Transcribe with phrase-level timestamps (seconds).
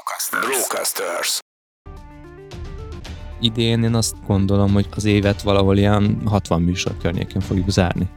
[0.00, 0.46] Brocasters.
[0.46, 1.38] Brocasters.
[3.40, 8.08] Idén én azt gondolom, hogy az évet valahol ilyen 60 műsor környékén fogjuk zárni.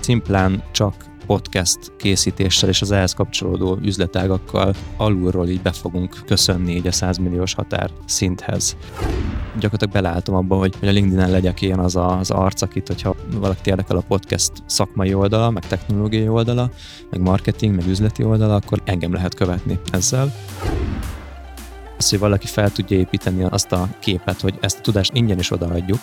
[0.00, 0.94] Szimplán csak
[1.30, 7.18] podcast készítéssel és az ehhez kapcsolódó üzletágakkal alulról így be fogunk köszönni így a 100
[7.18, 8.76] milliós határ szinthez.
[9.54, 13.16] Gyakorlatilag beleálltam abba, hogy, hogy a LinkedIn-en legyek ilyen az a, az arc, akit, hogyha
[13.34, 16.70] valaki érdekel a podcast szakmai oldala, meg technológiai oldala,
[17.10, 20.32] meg marketing, meg üzleti oldala, akkor engem lehet követni ezzel
[22.00, 25.50] az, hogy valaki fel tudja építeni azt a képet, hogy ezt a tudást ingyen is
[25.50, 26.00] odaadjuk,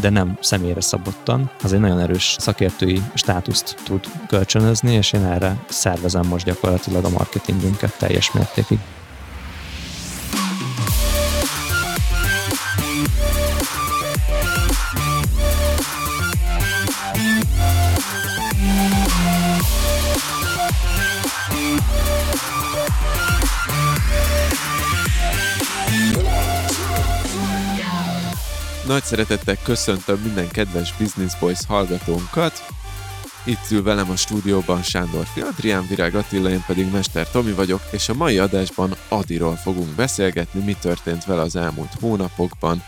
[0.00, 5.64] de nem személyre szabottan, az egy nagyon erős szakértői státuszt tud kölcsönözni, és én erre
[5.68, 8.78] szervezem most gyakorlatilag a marketingünket teljes mértékig.
[28.88, 32.52] Nagy szeretettel köszöntöm minden kedves Business Boys hallgatónkat.
[33.46, 38.08] Itt ül velem a stúdióban Sándor Adrián Virág Attila, én pedig Mester Tomi vagyok, és
[38.08, 42.82] a mai adásban Adiról fogunk beszélgetni, mi történt vele az elmúlt hónapokban.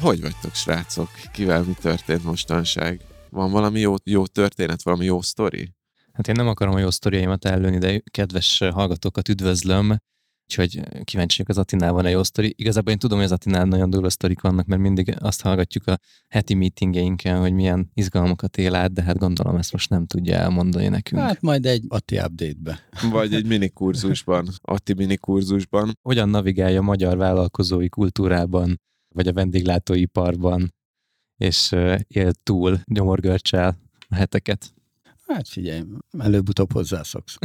[0.00, 1.08] Hogy vagytok, srácok?
[1.32, 3.00] Kivel mi történt mostanság?
[3.30, 5.74] Van valami jó, jó történet, valami jó sztori?
[6.12, 9.96] Hát én nem akarom a jó sztoriaimat ellőni, de kedves hallgatókat üdvözlöm.
[10.44, 12.54] Úgyhogy kíváncsi vagyok az Atinál van-e jó sztori.
[12.56, 15.98] Igazából én tudom, hogy az Atinál nagyon durva sztorik vannak, mert mindig azt hallgatjuk a
[16.28, 20.88] heti meetingeinken, hogy milyen izgalmakat él át, de hát gondolom ezt most nem tudja elmondani
[20.88, 21.22] nekünk.
[21.22, 22.78] Hát majd egy Ati update-be.
[23.10, 25.98] Vagy egy mini kurzusban, Ati mini kurzusban.
[26.02, 28.80] Hogyan navigálja a magyar vállalkozói kultúrában,
[29.14, 30.74] vagy a vendéglátóiparban,
[31.36, 31.72] és
[32.06, 34.74] él túl nyomorgörcsel a heteket.
[35.26, 35.82] Hát figyelj,
[36.18, 37.36] előbb-utóbb hozzászoksz.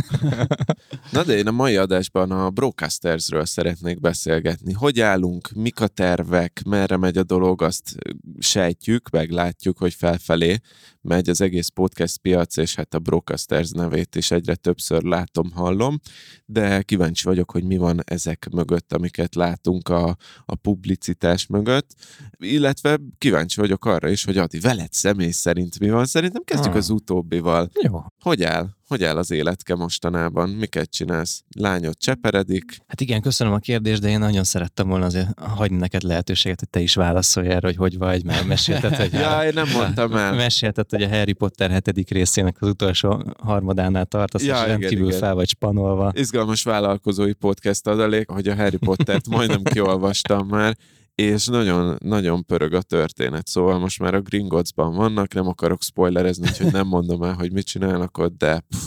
[1.12, 4.74] Na de én a mai adásban a Broadcastersről szeretnék beszélgetni.
[4.74, 7.96] Hogy állunk, mik a tervek, merre megy a dolog, azt
[8.40, 10.60] sejtjük, meglátjuk, hogy felfelé
[11.08, 16.00] megy az egész podcast piac, és hát a Broadcasters nevét is egyre többször látom, hallom,
[16.46, 21.94] de kíváncsi vagyok, hogy mi van ezek mögött, amiket látunk a, a publicitás mögött,
[22.38, 26.06] illetve kíváncsi vagyok arra is, hogy Adi, veled személy szerint mi van.
[26.06, 26.80] Szerintem kezdjük ah.
[26.80, 27.70] az utóbbival.
[27.82, 28.04] Jó.
[28.20, 28.77] Hogy áll?
[28.88, 30.50] Hogy áll az életke mostanában?
[30.50, 31.44] Miket csinálsz?
[31.56, 32.78] Lányod cseperedik?
[32.88, 36.70] Hát igen, köszönöm a kérdést, de én nagyon szerettem volna azért hagyni neked lehetőséget, hogy
[36.70, 39.14] te is válaszolj erre, hogy hogy vagy, mert mesélted, hogy...
[39.22, 40.34] ja, én nem mondtam el.
[40.34, 45.08] Mesélted, hogy a Harry Potter hetedik részének az utolsó harmadánál tartasz, ja, és igen, rendkívül
[45.08, 45.20] igen.
[45.20, 46.12] fel vagy spanolva.
[46.16, 50.78] Izgalmas vállalkozói podcast adalék, hogy a Harry Pottert majdnem kiolvastam már,
[51.22, 56.48] és nagyon, nagyon pörög a történet, szóval most már a Gringottsban vannak, nem akarok spoilerezni,
[56.48, 58.84] úgyhogy nem mondom el, hogy mit csinálnak ott, de pff,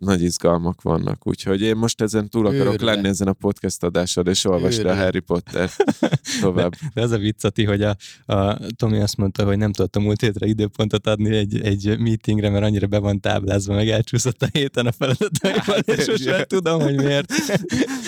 [0.00, 2.94] nagy izgalmak vannak, úgyhogy én most ezen túl akarok Őrle.
[2.94, 5.70] lenni ezen a podcast adásod, és olvasd a Harry Potter
[6.40, 6.70] tovább.
[6.70, 7.96] De, de az a viccati, hogy a,
[8.26, 12.50] a Tomi azt mondta, hogy nem tudott a múlt hétre időpontot adni egy, egy meetingre,
[12.50, 16.44] mert annyira be van táblázva, meg elcsúszott a héten a feladataival, hát, és most már
[16.44, 17.32] tudom, hogy miért.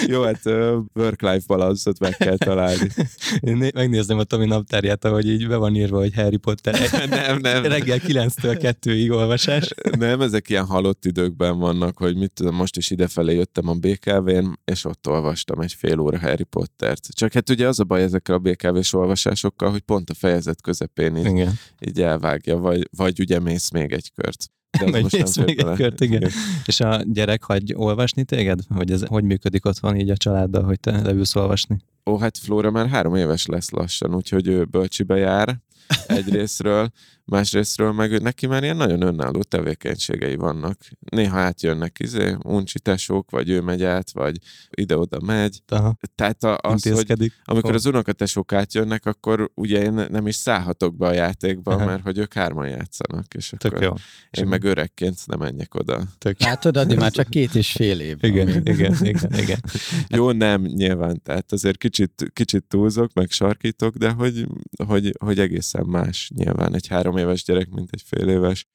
[0.06, 0.46] Jó, hát
[0.94, 2.88] work-life balanszot meg kell találni.
[3.40, 6.80] Én megnézem a Tomi naptárját, ahogy így be van írva, hogy Harry Potter.
[7.08, 7.62] nem, nem.
[7.62, 9.68] Reggel 9-től 2-ig olvasás.
[9.98, 13.74] Nem, ezek ilyen halott időkben vannak annak, hogy mit tudom, most is idefelé jöttem a
[13.74, 17.08] BKV-n, és ott olvastam egy fél óra Harry Pottert.
[17.14, 21.16] Csak hát ugye az a baj ezekkel a BKV-s olvasásokkal, hogy pont a fejezet közepén
[21.16, 21.52] így, igen.
[21.80, 24.50] így elvágja, vagy, vagy ugye mész még egy kört.
[24.78, 26.20] De mész még egy kört, igen.
[26.20, 26.30] igen.
[26.66, 28.60] És a gyerek hagy olvasni téged?
[28.68, 31.76] Hogy ez hogy működik otthon így a családdal, hogy te leülsz olvasni?
[32.06, 35.60] Ó, hát Flóra már három éves lesz lassan, úgyhogy ő bölcsibe jár
[36.06, 36.90] egyrésztről,
[37.24, 40.78] másrésztről meg neki már ilyen nagyon önálló tevékenységei vannak.
[40.98, 44.36] Néha átjönnek izé, uncsitások, vagy ő megy át, vagy
[44.70, 45.62] ide-oda megy.
[45.68, 45.96] Aha.
[46.14, 51.12] Tehát az, hogy amikor az unokatesók átjönnek, akkor ugye én nem is szállhatok be a
[51.12, 51.84] játékba, Aha.
[51.84, 53.92] mert hogy ők hárman játszanak, és Tök akkor jó.
[54.30, 56.02] én meg öregként nem menjek oda.
[56.18, 56.40] Tök.
[56.40, 58.16] Látod, Adi, már csak két és fél év.
[58.20, 59.60] Igen, igen, igen, igen, igen.
[60.16, 64.46] Jó, nem, nyilván, tehát azért kicsit, kicsit túlzok, meg sarkítok, de hogy,
[64.86, 68.66] hogy, hogy egészen más nyilván egy három éves gyerek, mint egy fél éves.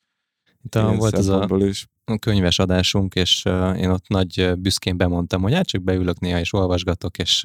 [0.71, 1.87] A, volt az a is.
[2.19, 3.45] könyves adásunk, és
[3.77, 7.43] én ott nagy büszkén bemondtam, hogy hát csak beülök néha és olvasgatok, és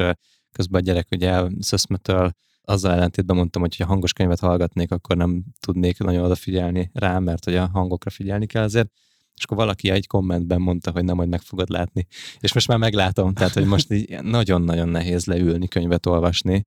[0.53, 2.33] közben a gyerek ugye elszöszmetől
[2.65, 7.45] azzal ellentétben mondtam, hogy ha hangos könyvet hallgatnék, akkor nem tudnék nagyon odafigyelni rá, mert
[7.45, 8.91] hogy a hangokra figyelni kell azért.
[9.35, 12.07] És akkor valaki egy kommentben mondta, hogy nem, hogy meg fogod látni.
[12.41, 16.67] És most már meglátom, tehát, hogy most így nagyon-nagyon nehéz leülni, könyvet olvasni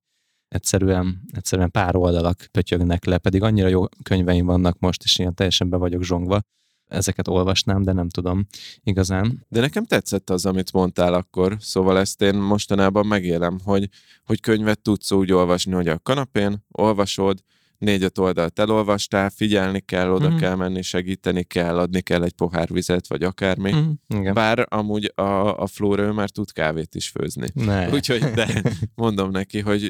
[0.55, 5.69] egyszerűen, egyszerűen pár oldalak pötyögnek le, pedig annyira jó könyveim vannak most, és ilyen teljesen
[5.69, 6.41] be vagyok zsongva,
[6.87, 8.45] ezeket olvasnám, de nem tudom
[8.83, 9.45] igazán.
[9.49, 13.89] De nekem tetszett az, amit mondtál akkor, szóval ezt én mostanában megélem, hogy,
[14.25, 17.39] hogy könyvet tudsz úgy olvasni, hogy a kanapén olvasod,
[17.77, 20.37] négy-öt oldalt elolvastál, figyelni kell, oda mm.
[20.37, 23.73] kell menni, segíteni kell, adni kell egy pohár vizet, vagy akármi.
[23.73, 24.33] Mm, igen.
[24.33, 27.47] Bár amúgy a, a Flóra ő már tud kávét is főzni.
[27.53, 27.89] Ne.
[27.89, 28.61] Úgyhogy de
[28.95, 29.87] mondom neki, hogy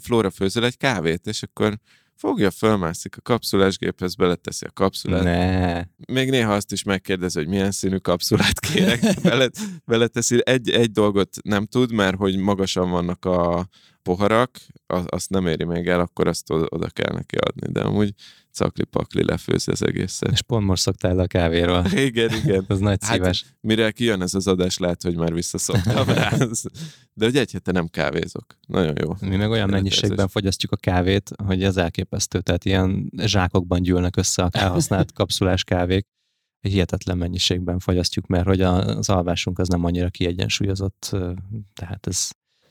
[0.00, 1.78] Flóra főzöl egy kávét, és akkor
[2.16, 5.22] fogja, fölmászik a kapszulásgéphez, beleteszi a kapszulát.
[5.22, 6.14] Ne.
[6.14, 9.00] Még néha azt is megkérdezi, hogy milyen színű kapszulát kérek.
[9.22, 10.40] Belet, beleteszi.
[10.44, 13.68] Egy, egy dolgot nem tud, mert hogy magasan vannak a
[14.02, 14.58] poharak,
[15.06, 17.72] azt nem éri még el, akkor azt oda kell neki adni.
[17.72, 18.14] De amúgy
[18.56, 20.30] cakli-pakli lefőzi az egészet.
[20.32, 21.84] És pont most szoktál a kávéról.
[22.08, 22.64] Igen, igen.
[22.68, 23.44] az nagy hát, szíves.
[23.60, 26.32] Mire kijön ez az adás, lehet, hogy már visszaszoktam rá.
[27.18, 28.58] De hogy egy hete nem kávézok.
[28.66, 29.14] Nagyon jó.
[29.20, 32.40] Mi meg olyan mennyiségben fogyasztjuk a kávét, hogy ez elképesztő.
[32.40, 36.06] Tehát ilyen zsákokban gyűlnek össze a elhasznált kapszulás kávék.
[36.60, 41.16] Egy hihetetlen mennyiségben fogyasztjuk, mert hogy az alvásunk az nem annyira kiegyensúlyozott,
[41.74, 42.28] tehát ez,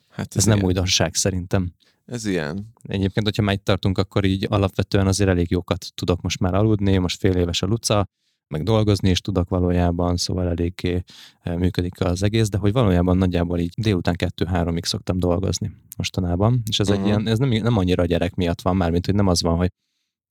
[0.09, 1.73] hát ez, ez nem újdonság szerintem.
[2.05, 2.71] Ez ilyen.
[2.81, 6.97] Egyébként, hogyha már itt tartunk, akkor így alapvetően azért elég jókat tudok most már aludni,
[6.97, 8.07] most fél éves a Luca,
[8.47, 11.03] meg dolgozni is tudok valójában, szóval eléggé
[11.41, 16.79] eh, működik az egész, de hogy valójában nagyjából így délután 2-3-ig szoktam dolgozni mostanában, és
[16.79, 17.03] ez uh-huh.
[17.03, 17.21] egy mhm.
[17.21, 19.57] ilyen, ez nem, nem annyira a gyerek miatt van már, mint hogy nem az van,
[19.57, 19.69] hogy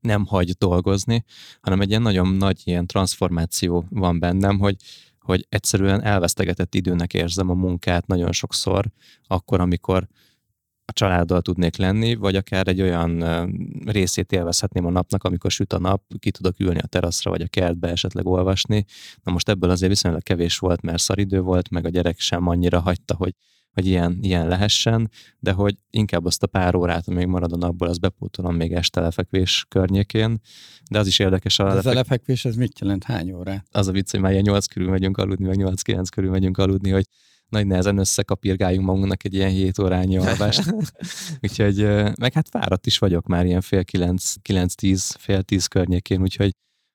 [0.00, 1.24] nem hagy dolgozni,
[1.60, 4.76] hanem egy ilyen nagyon nagy ilyen transformáció van bennem, hogy
[5.24, 8.90] hogy egyszerűen elvesztegetett időnek érzem a munkát nagyon sokszor,
[9.26, 10.08] akkor, amikor
[10.86, 13.24] a családdal tudnék lenni, vagy akár egy olyan
[13.84, 17.46] részét élvezhetném a napnak, amikor süt a nap, ki tudok ülni a teraszra, vagy a
[17.46, 18.84] kertbe esetleg olvasni.
[19.22, 22.80] Na most ebből azért viszonylag kevés volt, mert szaridő volt, meg a gyerek sem annyira
[22.80, 23.34] hagyta, hogy,
[23.72, 27.88] hogy ilyen, ilyen lehessen, de hogy inkább azt a pár órát, még marad a napból,
[27.88, 30.40] az bepótolom még este lefekvés környékén.
[30.90, 31.58] De az is érdekes.
[31.58, 31.92] A, lefek...
[31.92, 33.04] a lefekvés, ez mit jelent?
[33.04, 33.66] Hány órát?
[33.70, 36.90] Az a vicc, hogy már ilyen 8 körül megyünk aludni, meg 8-9 körül megyünk aludni,
[36.90, 37.06] hogy
[37.54, 40.74] nagy nehezen összekapirgáljunk magunknak egy ilyen 7 órányi alvást.
[41.40, 41.82] úgyhogy,
[42.18, 46.52] meg hát fáradt is vagyok már ilyen fél 9, 9-10, fél 10 környékén, úgyhogy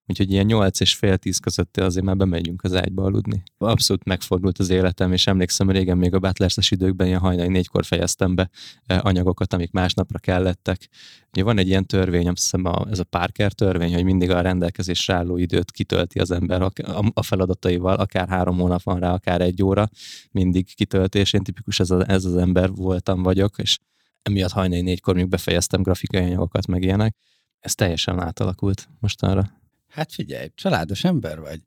[0.10, 3.44] Úgyhogy ilyen 8 és fél 10 között azért már bemegyünk az ágyba aludni.
[3.58, 8.36] Abszolút megfordult az életem, és emlékszem régen még a butlers időkben ilyen hajnali négykor fejeztem
[8.36, 8.50] be
[8.88, 10.90] anyagokat, amik másnapra kellettek.
[11.32, 14.42] Ugye van egy ilyen törvény, azt hiszem a, ez a Parker törvény, hogy mindig a
[14.42, 16.72] rendelkezésre álló időt kitölti az ember a,
[17.14, 19.90] a feladataival, akár három hónap van rá, akár egy óra,
[20.32, 21.34] mindig kitöltés.
[21.34, 23.80] Én tipikus ez, a, ez az ember voltam vagyok, és
[24.22, 27.16] emiatt hajnali négykor még befejeztem grafikai anyagokat, meg ilyenek.
[27.60, 29.59] Ez teljesen átalakult mostanra.
[29.90, 31.62] Hát figyelj, családos ember vagy.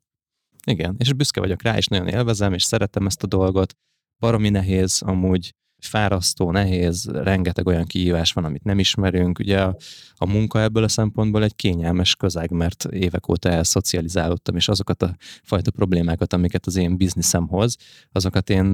[0.65, 3.73] Igen, és büszke vagyok rá, és nagyon élvezem, és szeretem ezt a dolgot.
[4.19, 9.39] Baromi nehéz, amúgy fárasztó, nehéz, rengeteg olyan kihívás van, amit nem ismerünk.
[9.39, 9.75] Ugye a,
[10.13, 15.15] a munka ebből a szempontból egy kényelmes közeg, mert évek óta elszocializálódtam, és azokat a
[15.43, 17.75] fajta problémákat, amiket az én bizniszem hoz,
[18.11, 18.73] azokat én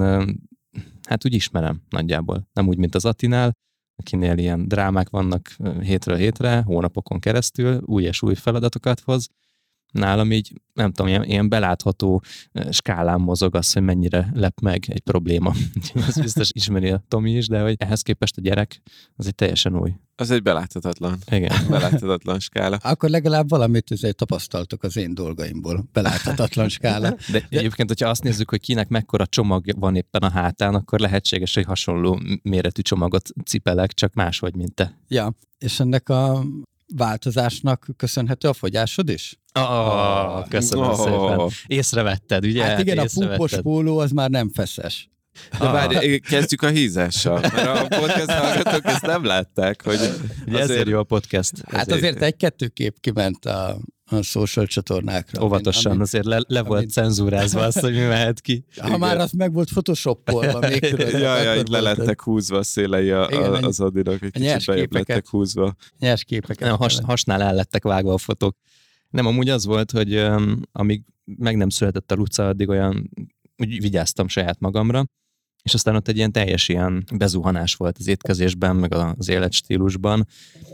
[1.07, 2.49] hát úgy ismerem nagyjából.
[2.53, 3.53] Nem úgy, mint az Atinál,
[3.99, 9.29] akinél ilyen drámák vannak hétről hétre, hónapokon keresztül, új és új feladatokat hoz.
[9.91, 12.23] Nálam így, nem tudom, ilyen, ilyen belátható
[12.69, 15.53] skálán mozog az, hogy mennyire lep meg egy probléma.
[16.07, 18.81] Ez biztos ismeri a Tomi is, de hogy ehhez képest a gyerek
[19.15, 19.93] az egy teljesen új.
[20.15, 21.17] Az egy beláthatatlan.
[21.31, 21.55] Igen.
[21.69, 22.75] Beláthatatlan skála.
[22.75, 25.85] Akkor legalább valamit azért tapasztaltok az én dolgaimból.
[25.93, 27.09] Beláthatatlan skála.
[27.09, 27.17] De,
[27.49, 31.53] De egyébként, hogyha azt nézzük, hogy kinek mekkora csomag van éppen a hátán, akkor lehetséges,
[31.53, 34.97] hogy hasonló méretű csomagot cipelek, csak máshogy, mint te.
[35.07, 36.43] Ja, és ennek a
[36.95, 39.39] változásnak köszönhető a fogyásod is?
[39.53, 40.95] Oh, köszönöm oh.
[40.95, 41.49] szépen.
[41.67, 42.63] Észrevetted, ugye?
[42.63, 45.09] Hát igen, a púpos póló az már nem feszes.
[45.59, 45.71] De ah.
[45.71, 50.59] várj, kezdjük a hízással, mert a podcast hallgatók ezt nem látták, hogy azért...
[50.59, 51.51] ezért jó a podcast.
[51.71, 55.43] Hát ezért, azért egy-kettő kép kiment a, a social csatornákra.
[55.43, 56.91] Óvatosan, amit, azért le, le volt amit...
[56.91, 58.65] cenzúrázva azt, hogy mi mehet ki.
[58.77, 58.99] Ha Igen.
[58.99, 60.79] már az meg volt photoshopolva még.
[60.79, 64.65] Tudod, ja, ja, így le lettek húzva a szélei a, Igen, az adinak, egy kicsit
[64.65, 65.75] bejebb lettek húzva.
[65.99, 66.67] Nyers képeket.
[66.67, 68.55] Nem, has, hasnál el lettek vágva a fotók.
[69.09, 70.25] Nem, amúgy az volt, hogy
[70.71, 73.09] amíg meg nem született a Luca, addig olyan,
[73.57, 75.05] úgy vigyáztam saját magamra,
[75.63, 80.27] és aztán ott egy ilyen teljes ilyen bezuhanás volt az étkezésben, meg az életstílusban,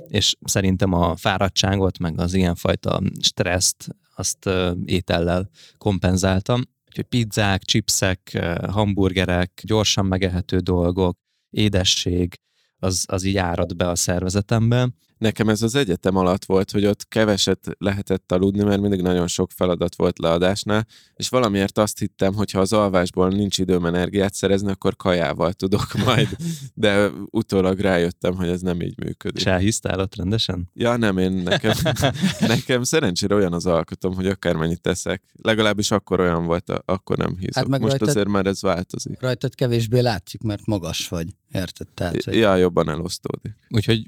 [0.08, 4.50] és szerintem a fáradtságot, meg az ilyenfajta stresszt, azt
[4.86, 6.62] étellel kompenzáltam.
[6.88, 11.18] Úgyhogy pizzák, chipsek, hamburgerek, gyorsan megehető dolgok,
[11.50, 12.39] édesség,
[12.77, 17.07] az, az így árad be a szervezetembe, Nekem ez az egyetem alatt volt, hogy ott
[17.07, 22.51] keveset lehetett aludni, mert mindig nagyon sok feladat volt leadásnál, és valamiért azt hittem, hogy
[22.51, 26.29] ha az alvásból nincs időm energiát szerezni, akkor kajával tudok majd,
[26.74, 29.38] de utólag rájöttem, hogy ez nem így működik.
[29.38, 30.69] És elhisztál ott rendesen?
[30.74, 31.74] Ja, nem, én nekem,
[32.39, 35.24] nekem szerencsére olyan az alkotom, hogy akármennyit teszek.
[35.41, 37.72] Legalábbis akkor olyan volt, akkor nem hiszem.
[37.72, 39.22] Hát Most rajtad, azért már ez változik.
[39.22, 41.27] Rajtad kevésbé látszik, mert magas vagy.
[41.51, 41.88] Érted?
[41.88, 42.36] Tehát, hogy...
[42.36, 43.55] Ja, jobban elosztódik.
[43.69, 44.07] Úgyhogy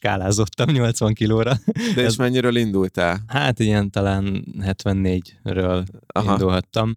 [0.00, 1.58] felskálázottam 80 kilóra.
[1.94, 2.16] De és Ez...
[2.16, 3.22] mennyiről indultál?
[3.26, 6.32] Hát ilyen talán 74-ről Aha.
[6.32, 6.96] indulhattam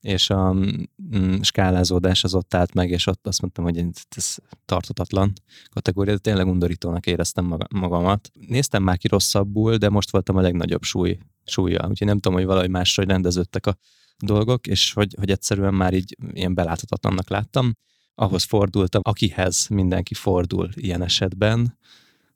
[0.00, 3.84] és a mm, skálázódás az ott állt meg, és ott azt mondtam, hogy
[4.16, 4.34] ez
[4.64, 5.32] tartatatlan
[5.70, 8.30] kategória, de tényleg undorítónak éreztem magamat.
[8.48, 12.46] Néztem már ki rosszabbul, de most voltam a legnagyobb súly, súlya, úgyhogy nem tudom, hogy
[12.46, 13.76] valahogy máshogy rendeződtek a
[14.18, 17.74] dolgok, és hogy, hogy egyszerűen már így ilyen beláthatatlannak láttam
[18.20, 21.78] ahhoz fordultam, akihez mindenki fordul ilyen esetben,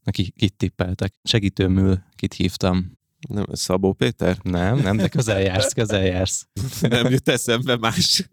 [0.04, 1.14] aki kit tippeltek.
[1.22, 2.92] Segítőmül kit hívtam.
[3.28, 4.36] Nem, Szabó Péter?
[4.42, 6.46] Nem, nem, de közel jársz, közel jársz.
[6.80, 8.28] nem jut eszembe más.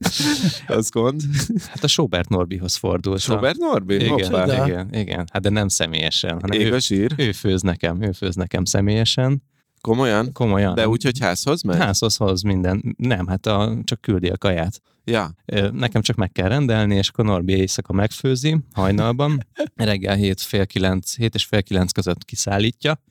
[0.67, 1.21] Az gond.
[1.67, 3.19] Hát a Sobert Norbihoz fordult.
[3.19, 3.95] Sobert Norbi?
[3.95, 4.65] Igen, Hoppá.
[4.65, 5.27] igen, igen.
[5.31, 6.41] Hát de nem személyesen.
[6.41, 7.13] Hanem Ég ő, zsír.
[7.17, 9.43] ő főz nekem, ő főz nekem személyesen.
[9.81, 10.31] Komolyan?
[10.33, 10.75] Komolyan.
[10.75, 11.77] De úgy, hogy házhoz megy?
[11.77, 12.95] Házhoz hoz minden.
[12.97, 14.81] Nem, hát a, csak küldi a kaját.
[15.03, 15.35] Ja.
[15.71, 19.47] Nekem csak meg kell rendelni, és akkor Norbi éjszaka megfőzi hajnalban.
[19.75, 23.03] Reggel 7, fél 9, 7 és fél 9 között kiszállítja.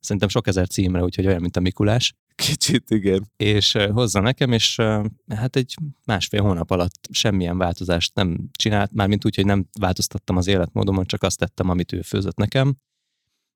[0.00, 2.14] Szerintem sok ezer címre, úgyhogy olyan, mint a Mikulás.
[2.34, 3.30] Kicsit, igen.
[3.36, 4.76] És hozza nekem, és
[5.34, 5.74] hát egy
[6.04, 11.22] másfél hónap alatt semmilyen változást nem csinált, mármint úgy, hogy nem változtattam az életmódomon, csak
[11.22, 12.76] azt tettem, amit ő főzött nekem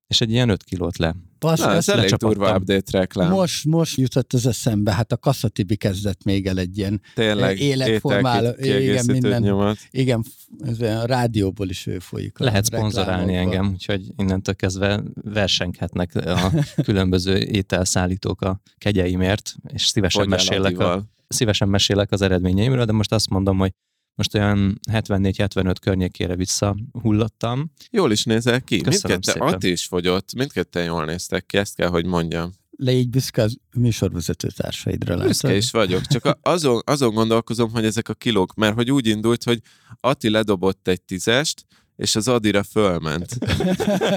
[0.09, 1.15] és egy ilyen 5 kilót le.
[1.39, 3.31] Basz, Na, ez elég durva update reklám.
[3.31, 8.49] Most, most jutott ez eszembe, hát a Kasszatibi kezdett még el egy ilyen Tényleg, életformáló,
[8.57, 9.77] igen, minden, nyomat.
[9.91, 10.23] igen,
[10.61, 12.37] ez a rádióból is ő folyik.
[12.37, 16.51] Lehet szponzorálni engem, úgyhogy innentől kezdve versenyhetnek a
[16.87, 23.29] különböző ételszállítók a kegyeimért, és szívesen mesélek, a, szívesen mesélek az eredményeimről, de most azt
[23.29, 23.73] mondom, hogy
[24.19, 27.71] most olyan 74-75 környékére visszahullottam.
[27.91, 28.81] Jól is nézel ki.
[28.85, 32.53] Mindketten, Ati is fogyott, mindketten jól néztek ki, ezt kell, hogy mondjam.
[32.71, 35.13] Légy büszke az műsorvezető társaidra.
[35.13, 35.27] Látod?
[35.27, 39.43] Büszke is vagyok, csak azon, azon gondolkozom, hogy ezek a kilók, mert hogy úgy indult,
[39.43, 39.61] hogy
[39.99, 43.37] Ati ledobott egy tízest, és az Adira fölment.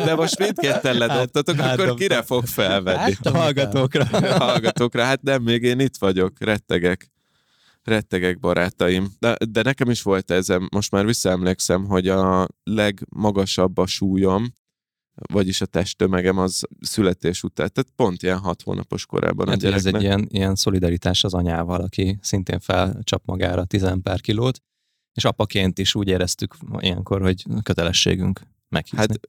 [0.07, 2.99] De most mindketten ledobtatok, hát, akkor kire fog felvenni?
[2.99, 4.05] Hát, a hallgatókra.
[4.05, 5.05] A hallgatókra.
[5.05, 7.12] Hát nem, még én itt vagyok, rettegek
[7.85, 9.09] rettegek barátaim.
[9.19, 14.53] De, de nekem is volt ez, most már visszaemlékszem, hogy a legmagasabb a súlyom,
[15.33, 19.87] vagyis a testtömegem az születés után, tehát pont ilyen hat hónapos korában hát a gyereknek.
[19.87, 24.63] Ez egy ilyen, ilyen szolidaritás az anyával, aki szintén felcsap magára 10 pár kilót,
[25.13, 28.99] és apaként is úgy éreztük ilyenkor, hogy kötelességünk meghízni.
[28.99, 29.21] Hát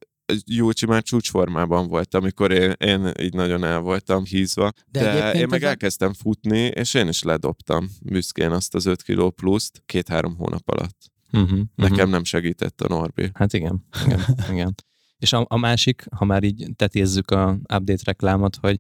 [0.46, 5.48] Júlcsi már csúcsformában volt, amikor én, én így nagyon el voltam hízva, de, de én
[5.50, 10.70] meg elkezdtem futni, és én is ledobtam büszkén azt az 5 kiló pluszt két-három hónap
[10.70, 11.12] alatt.
[11.32, 12.10] Uh-huh, Nekem uh-huh.
[12.10, 13.30] nem segített a Norbi.
[13.34, 14.20] Hát igen, igen,
[14.52, 14.76] igen.
[15.18, 18.80] És a, a másik, ha már így tetézzük a update reklámot, hogy,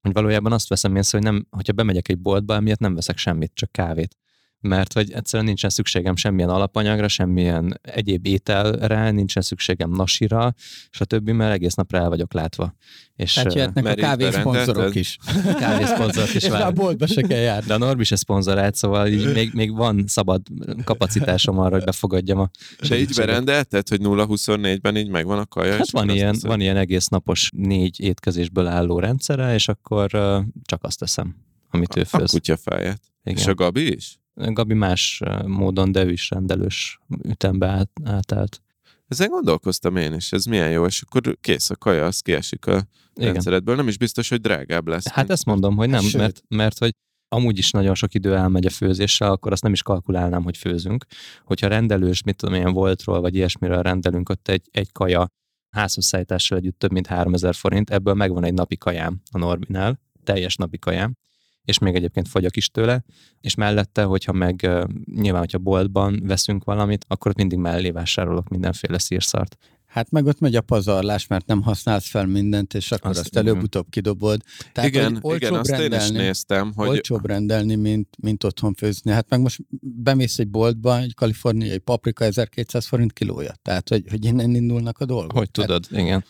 [0.00, 3.50] hogy valójában azt veszem észre, hogy nem, hogyha bemegyek egy boltba, emiatt nem veszek semmit,
[3.54, 4.16] csak kávét
[4.64, 10.54] mert hogy egyszerűen nincsen szükségem semmilyen alapanyagra, semmilyen egyéb ételre, nincsen szükségem nasira,
[10.90, 12.74] stb., mert egész napra el vagyok látva.
[13.16, 15.18] És, hát jöhetnek a kávészponzorok is.
[15.58, 16.42] Kávészponzorok is.
[16.42, 17.66] és a boltba se kell járni.
[17.66, 20.42] De a Norbi se szponzorált, szóval így még, még van szabad
[20.84, 22.50] kapacitásom arra, hogy befogadjam a
[22.88, 25.76] De így berendelted, hogy 0-24-ben így megvan a kaja?
[25.76, 30.84] Hát van ilyen, van ilyen egész napos négy étkezésből álló rendszere, és akkor uh, csak
[30.84, 31.36] azt teszem,
[31.70, 32.34] amit ő főz.
[32.34, 33.00] A kutyafáját.
[33.24, 33.38] Igen.
[33.38, 34.18] És a Gabi is?
[34.34, 38.62] Gabi más módon, de ő is rendelős ütembe át, átállt.
[39.08, 42.86] Ezen gondolkoztam én is, ez milyen jó, és akkor kész a kaja, az kiesik a
[43.14, 43.32] Igen.
[43.32, 45.08] rendszeredből, nem is biztos, hogy drágább lesz.
[45.08, 46.92] Hát ezt mondom, hogy nem, mert, mert hogy
[47.28, 51.04] amúgy is nagyon sok idő elmegy a főzéssel, akkor azt nem is kalkulálnám, hogy főzünk.
[51.44, 55.28] Hogyha rendelős, mit tudom, ilyen voltról, vagy ilyesmiről rendelünk, ott egy, egy kaja
[55.70, 60.78] házhozszállítással együtt több mint 3000 forint, ebből megvan egy napi kajám a Norbinál, teljes napi
[60.78, 61.16] kajám,
[61.64, 63.04] és még egyébként fogyok is tőle,
[63.40, 64.68] és mellette, hogyha meg
[65.14, 69.56] nyilván, hogyha boltban veszünk valamit, akkor ott mindig mellé vásárolok mindenféle szírszart.
[69.94, 73.36] Hát meg ott megy a pazarlás, mert nem használsz fel mindent, és akkor azt, azt
[73.36, 74.40] előbb-utóbb kidobod.
[74.72, 76.88] Tehát, igen, igen, azt rendelni, én is néztem, hogy...
[76.88, 79.10] Olcsóbb rendelni, mint, mint otthon főzni.
[79.10, 83.54] Hát meg most bemész egy boltba, egy kaliforniai paprika 1200 forint kilója.
[83.62, 85.38] Tehát, hogy, hogy innen indulnak a dolgok.
[85.38, 86.24] Hogy tudod, hát, igen.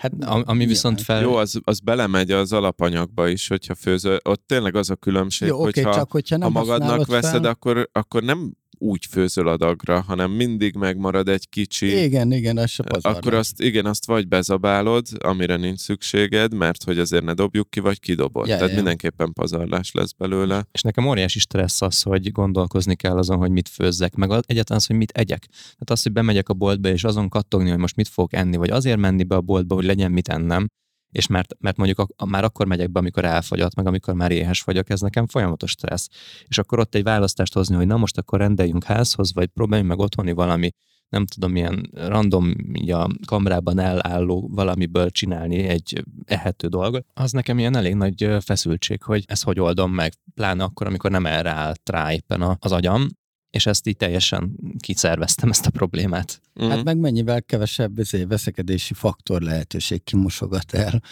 [0.00, 0.12] Hát,
[0.44, 1.22] ami viszont fel...
[1.22, 4.18] Jó, az, az belemegy az alapanyagba is, hogyha főző.
[4.24, 7.50] Ott tényleg az a különbség, Jó, hogyha, okay, csak hogyha nem ha magadnak veszed, fel...
[7.50, 8.52] akkor, akkor nem
[8.82, 12.02] úgy főzöl adagra, hanem mindig megmarad egy kicsi.
[12.02, 13.20] Igen, igen, az se pazarlás.
[13.20, 17.80] Akkor azt, igen, azt vagy bezabálod, amire nincs szükséged, mert hogy azért ne dobjuk ki,
[17.80, 18.46] vagy kidobod.
[18.46, 18.74] Ja, Tehát ja.
[18.74, 20.66] mindenképpen pazarlás lesz belőle.
[20.72, 24.86] És nekem óriási stressz az, hogy gondolkozni kell azon, hogy mit főzzek, meg egyáltalán az,
[24.86, 25.46] hogy mit egyek.
[25.50, 28.70] Tehát az, hogy bemegyek a boltba, és azon kattogni, hogy most mit fogok enni, vagy
[28.70, 30.68] azért menni be a boltba, hogy legyen mit ennem,
[31.10, 34.62] és mert, mert mondjuk a, már akkor megyek be, amikor elfogyott, meg amikor már éhes
[34.62, 36.08] vagyok, ez nekem folyamatos stressz.
[36.46, 39.98] És akkor ott egy választást hozni, hogy na most akkor rendeljünk házhoz, vagy próbáljunk meg
[39.98, 40.70] otthoni valami,
[41.08, 47.58] nem tudom, milyen random, így a kamrában elálló valamiből csinálni egy ehető dolgot, az nekem
[47.58, 51.80] ilyen elég nagy feszültség, hogy ezt hogy oldom meg, pláne akkor, amikor nem erre állt
[51.90, 53.08] rá éppen az agyam,
[53.50, 56.40] és ezt így teljesen kiszerveztem ezt a problémát.
[56.60, 56.82] Hát mm.
[56.84, 61.02] meg mennyivel kevesebb ezért veszekedési faktor lehetőség kimosogat el.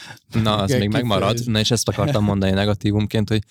[0.43, 1.41] Na, az még megmarad.
[1.47, 3.43] Na, és ezt akartam mondani negatívumként, hogy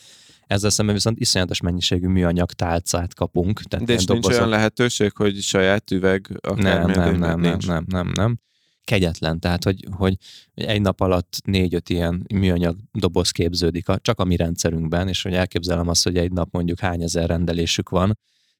[0.47, 3.61] ezzel szemben viszont iszonyatos mennyiségű műanyag tálcát kapunk.
[3.61, 4.37] Tehát De és nincs dobozok...
[4.37, 8.39] olyan lehetőség, hogy saját üveg akár nem, nem, nem, nem, nem, nem, nem.
[8.83, 10.17] Kegyetlen, tehát hogy, hogy
[10.53, 15.87] egy nap alatt négy-öt ilyen műanyag doboz képződik csak a mi rendszerünkben, és hogy elképzelem
[15.87, 18.17] azt, hogy egy nap mondjuk hány ezer rendelésük van,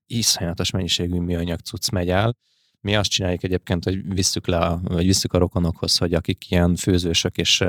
[0.08, 2.38] iszonyatos mennyiségű műanyag cucc megy el.
[2.80, 7.38] Mi azt csináljuk egyébként, hogy visszük le, vagy visszük a rokonokhoz, hogy akik ilyen főzősök
[7.38, 7.64] és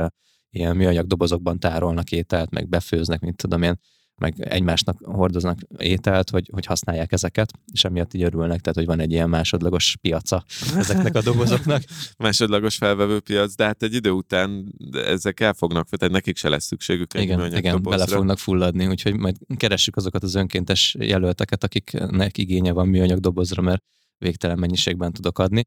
[0.50, 3.80] ilyen műanyag dobozokban tárolnak ételt, meg befőznek, mint tudom én,
[4.18, 9.00] meg egymásnak hordoznak ételt, hogy, hogy használják ezeket, és emiatt így örülnek, tehát hogy van
[9.00, 10.44] egy ilyen másodlagos piaca
[10.76, 11.82] ezeknek a dobozoknak.
[12.18, 16.64] másodlagos felvevő piac, de hát egy idő után ezek el fognak, tehát nekik se lesz
[16.64, 17.98] szükségük egy igen, igen, dobozra.
[17.98, 23.62] bele fognak fulladni, úgyhogy majd keressük azokat az önkéntes jelölteket, akiknek igénye van műanyag dobozra,
[23.62, 23.82] mert
[24.18, 25.62] végtelen mennyiségben tudok adni.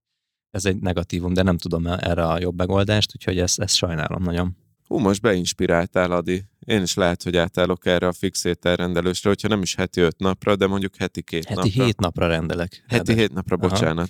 [0.49, 4.57] Ez egy negatívum, de nem tudom erre a jobb megoldást, úgyhogy ezt, ezt sajnálom nagyon.
[4.87, 6.43] Hú, most beinspiráltál, Adi.
[6.65, 10.55] Én is lehet, hogy átállok erre a fix ételrendelősre, hogyha nem is heti öt napra,
[10.55, 11.71] de mondjuk heti két heti napra.
[11.71, 12.83] Heti hét napra rendelek.
[12.87, 14.09] Heti hét napra, bocsánat.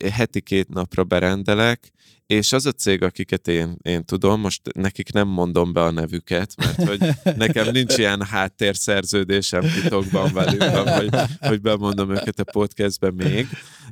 [0.00, 0.12] Aha.
[0.12, 1.92] Heti két napra berendelek,
[2.28, 6.54] és az a cég, akiket én, én tudom, most nekik nem mondom be a nevüket,
[6.56, 11.10] mert hogy nekem nincs ilyen háttérszerződésem titokban velük, hogy,
[11.40, 13.46] hogy bemondom őket a podcastben még.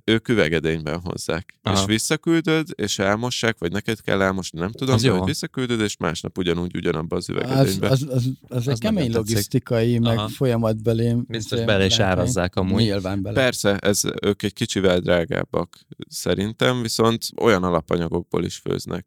[0.04, 1.54] Ők üvegedényben hozzák.
[1.62, 1.78] Aha.
[1.78, 5.96] És visszaküldöd, és elmossák, vagy neked kell elmosni, nem tudom, az de, hogy visszaküldöd, és
[5.96, 7.88] másnap ugyanúgy ugyanabba az üvegedénybe.
[7.88, 10.28] Az, az, az, az, az egy kemény logisztikai, meg Aha.
[10.28, 11.14] folyamatbeli.
[11.28, 12.82] Biztos bele is árazzák amúgy.
[12.82, 13.34] Nyilván bele.
[13.34, 19.06] Persze, ez, ők egy kicsivel drágábbak szerintem, viszont olyan alapanyagok alapokból is főznek.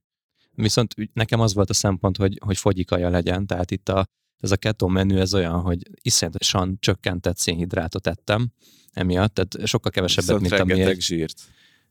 [0.51, 4.07] Viszont nekem az volt a szempont, hogy, hogy fogyikaja legyen, tehát itt a,
[4.37, 8.51] ez a keto menü, ez olyan, hogy iszonyatosan csökkentett szénhidrátot ettem
[8.91, 11.01] emiatt, tehát sokkal kevesebbet, Viszont mint ami...
[11.01, 11.41] zsírt.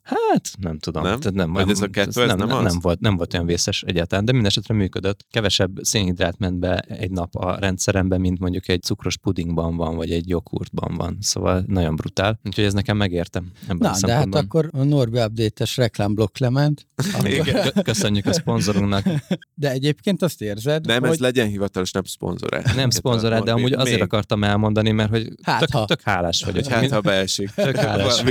[0.03, 1.03] Hát, nem tudom.
[1.03, 1.21] Nem?
[1.21, 3.47] Tehát nem, nem, ez a kettő, ez nem, nem, nem, nem, volt, nem volt olyan
[3.47, 5.27] vészes egyáltalán, de minden esetre működött.
[5.31, 10.11] Kevesebb szénhidrát ment be egy nap a rendszerembe, mint mondjuk egy cukros pudingban van, vagy
[10.11, 11.19] egy joghurtban van.
[11.21, 12.41] Szóval nagyon brutál.
[12.45, 13.53] Úgyhogy ez nekem megértem.
[13.79, 16.87] Na, de hát akkor a Norbi Update-es reklámblokk lement.
[17.25, 17.73] Igen.
[17.83, 19.05] Köszönjük a szponzorunknak.
[19.55, 21.11] De egyébként azt érzed, Nem, hogy...
[21.11, 22.63] ez legyen hivatalos, nem szponzorál.
[22.75, 24.03] Nem szponzorál, de amúgy azért Még.
[24.03, 25.85] akartam elmondani, mert hogy hát, tök, ha.
[25.85, 26.67] tök hálás vagyok.
[26.67, 27.51] Hát, ha beesik.
[27.51, 28.23] Tök hálás.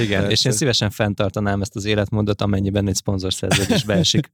[0.00, 4.32] Igen, és én szívesen fenntartanám ezt az életmódot, amennyiben egy szponzorszerződés beesik.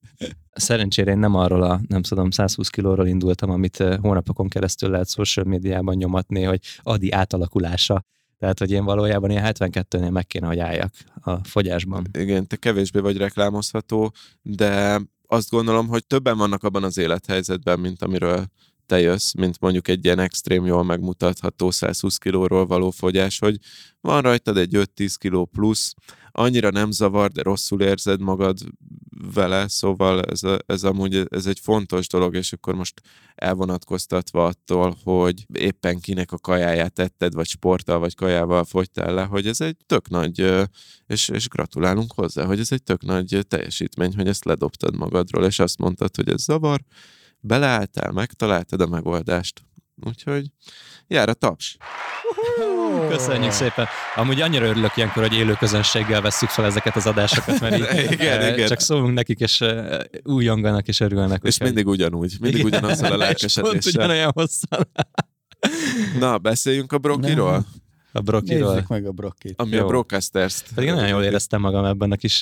[0.53, 5.47] Szerencsére én nem arról a, nem tudom, 120 kilóról indultam, amit hónapokon keresztül lehet social
[5.47, 8.05] médiában nyomatni, hogy adi átalakulása.
[8.39, 12.07] Tehát, hogy én valójában ilyen 72-nél meg kéne, hogy álljak a fogyásban.
[12.19, 18.03] Igen, te kevésbé vagy reklámozható, de azt gondolom, hogy többen vannak abban az élethelyzetben, mint
[18.03, 18.47] amiről
[18.87, 23.59] te jössz, mint mondjuk egy ilyen extrém jól megmutatható 120 kilóról való fogyás, hogy
[24.01, 25.95] van rajtad egy 5-10 kiló plusz,
[26.37, 28.59] annyira nem zavar, de rosszul érzed magad
[29.35, 33.01] vele, szóval ez, a, ez amúgy ez egy fontos dolog, és akkor most
[33.35, 39.47] elvonatkoztatva attól, hogy éppen kinek a kajáját etted, vagy sporttal, vagy kajával fogytál le, hogy
[39.47, 40.67] ez egy tök nagy,
[41.07, 45.59] és, és gratulálunk hozzá, hogy ez egy tök nagy teljesítmény, hogy ezt ledobtad magadról, és
[45.59, 46.81] azt mondtad, hogy ez zavar,
[47.47, 49.63] beleálltál, megtaláltad a megoldást.
[50.07, 50.47] Úgyhogy
[51.07, 51.77] jár a taps.
[53.09, 53.87] Köszönjük szépen.
[54.15, 58.41] Amúgy annyira örülök ilyenkor, hogy élő közönséggel veszük fel ezeket az adásokat, mert így, igen,
[58.41, 58.69] e, igen.
[58.69, 61.43] csak szólunk nekik, és e, újonganak, és örülnek.
[61.43, 62.73] És úgy, mindig ugyanúgy, mindig igen.
[62.73, 63.63] ugyanazzal a lelkesedéssel.
[63.71, 64.89] Pont ugyanolyan hosszan.
[66.19, 67.53] Na, beszéljünk a brokiról?
[67.53, 67.65] Nem.
[68.17, 68.73] A brokiról.
[68.73, 69.55] Nézzük meg a brokit.
[69.61, 69.85] Ami Jó.
[69.85, 72.41] a brocasters Pedig nagyon jól éreztem magam ebben a kis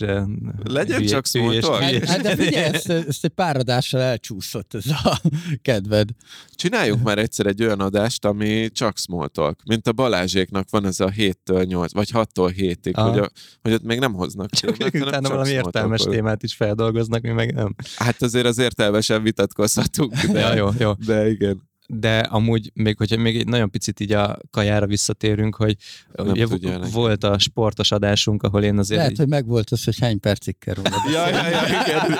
[0.64, 1.74] Legyen hülye, csak szóltok.
[1.74, 5.20] Hát, hát de figyelj, ezt, ezt egy pár adással elcsúszott ez a
[5.62, 6.08] kedved.
[6.54, 9.30] Csináljunk már egyszer egy olyan adást, ami csak small
[9.64, 13.30] mint a Balázséknak van ez a 7-től 8, vagy 6-tól 7-ig, hogy, a,
[13.62, 17.54] hogy ott még nem hoznak csak témát, utána valami értelmes témát is feldolgoznak, mi meg
[17.54, 17.74] nem.
[17.96, 20.92] Hát azért az értelmesen vitatkozhatunk, de, ja, jó, jó.
[21.06, 21.70] de igen.
[21.86, 25.76] De amúgy még, hogyha még egy nagyon picit így a kajára visszatérünk, hogy
[26.12, 26.46] ugye
[26.92, 28.96] volt a sportos adásunk, ahol én azért...
[28.96, 29.18] Lehet, így...
[29.18, 30.88] hogy megvolt az, hogy hány percig kell róla.
[31.12, 32.18] ja, ja, ja, igen.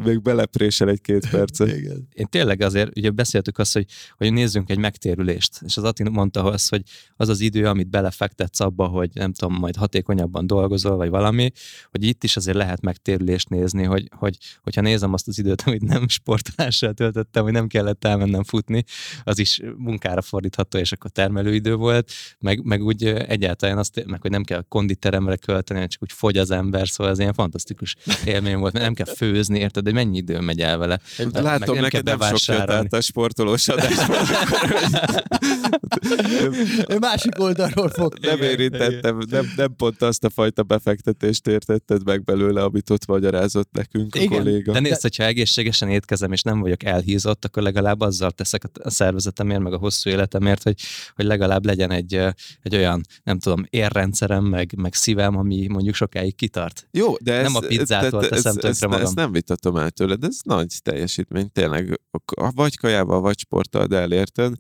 [0.03, 1.67] még beleprésel egy-két percet.
[1.77, 2.07] Igen.
[2.13, 3.85] Én tényleg azért, ugye beszéltük azt, hogy,
[4.17, 6.81] hogy nézzünk egy megtérülést, és az Attila mondta azt, hogy
[7.15, 11.51] az az idő, amit belefektetsz abba, hogy nem tudom, majd hatékonyabban dolgozol, vagy valami,
[11.91, 15.81] hogy itt is azért lehet megtérülést nézni, hogy, hogy hogyha nézem azt az időt, amit
[15.81, 18.83] nem sportolással töltöttem, hogy nem kellett elmennem futni,
[19.23, 24.31] az is munkára fordítható, és akkor termelőidő volt, meg, meg úgy egyáltalán azt, meg hogy
[24.31, 28.73] nem kell konditeremre költeni, csak úgy fogy az ember, szóval ez ilyen fantasztikus élmény volt,
[28.73, 29.82] mert nem kell főzni, érted?
[29.83, 30.99] De mennyi idő megy el vele?
[31.17, 34.17] Hát, Látom, nem neked nem sok jött át a sportolós adásban.
[36.89, 38.13] ő másik oldalról fog.
[38.21, 43.69] Nem érintettem, nem, nem pont azt a fajta befektetést értetted meg belőle, amit ott magyarázott
[43.71, 44.71] nekünk Igen, a kolléga.
[44.71, 49.61] De nézd, hogyha egészségesen étkezem, és nem vagyok elhízott, akkor legalább azzal teszek a szervezetemért,
[49.61, 50.79] meg a hosszú életemért, hogy,
[51.15, 52.19] hogy legalább legyen egy,
[52.61, 56.87] egy olyan, nem tudom, érrendszerem, meg, meg szívem, ami mondjuk sokáig kitart.
[56.91, 59.05] Jó, de nem ez, a pizzától ez, teszem ez, tönkre ez, magam.
[59.05, 61.99] Ezt nem vitatom el tőled, ez nagy teljesítmény, tényleg,
[62.35, 64.53] vagy kajával, vagy sporttal, de elérted,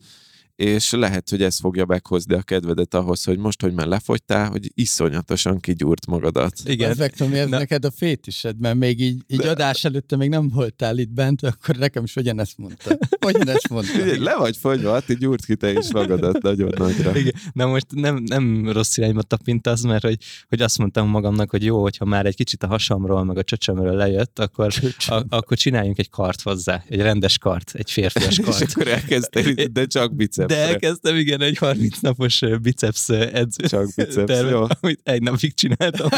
[0.55, 4.71] és lehet, hogy ez fogja meghozni a kedvedet ahhoz, hogy most, hogy már lefogytál, hogy
[4.73, 6.53] iszonyatosan kigyúrt magadat.
[6.65, 6.89] Igen.
[6.89, 7.57] Ezek tudom, ez Na.
[7.57, 9.49] neked a fétised, mert még így, így De...
[9.49, 12.97] adás előtte még nem voltál itt bent, akkor nekem is ugyanezt mondta.
[13.25, 14.21] Ugyanezt mondta.
[14.23, 17.17] Le vagy fogyva, hát gyúrt ki te is magadat nagyon nagyra.
[17.17, 17.33] Igen.
[17.53, 20.17] Na most nem, nem rossz irányba tapintasz, mert hogy,
[20.49, 23.95] hogy azt mondtam magamnak, hogy jó, hogyha már egy kicsit a hasamról, meg a csöcsömről
[23.95, 24.73] lejött, akkor,
[25.07, 28.61] a, akkor csináljunk egy kart hozzá, egy rendes kart, egy férfias kart.
[28.61, 30.65] És akkor elkezdtél, de csak bicep bicepsre.
[30.65, 33.67] De elkezdtem, igen, egy 30 napos biceps edző.
[33.67, 34.65] Csak biceps, tervet, jó.
[34.81, 36.09] Amit egy napig csináltam.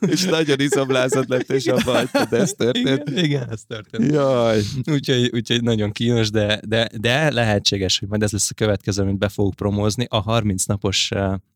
[0.12, 3.08] és nagyon izomlázad lett, és abba hagytad, ez történt.
[3.08, 4.12] Igen, igen, ez történt.
[4.12, 4.60] Jaj.
[4.90, 9.18] Úgyhogy, úgyhogy nagyon kínos, de, de, de lehetséges, hogy majd ez lesz a következő, amit
[9.18, 10.06] be fogok promózni.
[10.08, 11.10] A 30 napos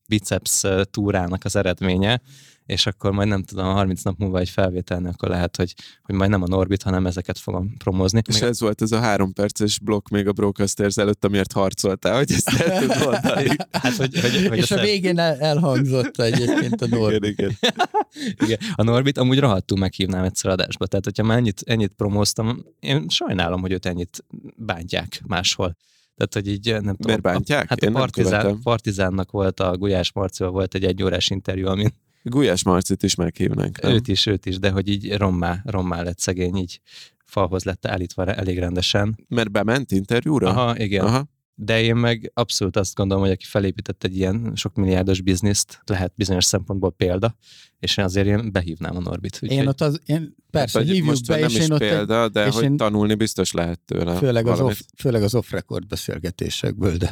[0.09, 2.21] biceps túrának az eredménye,
[2.67, 6.31] és akkor majd nem tudom, 30 nap múlva egy felvételni, akkor lehet, hogy, hogy majd
[6.31, 8.23] nem a Norbit, hanem ezeket fogom promózni.
[8.27, 12.17] És még ez volt ez a három perces blokk még a Brocasters előtt, amiért harcoltál,
[12.17, 13.49] hogy ezt el tud mondani.
[13.73, 17.25] hát, hogy, hogy, hogy és a, a végén el, elhangzott egyébként a Norbit.
[17.25, 17.75] Igen, igen.
[18.45, 18.59] igen.
[18.75, 23.61] A Norbit amúgy rohadtul meghívnám egyszer adásba, tehát hogyha már ennyit, ennyit promóztam, én sajnálom,
[23.61, 24.25] hogy őt ennyit
[24.57, 25.77] bántják máshol.
[26.17, 26.97] Tehát, hogy így nem tudom.
[27.05, 27.69] Miért bántják?
[27.69, 31.89] Hát Én a partizán, Partizánnak volt a Gulyás Marcival volt egy egyórás interjú, amin
[32.23, 33.81] Gulyás Marcit is meghívnánk.
[33.81, 33.93] Nem?
[33.93, 36.81] Őt is, őt is, de hogy így rommá, rommá lett szegény, így
[37.25, 39.25] falhoz lett állítva elég rendesen.
[39.29, 40.49] Mert bement interjúra?
[40.49, 41.05] Aha, igen.
[41.05, 41.29] Aha.
[41.55, 46.13] De én meg abszolút azt gondolom, hogy aki felépített egy ilyen sok milliárdos bizniszt, lehet
[46.17, 47.37] bizonyos szempontból példa,
[47.81, 49.39] és én azért én behívnám a Norbit.
[49.43, 49.59] Úgyhogy...
[49.59, 52.29] Én ott az, én persze hát, hívjuk most be, nem és is én ott példa,
[52.29, 52.77] de hogy én...
[52.77, 54.15] tanulni biztos lehet tőle.
[54.15, 57.11] Főleg az, off, főleg az off-record beszélgetésekből, de...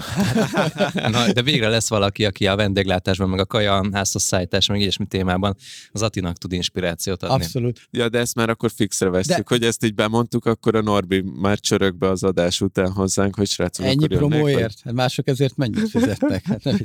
[1.11, 5.57] Na, de végre lesz valaki, aki a vendéglátásban, meg a kaja házhozszállítás, meg ilyesmi témában
[5.91, 7.35] az Atinak tud inspirációt adni.
[7.35, 7.89] Abszolút.
[7.91, 9.43] Ja, de ezt már akkor fixre veszük, de...
[9.47, 13.49] hogy ezt így bemondtuk, akkor a Norbi már csörög be az adás után hozzánk, hogy
[13.49, 14.61] srácok, Ennyi promóért?
[14.61, 14.81] Vagy...
[14.85, 16.47] Hát mások ezért mennyit fizetnek?
[16.47, 16.79] Hát nem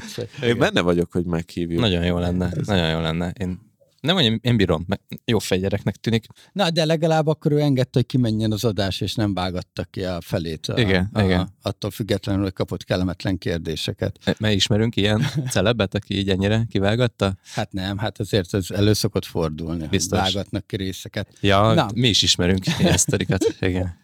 [0.44, 1.80] Én benne vagyok, hogy meghívjuk.
[1.80, 3.34] Nagyon jó lenne, nagyon jó lenne.
[3.40, 3.72] Én
[4.04, 6.26] nem mondjam, én bírom, meg jó fegyvereknek tűnik.
[6.52, 10.22] Na, de legalább akkor ő engedte, hogy kimenjen az adás, és nem vágatta ki a
[10.22, 10.68] felét.
[10.68, 11.50] A, igen, a, igen.
[11.62, 14.36] Attól függetlenül, hogy kapott kellemetlen kérdéseket.
[14.40, 17.36] Mert ismerünk ilyen celebet, aki így ennyire kivágatta?
[17.54, 20.20] Hát nem, hát azért ez elő szokott fordulni, Biztos.
[20.20, 21.28] hogy vágatnak ki részeket.
[21.42, 21.88] Ja, Na.
[21.94, 24.02] mi is ismerünk ilyen sztorikat, igen.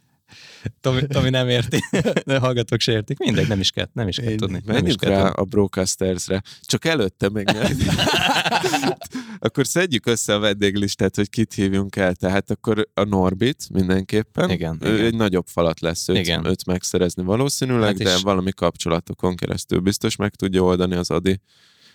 [0.81, 1.79] Tomi, Tomi nem érti,
[2.25, 3.17] de hallgatók se értik.
[3.17, 4.61] Mindegy, nem is kell, nem is kell tudni.
[4.65, 5.31] Menjünk rá tudni.
[5.35, 6.41] a Broadcastersre.
[6.61, 7.77] Csak előtte még nem.
[9.39, 12.15] akkor szedjük össze a vendéglistát, hogy kit hívjunk el.
[12.15, 14.49] Tehát akkor a Norbit mindenképpen.
[14.49, 15.05] Igen, ő igen.
[15.05, 16.45] egy nagyobb falat lesz őt, igen.
[16.45, 21.41] őt megszerezni valószínűleg, hát de valami kapcsolatokon keresztül biztos meg tudja oldani az Adi.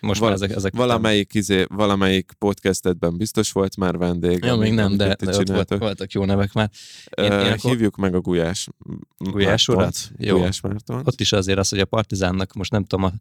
[0.04, 4.44] Most Val- már ezek, ezek valamelyik, izé, valamelyik podcastedben biztos volt már vendég.
[4.44, 6.70] Ja, még nem, de, de ott volt, voltak jó nevek már.
[7.16, 7.70] Én, uh, én akkor...
[7.70, 8.68] Hívjuk meg a Gulyás
[9.18, 9.96] Gulyás urat?
[10.18, 10.36] Jó.
[10.36, 11.02] Gulyás Márton.
[11.04, 13.12] Ott is azért az, hogy a Partizánnak most nem tudom, a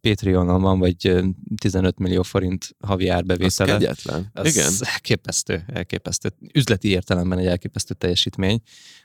[0.00, 1.14] Patreonon van, vagy
[1.60, 3.74] 15 millió forint havi árbevétele.
[3.74, 4.30] Az kegyetlen.
[4.32, 4.72] Az Igen.
[4.80, 6.32] elképesztő, elképesztő.
[6.54, 8.60] Üzleti értelemben egy elképesztő teljesítmény.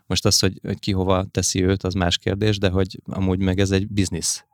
[0.05, 3.59] Most az, hogy, hogy ki hova teszi őt, az más kérdés, de hogy amúgy meg
[3.59, 4.45] ez egy biznisz.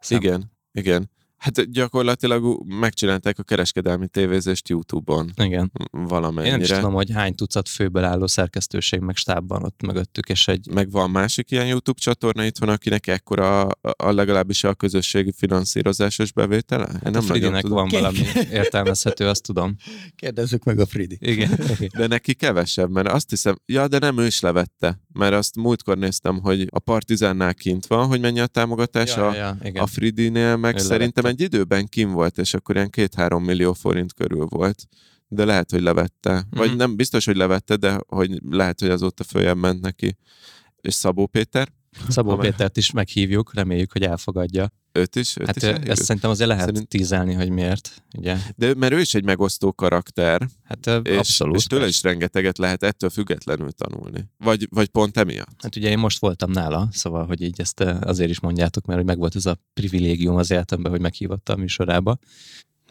[0.00, 0.18] Szem.
[0.20, 1.10] Igen, igen.
[1.36, 5.30] Hát gyakorlatilag megcsinálták a kereskedelmi tévézést YouTube-on.
[5.36, 5.72] Igen.
[5.90, 6.52] Valamennyire.
[6.52, 10.28] Én nem is tudom, hogy hány tucat főből álló szerkesztőség meg stáb van ott mögöttük,
[10.28, 10.68] és egy...
[10.72, 16.86] Meg van másik ilyen YouTube csatorna itthon, akinek ekkora a, legalábbis a közösségi finanszírozásos bevétele?
[16.92, 18.18] Hát nem a Fridinek van valami
[18.50, 19.76] értelmezhető, azt tudom.
[20.16, 21.18] Kérdezzük meg a Fridi.
[21.20, 21.58] Igen.
[21.98, 25.98] De neki kevesebb, mert azt hiszem, ja, de nem ő is levette, mert azt múltkor
[25.98, 30.56] néztem, hogy a Partizánnál kint van, hogy mennyi a támogatás, ja, a, ja, a Fridinél
[30.56, 31.44] meg ő szerintem levette.
[31.44, 34.88] egy időben kim volt, és akkor ilyen két-három millió forint körül volt
[35.34, 36.32] de lehet, hogy levette.
[36.32, 36.44] Mm-hmm.
[36.50, 36.76] Vagy mhm.
[36.76, 40.16] nem biztos, hogy levette, de hogy lehet, hogy azóta följebb ment neki.
[40.80, 41.68] És Szabó Péter?
[42.08, 42.50] Szabó Amely...
[42.50, 44.72] Pétert is meghívjuk, reméljük, hogy elfogadja.
[44.92, 45.36] Őt is?
[45.40, 46.88] Őt hát is ezt szerintem azért lehet Szerint...
[46.88, 48.02] tízelni, hogy miért.
[48.16, 48.36] Ugye?
[48.56, 50.48] De mert ő is egy megosztó karakter.
[50.64, 51.56] Hát és, abszolút.
[51.56, 54.24] És tőle is rengeteget lehet ettől függetlenül tanulni.
[54.38, 55.62] Vagy, vagy pont emiatt.
[55.62, 59.08] Hát ugye én most voltam nála, szóval, hogy így ezt azért is mondjátok, mert hogy
[59.08, 62.18] megvolt ez a privilégium az életemben, hogy meghívott a műsorába.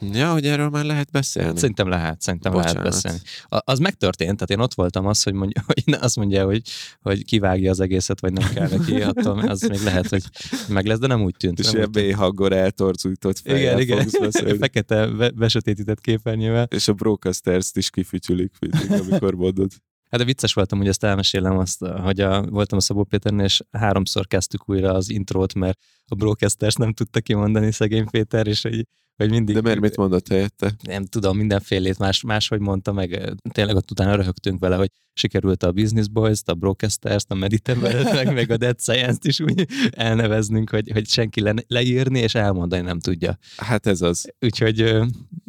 [0.00, 1.58] Ja, hogy erről már lehet beszélni.
[1.58, 2.74] Szerintem lehet, szerintem Bocsánat.
[2.74, 3.18] lehet beszélni.
[3.48, 6.62] A, az megtörtént, tehát én ott voltam az, hogy, mondja, hogy azt mondja, hogy,
[7.02, 10.22] hogy kivágja az egészet, vagy nem kell neki, attól az még lehet, hogy
[10.68, 11.58] meg lesz, de nem úgy tűnt.
[11.58, 14.30] És ilyen B-hangor eltorzultott fejjel Igen, igen.
[14.58, 16.66] Fekete, besötétített képernyővel.
[16.70, 19.70] És a broadcasters is kifütyülik mindig, amikor mondod.
[20.14, 23.62] Hát de vicces voltam, hogy ezt elmesélem azt, hogy a, voltam a Szabó Péternél, és
[23.70, 28.86] háromszor kezdtük újra az intrót, mert a broadcasters nem tudta kimondani szegény Péter, és hogy
[29.16, 29.54] hogy mindig...
[29.54, 30.74] De miért mit mondott helyette?
[30.82, 35.72] Nem tudom, mindenfélét más, máshogy mondta, meg tényleg ott utána röhögtünk vele, hogy sikerült a
[35.72, 40.90] Business Boys-t, a Broadcasters-t, a Meditable-t, meg, meg a Dead Science-t is úgy elneveznünk, hogy,
[40.92, 43.38] hogy senki le, leírni és elmondani nem tudja.
[43.56, 44.32] Hát ez az.
[44.40, 44.80] Úgyhogy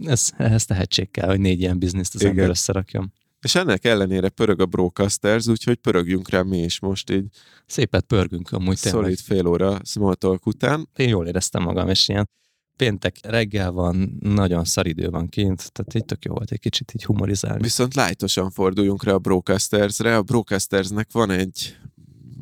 [0.06, 2.34] ez, ez tehetség kell, hogy négy ilyen bizniszt az Igen.
[2.34, 3.14] ember összerakjon.
[3.46, 7.26] És ennek ellenére pörög a Broadcasters, úgyhogy pörögjünk rá mi is most így.
[7.66, 9.02] Szépet pörgünk amúgy tényleg.
[9.02, 10.90] Szolid fél óra small talk után.
[10.96, 12.30] Én jól éreztem magam, és ilyen
[12.76, 17.04] péntek reggel van, nagyon szaridő van kint, tehát így tök jó volt egy kicsit így
[17.04, 17.62] humorizálni.
[17.62, 20.18] Viszont lájtosan forduljunk rá a Broadcastersre.
[20.18, 21.78] A Broadcastersnek van egy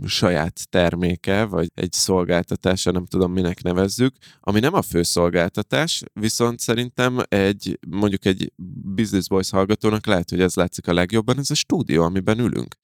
[0.06, 6.60] saját terméke, vagy egy szolgáltatása, nem tudom minek nevezzük, ami nem a fő szolgáltatás, viszont
[6.60, 8.54] szerintem egy, mondjuk egy
[8.96, 12.76] Business Boys hallgatónak lehet, hogy ez látszik a legjobban, ez a stúdió, amiben ülünk.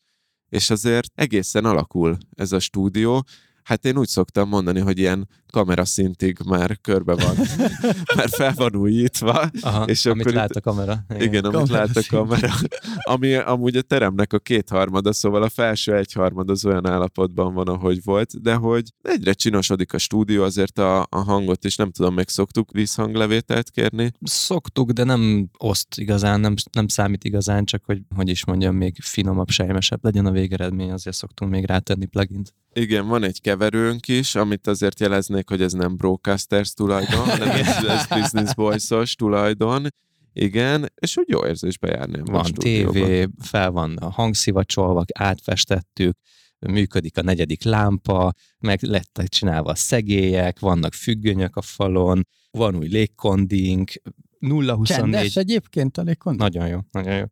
[0.50, 3.26] És azért egészen alakul ez a stúdió,
[3.70, 7.36] Hát én úgy szoktam mondani, hogy ilyen kameraszintig már körbe van,
[8.16, 9.50] mert fel van újítva.
[9.62, 11.06] Aha, és amit akkor lát a kamera.
[11.10, 12.50] Igen, igen amit lát a kamera.
[12.96, 18.04] Ami amúgy a teremnek a kétharmada, szóval a felső egyharmad az olyan állapotban van, ahogy
[18.04, 22.30] volt, de hogy egyre csinosodik a stúdió, azért a, a hangot is nem tudom, meg
[22.30, 24.12] szoktuk vízhanglevételt kérni.
[24.22, 28.96] Szoktuk, de nem oszt igazán, nem, nem számít igazán, csak hogy, hogy is mondjam, még
[29.02, 32.54] finomabb, sejmesebb legyen a végeredmény, azért szoktunk még rátenni plugint.
[32.74, 35.00] Igen, van egy keverőnk is, amit azért
[35.40, 39.88] jeleznék, hogy ez nem Broadcasters tulajdon, hanem ez, ez Business Boys-os tulajdon.
[40.34, 42.22] Igen, és úgy jó érzés bejárni.
[42.24, 46.18] Van tévé, fel van a hangszivacsolva, átfestettük,
[46.60, 52.88] működik a negyedik lámpa, meg lettek csinálva a szegélyek, vannak függönyök a falon, van új
[52.88, 53.92] légkondink,
[54.40, 54.84] 0-24...
[54.84, 56.52] Csendes egyébként a légkondink?
[56.52, 57.26] Nagyon jó, nagyon jó.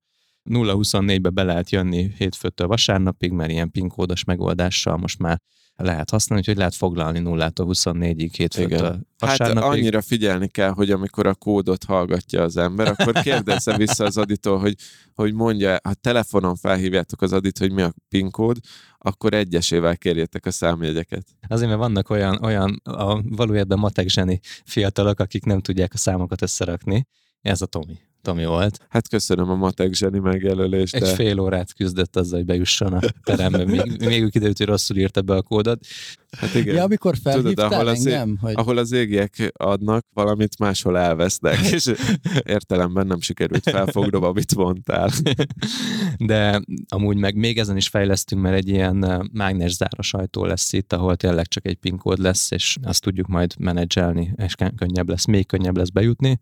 [0.49, 5.41] 0-24-be be lehet jönni hétfőtől vasárnapig, mert ilyen PIN kódos megoldással most már
[5.85, 9.07] lehet használni, úgyhogy lehet foglalni 0-tól 24-ig hétfőtől Igen.
[9.17, 14.17] Hát annyira figyelni kell, hogy amikor a kódot hallgatja az ember, akkor kérdezze vissza az
[14.17, 14.75] aditól, hogy,
[15.13, 18.57] hogy mondja, ha telefonon felhívjátok az adit, hogy mi a PIN kód,
[18.97, 21.27] akkor egyesével kérjétek a számjegyeket.
[21.47, 26.41] Azért, mert vannak olyan, olyan a valójában matek zseni fiatalok, akik nem tudják a számokat
[26.41, 27.07] összerakni.
[27.41, 27.97] Ez a Tomi.
[28.27, 28.77] Tomi volt.
[28.89, 30.95] Hát köszönöm a matek zseni megjelölést.
[30.95, 31.13] Egy de...
[31.13, 33.65] fél órát küzdött azzal, hogy bejusson a terembe.
[33.65, 35.85] Még, még kiderült, hogy rosszul írta be a kódot.
[36.37, 36.75] Hát igen.
[36.75, 38.29] Ja, amikor felhívtál Tudod, ahol az, engem?
[38.29, 38.53] Ég, hogy...
[38.55, 41.91] ahol az égiek adnak, valamit máshol elvesznek, és
[42.43, 45.09] értelemben nem sikerült felfognom, amit mondtál.
[46.17, 50.93] De amúgy meg még ezen is fejlesztünk, mert egy ilyen mágnes záros ajtó lesz itt,
[50.93, 55.25] ahol tényleg csak egy PIN kód lesz, és azt tudjuk majd menedzselni, és könnyebb lesz,
[55.25, 56.39] még könnyebb lesz bejutni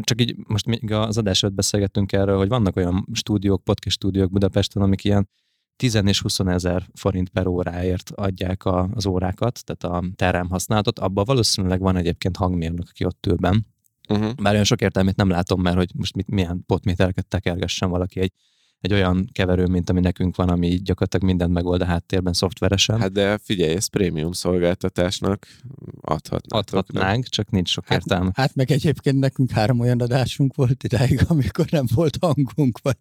[0.00, 4.30] csak így most még az adás előtt beszélgettünk erről, hogy vannak olyan stúdiók, podcast stúdiók
[4.30, 5.28] Budapesten, amik ilyen
[5.76, 10.98] 10 és 20 ezer forint per óráért adják a, az órákat, tehát a terem használatot.
[10.98, 13.60] Abban valószínűleg van egyébként hangmérnök, aki ott ül benn.
[14.08, 14.34] Uh-huh.
[14.34, 18.32] Bár olyan sok értelmét nem látom, mert hogy most mit, milyen potmétereket tekergessen valaki egy
[18.82, 23.00] egy olyan keverő, mint ami nekünk van, ami gyakorlatilag mindent megold a háttérben szoftveresen.
[23.00, 25.46] Hát de figyelj, ez prémium szolgáltatásnak
[26.00, 26.58] adhatnátok.
[26.58, 27.22] Adhatnánk, nem?
[27.22, 28.30] csak nincs sok hát, értelme.
[28.34, 32.96] Hát meg egyébként nekünk három olyan adásunk volt idáig, amikor nem volt hangunk, vagy...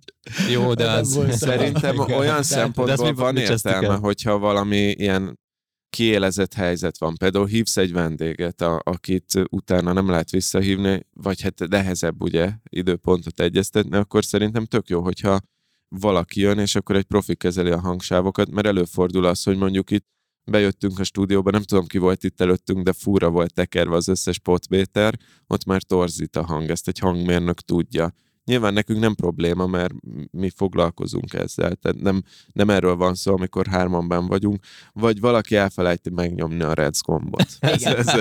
[0.51, 1.19] Jó, de az...
[1.29, 5.39] Szerintem olyan szempontból van értelme, hogyha valami ilyen
[5.89, 7.15] kiélezett helyzet van.
[7.15, 13.39] Például hívsz egy vendéget, a, akit utána nem lehet visszahívni, vagy hát nehezebb ugye időpontot
[13.39, 15.39] egyeztetni, akkor szerintem tök jó, hogyha
[15.95, 20.05] valaki jön, és akkor egy profi kezeli a hangsávokat, mert előfordul az, hogy mondjuk itt
[20.51, 24.39] bejöttünk a stúdióba, nem tudom ki volt itt előttünk, de fúra volt tekerve az összes
[24.39, 28.13] potméter, ott már torzít a hang, ezt egy hangmérnök tudja.
[28.45, 29.93] Nyilván nekünk nem probléma, mert
[30.31, 32.23] mi foglalkozunk ezzel, tehát nem,
[32.53, 37.47] nem erről van szó, amikor hárman ben vagyunk, vagy valaki elfelejti megnyomni a Reds gombot.
[37.59, 38.13] ez, ez,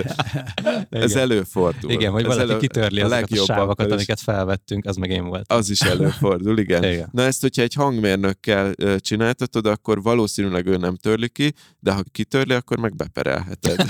[0.90, 1.90] ez előfordul.
[1.90, 5.52] Igen, hogy valaki elő, kitörli a, a sávokat, amiket felvettünk, az meg én volt.
[5.52, 6.84] Az is előfordul, igen.
[6.84, 7.08] igen.
[7.12, 12.54] Na ezt, hogyha egy hangmérnökkel csináltatod, akkor valószínűleg ő nem törli ki, de ha kitörli,
[12.54, 13.84] akkor meg beperelheted.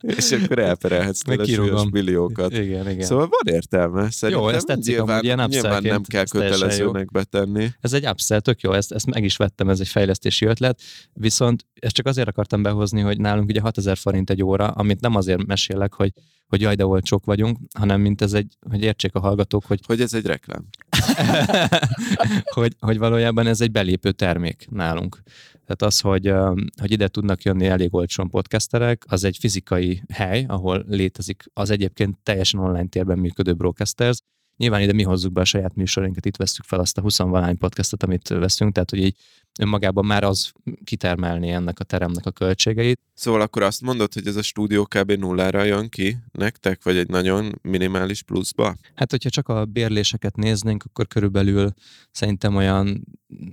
[0.16, 2.52] és akkor elperelhetsz tőle milliókat.
[2.52, 3.06] Igen, igen.
[3.06, 4.10] Szóval van értelme.
[4.10, 7.68] Szerintem Jó, ezt tetszik, nyilván, ilyen nyilván nem kell kötelezőnek betenni.
[7.80, 10.80] Ez egy upsell, tök jó, ezt, ezt meg is vettem, ez egy fejlesztési ötlet,
[11.12, 15.14] viszont ezt csak azért akartam behozni, hogy nálunk ugye 6000 forint egy óra, amit nem
[15.14, 16.12] azért mesélek, hogy
[16.48, 19.80] hogy jaj, de olcsók vagyunk, hanem mint ez egy, hogy értsék a hallgatók, hogy...
[19.86, 20.64] Hogy ez egy reklám.
[22.54, 25.22] hogy, hogy valójában ez egy belépő termék nálunk.
[25.52, 26.32] Tehát az, hogy,
[26.80, 32.18] hogy ide tudnak jönni elég olcsón podcasterek, az egy fizikai hely, ahol létezik az egyébként
[32.22, 34.18] teljesen online térben működő broadcasters,
[34.56, 37.58] Nyilván ide mi hozzuk be a saját műsorainkat, itt veszük fel azt a 20 valány
[37.58, 39.16] podcastot, amit veszünk, tehát hogy így
[39.58, 40.52] önmagában már az
[40.84, 43.00] kitermelni ennek a teremnek a költségeit.
[43.14, 45.12] Szóval akkor azt mondod, hogy ez a stúdió kb.
[45.12, 48.76] nullára jön ki nektek, vagy egy nagyon minimális pluszba?
[48.94, 51.72] Hát, hogyha csak a bérléseket néznénk, akkor körülbelül
[52.10, 53.04] szerintem olyan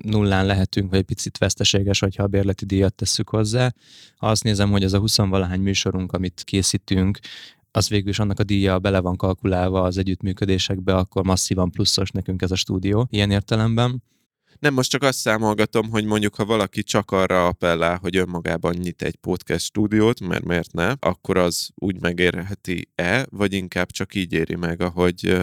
[0.04, 3.74] nullán lehetünk, vagy egy picit veszteséges, hogyha a bérleti díjat tesszük hozzá.
[4.16, 7.20] Ha azt nézem, hogy ez a 20 valahány műsorunk, amit készítünk,
[7.72, 12.42] az végül is annak a díja bele van kalkulálva az együttműködésekbe, akkor masszívan pluszos nekünk
[12.42, 14.04] ez a stúdió ilyen értelemben.
[14.60, 19.02] Nem, most csak azt számolgatom, hogy mondjuk, ha valaki csak arra appellál, hogy önmagában nyit
[19.02, 24.56] egy podcast stúdiót, mert miért ne, akkor az úgy megérheti-e, vagy inkább csak így éri
[24.56, 25.38] meg, ahogy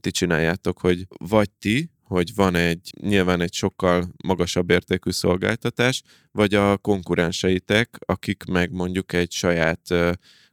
[0.00, 6.54] ti csináljátok, hogy vagy ti, hogy van egy, nyilván egy sokkal magasabb értékű szolgáltatás, vagy
[6.54, 9.94] a konkurenseitek, akik meg mondjuk egy saját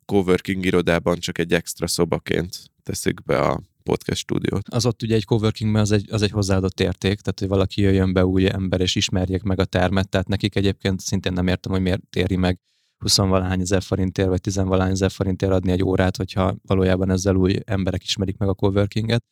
[0.09, 4.69] coworking irodában csak egy extra szobaként teszik be a podcast stúdiót.
[4.69, 8.13] Az ott ugye egy coworkingben az egy, az egy hozzáadott érték, tehát hogy valaki jöjjön
[8.13, 11.81] be új ember és ismerjék meg a termet, tehát nekik egyébként szintén nem értem, hogy
[11.81, 12.59] miért éri meg
[12.97, 17.35] 20 valahány ezer forintért, vagy 10 valahány ezer forintért adni egy órát, hogyha valójában ezzel
[17.35, 19.23] új emberek ismerik meg a coworkinget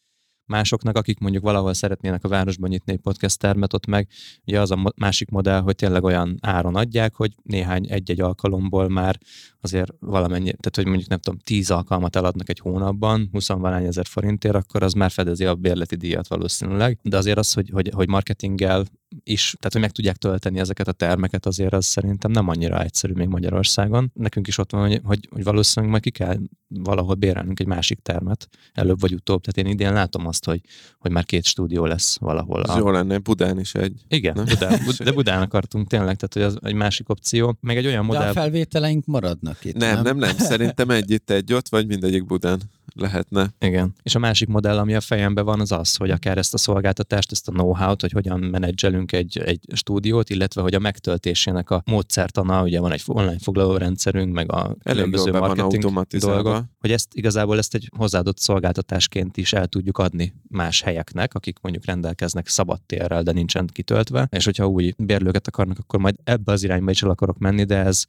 [0.47, 4.07] másoknak, akik mondjuk valahol szeretnének a városban nyitni egy podcast termet, ott meg
[4.45, 9.19] ugye az a másik modell, hogy tényleg olyan áron adják, hogy néhány egy-egy alkalomból már
[9.61, 14.05] azért valamennyi, tehát hogy mondjuk nem tudom, 10 alkalmat eladnak egy hónapban, 20 valány ezer
[14.05, 16.99] forintért, akkor az már fedezi a bérleti díjat valószínűleg.
[17.01, 18.85] De azért az, hogy, hogy, hogy marketinggel
[19.23, 23.13] is, tehát hogy meg tudják tölteni ezeket a termeket, azért az szerintem nem annyira egyszerű
[23.13, 24.11] még Magyarországon.
[24.13, 27.99] Nekünk is ott van, hogy, hogy, hogy valószínűleg majd ki kell valahol bérelnünk egy másik
[27.99, 29.41] termet, előbb vagy utóbb.
[29.41, 30.61] Tehát én idén látom azt, hogy,
[30.99, 32.63] hogy már két stúdió lesz valahol.
[32.63, 32.77] Ez a...
[32.77, 34.01] jó lenne, Budán is egy.
[34.07, 37.57] Igen, Budán, de Budán akartunk tényleg, tehát hogy az egy másik opció.
[37.61, 38.21] Meg egy olyan modell...
[38.21, 39.93] De a felvételeink maradnak itt, nem?
[39.93, 40.37] Nem, nem, nem.
[40.37, 42.61] Szerintem egy itt, egy ott, vagy mindegyik Budán
[42.95, 43.53] lehetne.
[43.59, 43.93] Igen.
[44.03, 47.31] És a másik modell, ami a fejemben van, az az, hogy akár ezt a szolgáltatást,
[47.31, 52.63] ezt a know-how-t, hogy hogyan menedzselünk egy, egy stúdiót, illetve hogy a megtöltésének a módszertana,
[52.63, 57.75] ugye van egy online foglaló rendszerünk, meg a különböző marketing dolgok, hogy ezt igazából ezt
[57.75, 63.31] egy hozzáadott szolgáltatásként is el tudjuk adni más helyeknek, akik mondjuk rendelkeznek szabad térrel, de
[63.31, 67.37] nincsen kitöltve, és hogyha új bérlőket akarnak, akkor majd ebbe az irányba is el akarok
[67.37, 68.05] menni, de ez,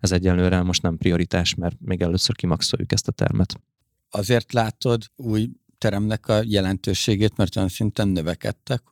[0.00, 3.60] ez egyelőre most nem prioritás, mert még először kimaxoljuk ezt a termet
[4.14, 8.82] azért látod új teremnek a jelentőségét, mert olyan szinten növekedtek,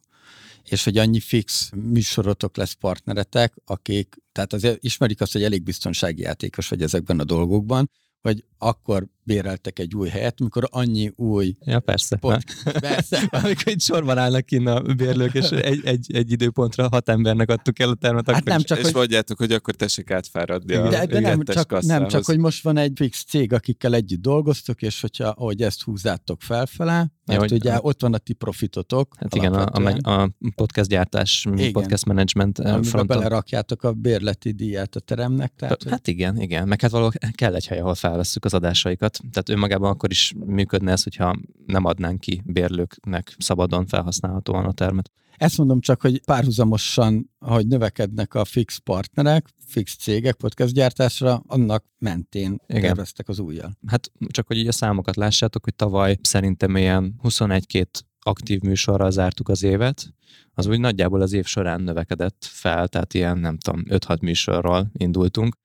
[0.64, 6.22] és hogy annyi fix műsorotok lesz partneretek, akik, tehát azért ismerik azt, hogy elég biztonsági
[6.22, 11.56] játékos vagy ezekben a dolgokban, hogy akkor béreltek egy új helyet, mikor annyi új...
[11.64, 12.16] Ja, persze.
[12.16, 12.44] Pont,
[12.80, 13.28] persze.
[13.42, 17.78] amikor itt sorban állnak ki a bérlők, és egy, egy, egy időpontra hat embernek adtuk
[17.78, 18.94] el a termet, hát akkor nem csak, és hogy...
[18.94, 22.76] mondjátok, hogy akkor tessék átfáradni a De, de nem, csak, nem csak, hogy most van
[22.76, 27.72] egy fix cég, akikkel együtt dolgoztok, és hogyha ahogy ezt húzátok felfele, mert ja, ugye
[27.72, 27.80] a...
[27.80, 29.14] ott van a ti profitotok.
[29.18, 31.72] Hát igen, a, a, a podcast gyártás, igen.
[31.72, 35.52] podcast management eh, Amiben belerakjátok a bérleti díját a teremnek.
[35.56, 36.14] Tehát, hát hogy...
[36.14, 36.68] igen, igen.
[36.68, 39.19] Meg hát valahol kell egy hely, ahol felvesszük az adásaikat.
[39.30, 45.10] Tehát önmagában akkor is működne ez, hogyha nem adnánk ki bérlőknek szabadon felhasználhatóan a termet.
[45.36, 51.84] Ezt mondom csak, hogy párhuzamosan, ahogy növekednek a fix partnerek, fix cégek podcast gyártásra, annak
[51.98, 52.82] mentén Igen.
[52.82, 53.76] terveztek az újjal.
[53.86, 57.84] Hát csak, hogy így a számokat lássátok, hogy tavaly szerintem ilyen 21-2
[58.20, 60.14] aktív műsorral zártuk az évet,
[60.54, 65.56] az úgy nagyjából az év során növekedett fel, tehát ilyen nem tudom, 5-6 műsorral indultunk,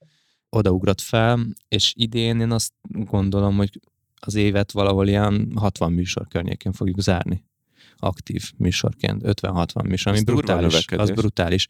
[0.56, 3.80] odaugrott fel, és idén én azt gondolom, hogy
[4.20, 7.44] az évet valahol ilyen 60 műsor környékén fogjuk zárni
[7.98, 10.86] aktív műsorként, 50-60 műsor, ami brutális.
[10.88, 11.68] Az brutális.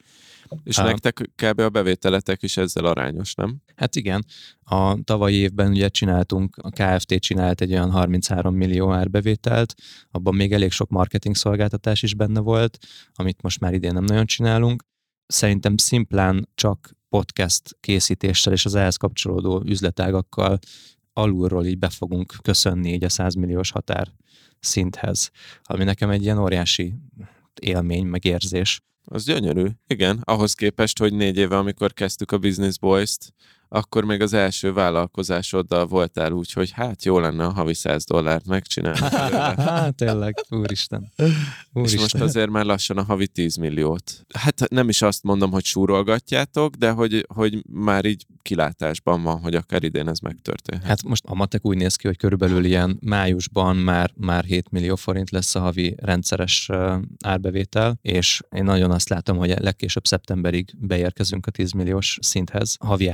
[0.64, 0.84] És Á.
[0.86, 1.60] nektek kb.
[1.60, 3.56] a bevételetek is ezzel arányos, nem?
[3.76, 4.26] Hát igen,
[4.64, 9.74] a tavalyi évben ugye csináltunk, a KFT csinált egy olyan 33 millió árbevételt,
[10.12, 12.78] abban még elég sok marketing szolgáltatás is benne volt,
[13.14, 14.84] amit most már idén nem nagyon csinálunk.
[15.28, 20.60] Szerintem szimplán csak podcast készítéssel és az ehhez kapcsolódó üzletágakkal
[21.14, 24.12] alulról így be fogunk köszönni így a 100 milliós határ
[24.60, 25.30] szinthez,
[25.64, 26.94] ami nekem egy ilyen óriási
[27.62, 28.82] élmény, meg érzés.
[29.04, 29.66] Az gyönyörű.
[29.88, 33.34] Igen, ahhoz képest, hogy négy éve, amikor kezdtük a Business Boys-t,
[33.76, 38.46] akkor még az első vállalkozásoddal voltál úgy, hogy hát jó lenne a havi 100 dollárt
[38.46, 39.00] megcsinálni.
[39.00, 41.12] Hát tényleg, úristen.
[41.16, 41.26] És
[41.74, 42.00] úristen.
[42.02, 44.26] most azért már lassan a havi 10 milliót.
[44.34, 49.56] Hát nem is azt mondom, hogy súrolgatjátok, de hogy, hogy már így kilátásban van, hogy
[49.56, 50.88] akár idén ez megtörténhet.
[50.88, 54.96] Hát most a matek úgy néz ki, hogy körülbelül ilyen májusban már, már 7 millió
[54.96, 56.70] forint lesz a havi rendszeres
[57.24, 63.08] árbevétel, és én nagyon azt látom, hogy legkésőbb szeptemberig beérkezünk a 10 milliós szinthez havi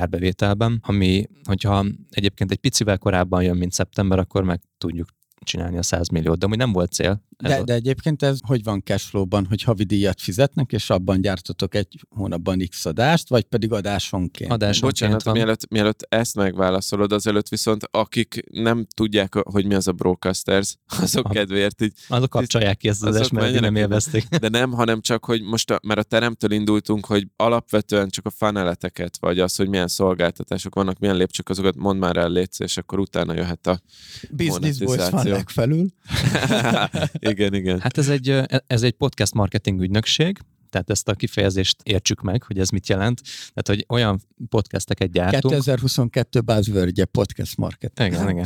[0.51, 5.07] árbevételben, ami, hogyha egyébként egy picivel korábban jön, mint szeptember, akkor meg tudjuk
[5.43, 7.23] csinálni a 100 milliót, de amúgy nem volt cél.
[7.41, 11.21] Ez De, a- de egyébként ez hogy van cashflow-ban, hogy havi díjat fizetnek, és abban
[11.21, 14.51] gyártotok egy hónapban x adást, vagy pedig adásonként?
[14.51, 15.33] Adásonként Bocsánat, van.
[15.33, 21.25] mielőtt, mielőtt ezt megválaszolod, azelőtt viszont akik nem tudják, hogy mi az a broadcasters, azok
[21.25, 21.33] Aha.
[21.33, 24.27] kedvéért így, Azok kapcsolják ki ezt az adást, mert nem élvezték.
[24.27, 28.29] de nem, hanem csak, hogy most, a, mert a teremtől indultunk, hogy alapvetően csak a
[28.29, 32.77] faneleteket, vagy az, hogy milyen szolgáltatások vannak, milyen lépcsők, azokat mondd már el, létsz, és
[32.77, 33.81] akkor utána jöhet a...
[34.29, 35.31] Business Boys van monetizáció.
[35.31, 35.85] legfelül.
[37.31, 37.79] igen, igen.
[37.79, 40.37] Hát ez egy, ö, ez egy podcast marketing ügynökség,
[40.71, 43.21] tehát ezt a kifejezést értsük meg, hogy ez mit jelent.
[43.53, 47.99] Tehát, hogy olyan podcasteket gyártunk, 2022 buzzword podcast market.
[47.99, 48.45] Igen, igen.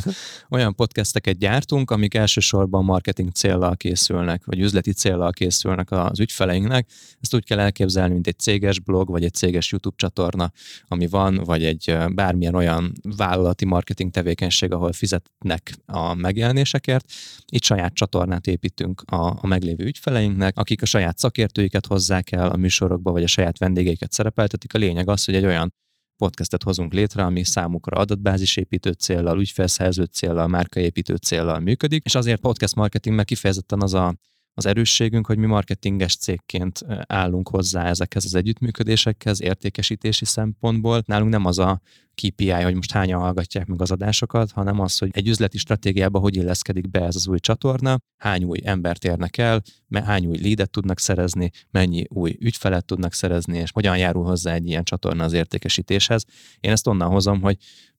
[0.50, 6.88] Olyan podcasteket gyártunk, amik elsősorban marketing céllal készülnek, vagy üzleti céllal készülnek az ügyfeleinknek.
[7.20, 10.52] Ezt úgy kell elképzelni, mint egy céges blog, vagy egy céges YouTube csatorna,
[10.88, 17.12] ami van, vagy egy bármilyen olyan vállalati marketing tevékenység, ahol fizetnek a megjelenésekért.
[17.46, 21.86] Itt saját csatornát építünk a, a meglévő ügyfeleinknek, akik a saját szakértőiket
[22.16, 24.74] hozzák el a műsorokba, vagy a saját vendégeiket szerepeltetik.
[24.74, 25.74] A lényeg az, hogy egy olyan
[26.16, 32.74] podcastet hozunk létre, ami számukra adatbázisépítő céllal, ügyfelszerző céllal, márkaépítő céllal működik, és azért podcast
[32.74, 34.14] marketing meg kifejezetten az a
[34.58, 41.02] az erősségünk, hogy mi marketinges cégként állunk hozzá ezekhez az együttműködésekhez, értékesítési szempontból.
[41.06, 41.80] Nálunk nem az a
[42.14, 46.36] KPI, hogy most hányan hallgatják meg az adásokat, hanem az, hogy egy üzleti stratégiába hogy
[46.36, 49.62] illeszkedik be ez az új csatorna, hány új embert érnek el,
[50.04, 54.66] hány új leadet tudnak szerezni, mennyi új ügyfelet tudnak szerezni, és hogyan járul hozzá egy
[54.66, 56.24] ilyen csatorna az értékesítéshez.
[56.60, 57.56] Én ezt onnan hozom, hogy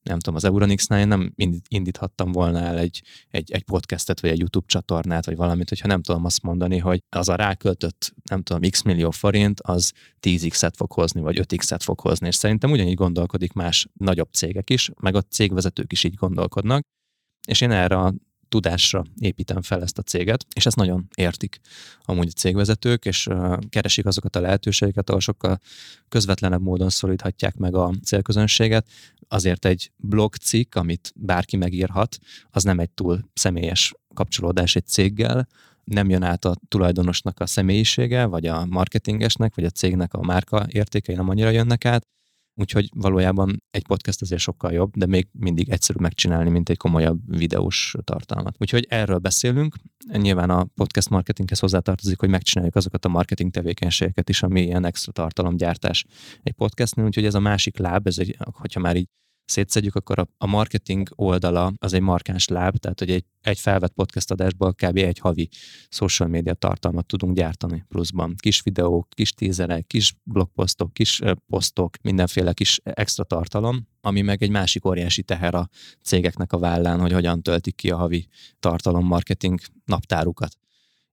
[0.08, 4.30] nem tudom, az Euronix-nál én nem indít- indíthattam volna el egy, egy, egy podcastet, vagy
[4.30, 8.42] egy YouTube csatornát, vagy valamit, hogyha nem tudom azt mondani, hogy az a ráköltött, nem
[8.42, 12.94] tudom, x millió forint, az 10x-et fog hozni, vagy 5x-et fog hozni, és szerintem ugyanígy
[12.94, 16.82] gondolkodik más nagyobb cégek is, meg a cégvezetők is így gondolkodnak,
[17.46, 18.14] és én erre a
[18.48, 21.60] tudásra építem fel ezt a céget, és ezt nagyon értik
[22.04, 23.28] amúgy a cégvezetők, és
[23.68, 25.60] keresik azokat a lehetőségeket, ahol sokkal
[26.08, 28.86] közvetlenebb módon szoríthatják meg a célközönséget.
[29.28, 32.18] Azért egy blogcikk, amit bárki megírhat,
[32.50, 35.48] az nem egy túl személyes kapcsolódás egy céggel,
[35.84, 40.66] nem jön át a tulajdonosnak a személyisége, vagy a marketingesnek, vagy a cégnek a márka
[40.68, 42.06] értékei nem annyira jönnek át,
[42.60, 47.20] Úgyhogy valójában egy podcast azért sokkal jobb, de még mindig egyszerű megcsinálni, mint egy komolyabb
[47.26, 48.56] videós tartalmat.
[48.58, 49.74] Úgyhogy erről beszélünk.
[50.12, 55.12] Nyilván a podcast marketinghez hozzátartozik, hogy megcsináljuk azokat a marketing tevékenységeket is, ami ilyen extra
[55.12, 56.04] tartalomgyártás
[56.42, 57.04] egy podcastnél.
[57.04, 59.08] Úgyhogy ez a másik láb, ez egy, hogyha már így
[59.50, 64.30] szétszedjük, akkor a, marketing oldala az egy markáns láb, tehát hogy egy, egy felvett podcast
[64.30, 64.96] adásból kb.
[64.96, 65.48] egy havi
[65.88, 68.34] social media tartalmat tudunk gyártani pluszban.
[68.38, 74.42] Kis videók, kis tízerek, kis blogposztok, kis ö, posztok, mindenféle kis extra tartalom, ami meg
[74.42, 75.68] egy másik óriási teher a
[76.02, 78.28] cégeknek a vállán, hogy hogyan töltik ki a havi
[78.60, 80.56] tartalom marketing naptárukat.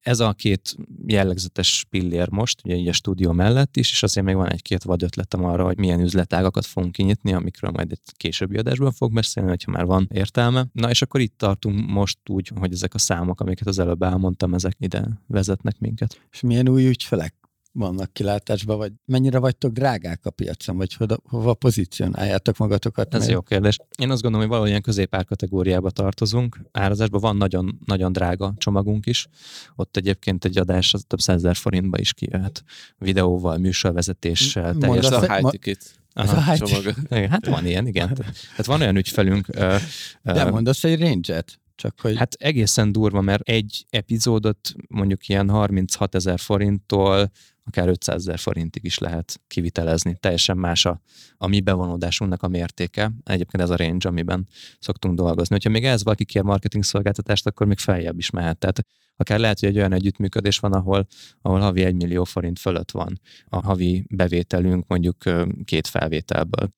[0.05, 0.75] Ez a két
[1.05, 5.03] jellegzetes pillér most, ugye így a stúdió mellett is, és azért még van egy-két vad
[5.03, 9.71] ötletem arra, hogy milyen üzletágakat fogunk kinyitni, amikről majd egy későbbi adásban fog beszélni, hogyha
[9.71, 10.65] már van értelme.
[10.71, 14.53] Na és akkor itt tartunk most úgy, hogy ezek a számok, amiket az előbb elmondtam,
[14.53, 16.21] ezek ide vezetnek minket.
[16.31, 17.44] És milyen új ügyfelek
[17.75, 23.13] vannak kilátásban, vagy mennyire vagytok drágák a piacon, vagy hova, hova pozícionáljátok magatokat?
[23.13, 23.77] Ez mert- jó kérdés.
[23.97, 26.59] Én azt gondolom, hogy valahol középár kategóriába tartozunk.
[26.71, 29.27] Árazásban van nagyon, nagyon drága csomagunk is.
[29.75, 32.63] Ott egyébként egy adás az több százezer forintba is kijöhet.
[32.97, 36.93] Videóval, műsorvezetéssel, teljes mondasz- a high ma- ticket Ez a csomag.
[37.09, 38.13] Igen, hát van ilyen, igen.
[38.13, 39.75] Tehát van olyan ügyfelünk, ö,
[40.23, 41.59] ö, De mondasz egy range-et?
[41.75, 42.17] Csak hogy...
[42.17, 47.31] hát egészen durva, mert egy epizódot mondjuk ilyen 36 ezer forinttól
[47.65, 50.17] akár 500 ezer forintig is lehet kivitelezni.
[50.19, 51.01] Teljesen más a,
[51.37, 53.11] a mi bevonódásunknak a mértéke.
[53.23, 54.47] Egyébként ez a range, amiben
[54.79, 55.55] szoktunk dolgozni.
[55.55, 58.57] Hogyha még ez valaki kér marketing szolgáltatást, akkor még feljebb is mehet.
[58.57, 58.85] Tehát
[59.15, 61.07] akár lehet, hogy egy olyan együttműködés van, ahol,
[61.41, 65.17] ahol havi 1 millió forint fölött van a havi bevételünk mondjuk
[65.65, 66.69] két felvételből.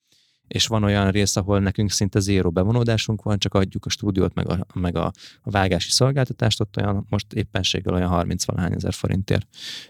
[0.48, 4.48] És van olyan rész, ahol nekünk szinte zéró bevonódásunk van, csak adjuk a stúdiót, meg
[4.48, 9.46] a, meg a, a vágási szolgáltatást, ott olyan, most éppenséggel olyan 30 valahány ezer forintért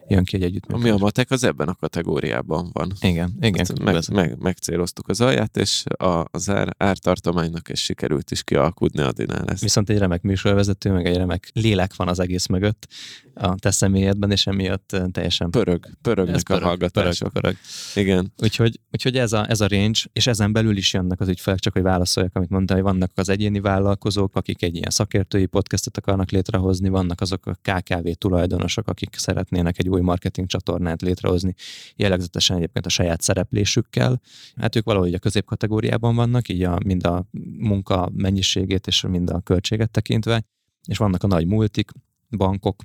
[0.08, 0.92] jön ki egy Ami együttműködés.
[0.92, 2.92] a matek az ebben a kategóriában van.
[3.00, 3.66] Igen, igen.
[3.66, 9.02] Hát meg, meg, megcéloztuk az alját, és a, az ár, ártartománynak és sikerült is kialkudni
[9.02, 9.62] Adinál ezt.
[9.62, 12.86] Viszont egy remek műsorvezető, meg egy remek lélek van az egész mögött
[13.34, 17.32] a te személyedben, és emiatt ö, teljesen Pörög, pörögnek ez a hallgatások.
[17.32, 17.56] pörög,
[17.94, 18.06] pörög.
[18.06, 18.32] Igen.
[18.42, 21.72] Úgyhogy, úgyhogy ez, a, ez a range, és ezen belül is jönnek az ügyfelek, csak
[21.72, 26.30] hogy válaszoljak, amit mondtam, hogy vannak az egyéni vállalkozók, akik egy ilyen szakértői podcastot akarnak
[26.30, 31.54] létrehozni, vannak azok a KKV tulajdonosok, akik szeretnének egy új marketing csatornát létrehozni,
[31.96, 34.20] jellegzetesen egyébként a saját szereplésükkel.
[34.56, 37.28] Hát ők valahogy a középkategóriában vannak, így a, mind a
[37.58, 40.44] munka mennyiségét és mind a költséget tekintve,
[40.86, 41.90] és vannak a nagy multik,
[42.30, 42.82] bankok,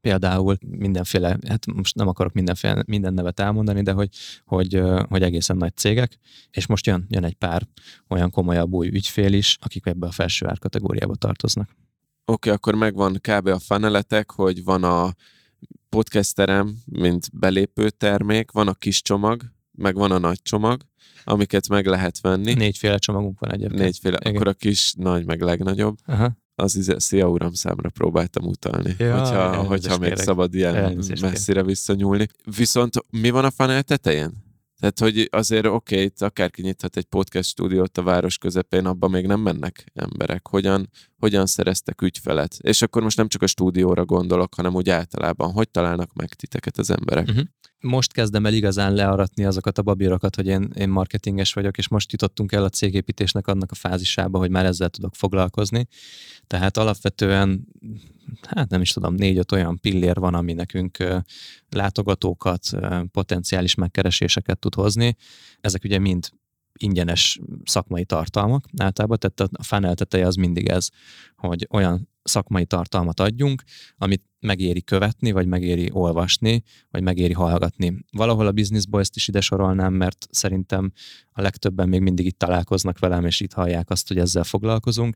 [0.00, 4.08] például mindenféle, hát most nem akarok mindenféle, minden nevet elmondani, de hogy,
[4.44, 6.18] hogy, hogy egészen nagy cégek,
[6.50, 7.66] és most jön, jön egy pár
[8.08, 11.68] olyan komolyabb új ügyfél is, akik ebbe a felső árkategóriába tartoznak.
[11.68, 11.78] Oké,
[12.24, 13.46] okay, akkor megvan kb.
[13.46, 15.14] a faneletek, hogy van a
[15.88, 19.42] podcasterem, mint belépő termék, van a kis csomag,
[19.72, 20.82] meg van a nagy csomag,
[21.24, 22.54] amiket meg lehet venni.
[22.54, 23.80] Négyféle csomagunk van egyébként.
[23.80, 24.34] Négyféle, Igen.
[24.34, 25.96] akkor a kis, nagy, meg legnagyobb.
[26.06, 26.36] Aha.
[26.60, 30.24] Az ize, szia uram számra próbáltam utalni, Ja, hogyha, hogyha még kérek.
[30.24, 32.28] szabad ilyen Elnézést messzire visszanyúlni.
[32.56, 34.48] Viszont mi van a fanel tetején?
[34.80, 39.10] Tehát, hogy azért oké, okay, itt akárki nyithat egy podcast stúdiót a város közepén, abban
[39.10, 40.48] még nem mennek emberek.
[40.48, 42.56] Hogyan, hogyan szereztek ügyfelet?
[42.60, 45.52] És akkor most nem csak a stúdióra gondolok, hanem úgy általában.
[45.52, 47.26] Hogy találnak meg titeket az emberek?
[47.26, 47.40] Mhm.
[47.80, 52.12] Most kezdem el igazán learatni azokat a babírokat, hogy én, én marketinges vagyok, és most
[52.12, 55.86] jutottunk el a cégépítésnek annak a fázisába, hogy már ezzel tudok foglalkozni.
[56.46, 57.66] Tehát alapvetően,
[58.48, 60.96] hát nem is tudom, négy-öt olyan pillér van, ami nekünk
[61.70, 62.70] látogatókat,
[63.12, 65.16] potenciális megkereséseket tud hozni.
[65.60, 66.28] Ezek ugye mind
[66.82, 70.88] ingyenes szakmai tartalmak általában, tehát a funnel teteje az mindig ez,
[71.36, 73.62] hogy olyan szakmai tartalmat adjunk,
[73.96, 78.04] amit megéri követni, vagy megéri olvasni, vagy megéri hallgatni.
[78.12, 80.92] Valahol a Business Boys-t is ide sorolnám, mert szerintem
[81.32, 85.14] a legtöbben még mindig itt találkoznak velem, és itt hallják azt, hogy ezzel foglalkozunk.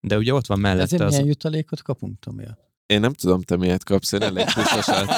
[0.00, 1.10] De ugye ott van mellette Ezért az...
[1.10, 2.44] milyen jutalékot kapunk, Tomi?
[2.86, 5.06] Én nem tudom, te miért kapsz, én elég biztosan.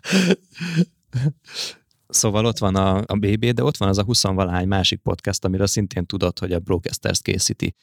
[2.08, 5.44] Szóval ott van a, a BB, de ott van az a 20 valahány másik podcast,
[5.44, 7.74] amiről szintén tudod, hogy a Brocasters készíti.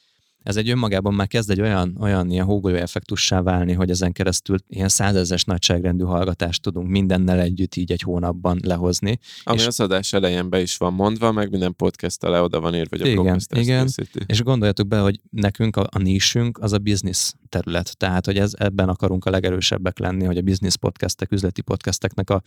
[0.46, 4.56] Ez egy önmagában már kezd egy olyan, olyan ilyen hógolyó effektussá válni, hogy ezen keresztül
[4.68, 9.18] ilyen százezes nagyságrendű hallgatást tudunk mindennel együtt így egy hónapban lehozni.
[9.42, 12.74] Ami És- az adás elején be is van mondva, meg minden podcast le oda van
[12.74, 13.84] írva, hogy a Igen, igen.
[13.84, 14.20] készíti.
[14.26, 17.96] És gondoljatok be, hogy nekünk a, a nisünk az a business terület.
[17.96, 22.42] Tehát, hogy ez, ebben akarunk a legerősebbek lenni, hogy a business podcastek, üzleti podcasteknek a,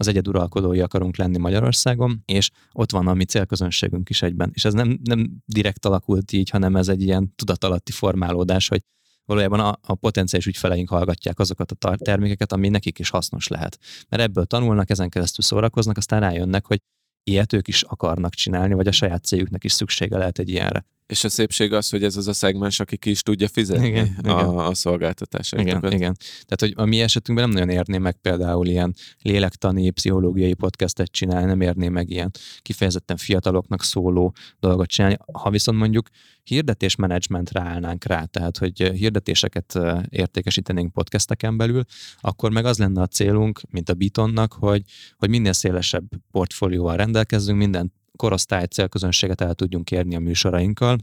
[0.00, 4.50] az egyeduralkodói akarunk lenni Magyarországon, és ott van a mi célközönségünk is egyben.
[4.54, 8.82] És ez nem, nem direkt alakult így, hanem ez egy ilyen tudatalatti formálódás, hogy
[9.24, 13.78] valójában a, a potenciális ügyfeleink hallgatják azokat a tar- termékeket, ami nekik is hasznos lehet.
[14.08, 16.80] Mert ebből tanulnak, ezen keresztül szórakoznak, aztán rájönnek, hogy
[17.22, 20.84] ilyet ők is akarnak csinálni, vagy a saját cégüknek is szüksége lehet egy ilyenre.
[21.08, 24.04] És a szépség az, hogy ez az a szegmens, aki ki is tudja fizetni Igen,
[24.04, 24.34] a, igen.
[24.34, 25.92] a Igen, szolgáltatásaitokat.
[25.92, 26.16] igen.
[26.46, 31.46] Tehát, hogy a mi esetünkben nem nagyon érné meg például ilyen lélektani, pszichológiai podcastet csinálni,
[31.46, 32.30] nem érné meg ilyen
[32.62, 35.16] kifejezetten fiataloknak szóló dolgot csinálni.
[35.32, 36.08] Ha viszont mondjuk
[36.44, 39.78] hirdetésmenedzsmentre állnánk rá, tehát hogy hirdetéseket
[40.08, 41.82] értékesítenénk podcasteken belül,
[42.20, 44.82] akkor meg az lenne a célunk, mint a Bitonnak, hogy,
[45.16, 50.98] hogy minél szélesebb portfólióval rendelkezzünk, minden korosztály célközönséget el tudjunk érni a műsorainkkal.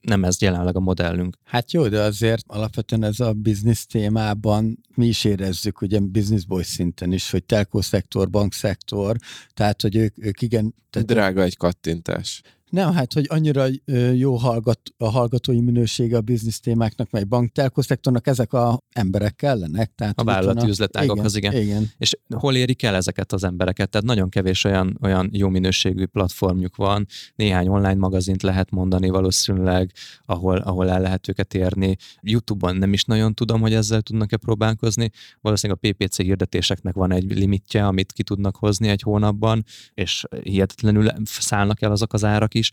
[0.00, 1.36] Nem ez jelenleg a modellünk.
[1.44, 6.66] Hát jó, de azért alapvetően ez a biznisz témában mi is érezzük, ugye business boys
[6.66, 9.16] szinten is, hogy telkó szektor, bankszektor,
[9.54, 12.42] tehát hogy ők, ők igen, tehát Drága egy kattintás.
[12.74, 13.66] Nem, hát, hogy annyira
[14.14, 19.92] jó hallgat, a hallgatói minősége a biznisz témáknak, meg banktelkoszektornak, ezek a emberek kellenek.
[19.94, 21.64] Tehát, a vállalati üzletágokhoz, igen, igen.
[21.64, 21.90] igen.
[21.98, 23.90] És hol érik el ezeket az embereket?
[23.90, 29.92] Tehát nagyon kevés olyan, olyan jó minőségű platformjuk van, néhány online magazint lehet mondani valószínűleg,
[30.24, 31.96] ahol, ahol el lehet őket érni.
[32.20, 35.10] YouTube-on nem is nagyon tudom, hogy ezzel tudnak-e próbálkozni.
[35.40, 39.64] Valószínűleg a PPC hirdetéseknek van egy limitje, amit ki tudnak hozni egy hónapban,
[39.94, 42.63] és hihetetlenül szállnak el azok az árak is,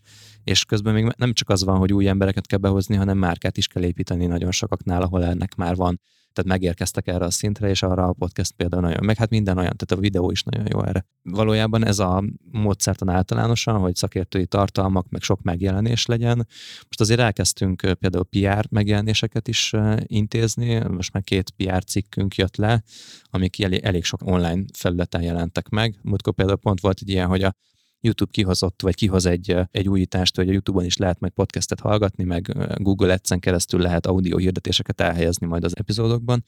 [0.44, 3.66] és közben még nem csak az van, hogy új embereket kell behozni, hanem márkát is
[3.66, 6.00] kell építeni nagyon sokaknál, ahol ennek már van
[6.32, 9.76] tehát megérkeztek erre a szintre, és arra a podcast például nagyon, meg hát minden olyan,
[9.76, 11.06] tehát a videó is nagyon jó erre.
[11.22, 16.36] Valójában ez a módszertan általánosan, hogy szakértői tartalmak, meg sok megjelenés legyen.
[16.74, 19.72] Most azért elkezdtünk például PR megjelenéseket is
[20.06, 22.82] intézni, most már két PR cikkünk jött le,
[23.24, 25.98] amik elég, elég sok online felületen jelentek meg.
[26.02, 27.54] Múltkor például pont volt egy ilyen, hogy a
[28.02, 32.24] YouTube kihozott, vagy kihoz egy, egy újítást, hogy a YouTube-on is lehet majd podcastet hallgatni,
[32.24, 36.44] meg Google Ads-en keresztül lehet audio hirdetéseket elhelyezni majd az epizódokban.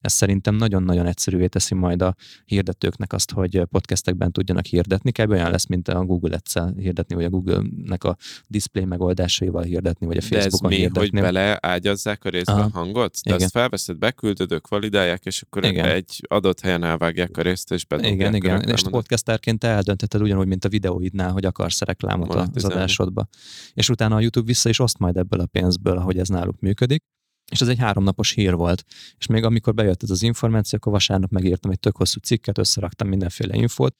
[0.00, 5.12] Ez szerintem nagyon-nagyon egyszerűvé teszi majd a hirdetőknek azt, hogy podcastekben tudjanak hirdetni.
[5.12, 5.30] Kb.
[5.30, 10.16] olyan lesz, mint a Google ads hirdetni, vagy a Google-nek a display megoldásaival hirdetni, vagy
[10.16, 13.12] a Facebookon De ez mi, hogy beleágyazzák a részbe a hangot?
[13.12, 13.42] De Igen.
[13.42, 15.84] azt felveszed, beküldöd, ők validálják, és akkor Igen.
[15.84, 18.60] egy adott helyen elvágják a részt, és bedobják Igen, igen.
[18.60, 23.28] És podcasterként te eldöntheted ugyanúgy, mint a videóidnál, hogy akarsz reklámot az adásodba.
[23.74, 27.04] És utána a YouTube vissza is oszt majd ebből a pénzből, ahogy ez náluk működik.
[27.50, 28.84] És ez egy háromnapos hír volt.
[29.18, 33.08] És még amikor bejött ez az információ, akkor vasárnap megírtam egy tök hosszú cikket, összeraktam
[33.08, 33.96] mindenféle infót.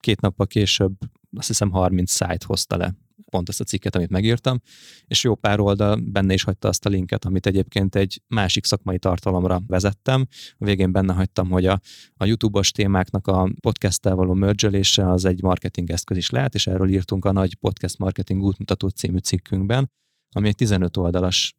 [0.00, 0.92] Két nappal később
[1.36, 2.94] azt hiszem 30 szájt hozta le
[3.34, 4.60] pont ezt a cikket, amit megírtam,
[5.06, 8.98] és jó pár oldal benne is hagyta azt a linket, amit egyébként egy másik szakmai
[8.98, 10.26] tartalomra vezettem.
[10.58, 11.80] A végén benne hagytam, hogy a,
[12.16, 16.88] a YouTube-os témáknak a podcasttel való mergelése az egy marketing eszköz is lehet, és erről
[16.88, 19.90] írtunk a nagy podcast marketing útmutató című cikkünkben,
[20.30, 21.54] ami egy 15 oldalas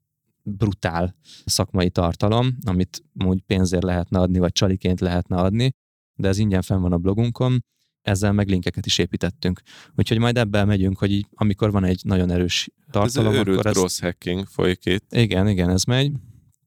[0.46, 1.16] brutál
[1.46, 5.72] szakmai tartalom, amit úgy pénzért lehetne adni, vagy csaliként lehetne adni,
[6.16, 7.64] de ez ingyen fenn van a blogunkon,
[8.02, 9.62] ezzel meg linkeket is építettünk.
[9.96, 13.66] Úgyhogy majd ebben megyünk, hogy így, amikor van egy nagyon erős Ez tartalom, őrült akkor
[13.66, 13.76] ezt...
[13.76, 15.16] cross hacking folyik itt.
[15.16, 16.12] Igen, igen, ez megy.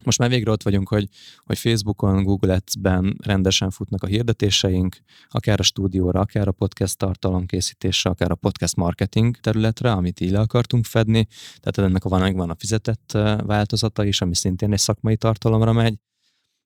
[0.05, 1.09] Most már végre ott vagyunk, hogy,
[1.45, 4.97] hogy Facebookon, Google Ads-ben rendesen futnak a hirdetéseink,
[5.29, 10.41] akár a stúdióra, akár a podcast tartalomkészítésre, akár a podcast marketing területre, amit így le
[10.41, 11.27] akartunk fedni.
[11.61, 13.13] Tehát ennek van, van a fizetett
[13.47, 15.99] változata is, ami szintén egy szakmai tartalomra megy.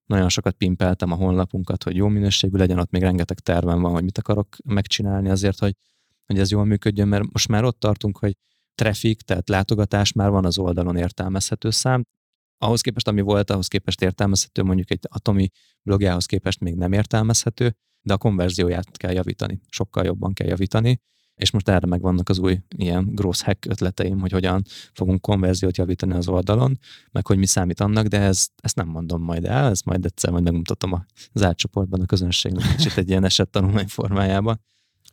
[0.06, 4.04] Nagyon sokat pimpeltem a honlapunkat, hogy jó minőségű legyen, ott még rengeteg tervem van, hogy
[4.04, 5.76] mit akarok megcsinálni azért, hogy,
[6.26, 8.36] hogy ez jól működjön, mert most már ott tartunk, hogy
[8.74, 12.06] traffic, tehát látogatás már van az oldalon értelmezhető szám,
[12.62, 15.48] ahhoz képest, ami volt, ahhoz képest értelmezhető, mondjuk egy atomi
[15.82, 21.00] blogjához képest még nem értelmezhető, de a konverzióját kell javítani, sokkal jobban kell javítani,
[21.34, 25.76] és most erre meg vannak az új ilyen gross hack ötleteim, hogy hogyan fogunk konverziót
[25.76, 26.78] javítani az oldalon,
[27.10, 30.30] meg hogy mi számít annak, de ez, ezt nem mondom majd el, ezt majd egyszer
[30.30, 34.60] majd megmutatom az átcsoportban a közönségnek, kicsit egy ilyen esettanulmány formájában.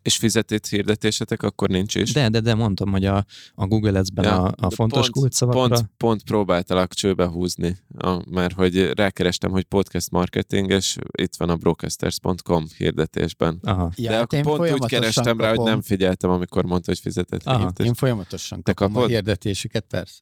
[0.01, 2.13] És fizetett hirdetésetek akkor nincs is?
[2.13, 5.59] De, de, de mondtam, hogy a, a Google Ads-ben Ja, a, a fontos pont, kulcsszavakra...
[5.61, 11.49] Pont, pont próbáltalak csőbe húzni, a, mert hogy rákerestem, hogy podcast marketing, és itt van
[11.49, 13.59] a brocasters.com hirdetésben.
[13.61, 13.91] Aha.
[13.95, 15.71] Ja, de akkor én pont úgy kerestem rá, hogy kapom.
[15.71, 17.85] nem figyeltem, amikor mondta, hogy fizetett Aha, hirdetés.
[17.85, 19.11] Én folyamatosan Te kapom a kapod?
[19.13, 20.19] hirdetésüket, persze.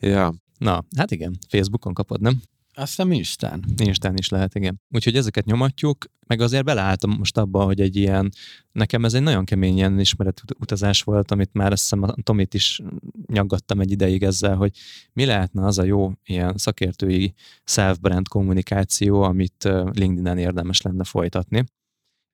[0.00, 2.42] Ja, Na, hát igen, Facebookon kapod, nem?
[2.74, 3.64] Aztán Instán.
[3.76, 4.80] Instán is lehet, igen.
[4.90, 8.32] Úgyhogy ezeket nyomatjuk, meg azért beleálltam most abba, hogy egy ilyen,
[8.72, 12.54] nekem ez egy nagyon kemény ilyen ismeret utazás volt, amit már azt hiszem a Tomit
[12.54, 12.80] is
[13.26, 14.76] nyaggattam egy ideig ezzel, hogy
[15.12, 21.64] mi lehetne az a jó ilyen szakértői self-brand kommunikáció, amit LinkedIn-en érdemes lenne folytatni.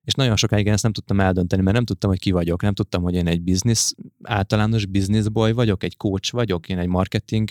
[0.05, 2.74] És nagyon sokáig én ezt nem tudtam eldönteni, mert nem tudtam, hogy ki vagyok, nem
[2.74, 3.92] tudtam, hogy én egy business,
[4.22, 7.49] általános business boy vagyok, egy coach vagyok, én egy marketing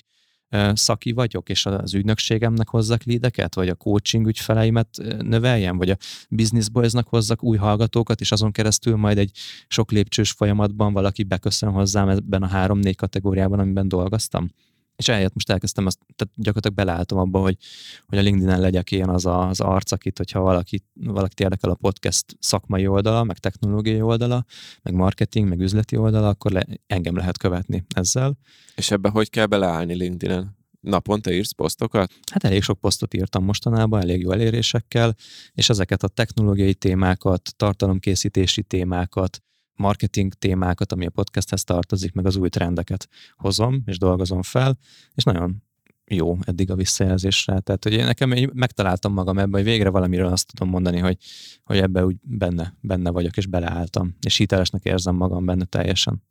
[0.74, 4.88] szaki vagyok, és az ügynökségemnek hozzak lídeket, vagy a coaching ügyfeleimet
[5.20, 5.98] növeljem, vagy a
[6.30, 9.32] business boysnak hozzak új hallgatókat, és azon keresztül majd egy
[9.68, 14.52] sok lépcsős folyamatban valaki beköszön hozzám ebben a három-négy kategóriában, amiben dolgoztam.
[14.96, 17.58] És eljött, most elkezdtem azt, tehát gyakorlatilag beleálltam abba, hogy,
[18.06, 21.76] hogy a LinkedIn-en legyek én az a, az arc, akit, hogyha valaki, valakit érdekel a
[21.76, 24.46] podcast szakmai oldala, meg technológiai oldala,
[24.82, 28.38] meg marketing, meg üzleti oldala, akkor le, engem lehet követni ezzel.
[28.76, 30.62] és ebbe hogy kell beleállni LinkedIn-en?
[30.80, 32.12] Naponta írsz posztokat?
[32.32, 35.16] Hát elég sok posztot írtam mostanában, elég jó elérésekkel,
[35.54, 39.42] és ezeket a technológiai témákat, tartalomkészítési témákat,
[39.76, 44.78] marketing témákat, ami a podcasthez tartozik, meg az új trendeket hozom, és dolgozom fel,
[45.16, 45.64] és nagyon
[46.08, 47.60] jó eddig a visszajelzésre.
[47.60, 51.18] Tehát, hogy én nekem így megtaláltam magam ebben, hogy végre valamiről azt tudom mondani, hogy,
[51.64, 56.24] hogy ebbe úgy benne, benne vagyok, és beleálltam, és hitelesnek érzem magam benne teljesen.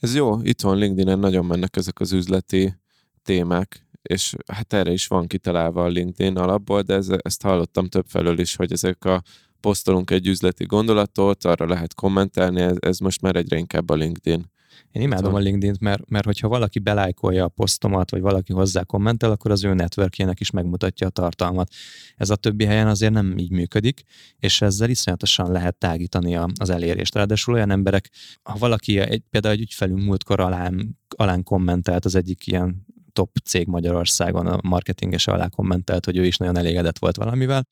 [0.00, 2.74] Ez jó, itt van LinkedIn-en nagyon mennek ezek az üzleti
[3.22, 8.06] témák, és hát erre is van kitalálva a LinkedIn alapból, de ez, ezt hallottam több
[8.06, 9.22] felől is, hogy ezek a
[9.60, 14.50] posztolunk egy üzleti gondolatot, arra lehet kommentelni, ez, ez most már egyre inkább a LinkedIn.
[14.92, 19.30] Én imádom a LinkedIn-t, mert, mert hogyha valaki belájkolja a posztomat, vagy valaki hozzá kommentel,
[19.30, 21.72] akkor az ő networkjének is megmutatja a tartalmat.
[22.16, 24.02] Ez a többi helyen azért nem így működik,
[24.38, 27.14] és ezzel iszonyatosan lehet tágítani a, az elérést.
[27.14, 28.10] Ráadásul olyan emberek,
[28.42, 33.66] ha valaki, egy, például egy ügyfelünk múltkor alán, alán kommentelt az egyik ilyen top cég
[33.66, 37.62] Magyarországon, a marketinges alá kommentelt, hogy ő is nagyon elégedett volt valamivel,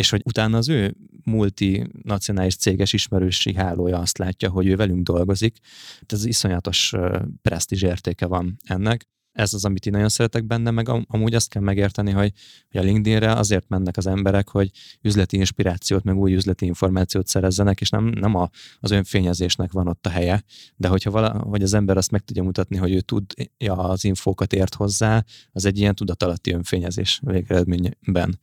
[0.00, 5.58] és hogy utána az ő multinacionális céges ismerősi hálója azt látja, hogy ő velünk dolgozik.
[5.90, 6.94] Tehát ez iszonyatos
[7.42, 11.62] presztízs értéke van ennek ez az, amit én nagyon szeretek benne, meg amúgy azt kell
[11.62, 12.32] megérteni, hogy,
[12.70, 14.70] hogy a LinkedInre azért mennek az emberek, hogy
[15.02, 18.50] üzleti inspirációt, meg új üzleti információt szerezzenek, és nem, nem a,
[18.80, 20.44] az önfényezésnek van ott a helye,
[20.76, 24.52] de hogyha vala, hogy az ember azt meg tudja mutatni, hogy ő tudja az infókat
[24.52, 28.38] ért hozzá, az egy ilyen tudatalatti önfényezés végeredményben.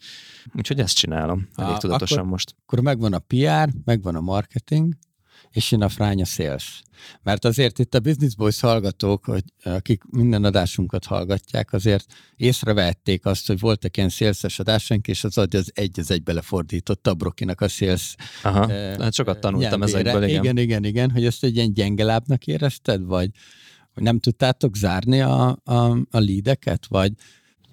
[0.53, 2.55] Úgyhogy ezt csinálom elég a, tudatosan akkor, most.
[2.65, 4.93] Akkor megvan a PR, megvan a marketing,
[5.51, 6.81] és jön a fránya sales.
[7.23, 13.47] Mert azért itt a Business Boys hallgatók, hogy akik minden adásunkat hallgatják, azért észrevették azt,
[13.47, 17.67] hogy voltak ilyen szélszes adásunk, és az az egy az egybe lefordította a Brokinak a
[17.67, 18.15] szélsz.
[18.43, 20.43] Aha, eh, hát sokat tanultam ezekből, igen.
[20.43, 23.29] Igen, igen, igen, hogy ezt egy ilyen gyengelábnak érezted, vagy
[23.93, 27.11] hogy nem tudtátok zárni a, a, a leadeket, vagy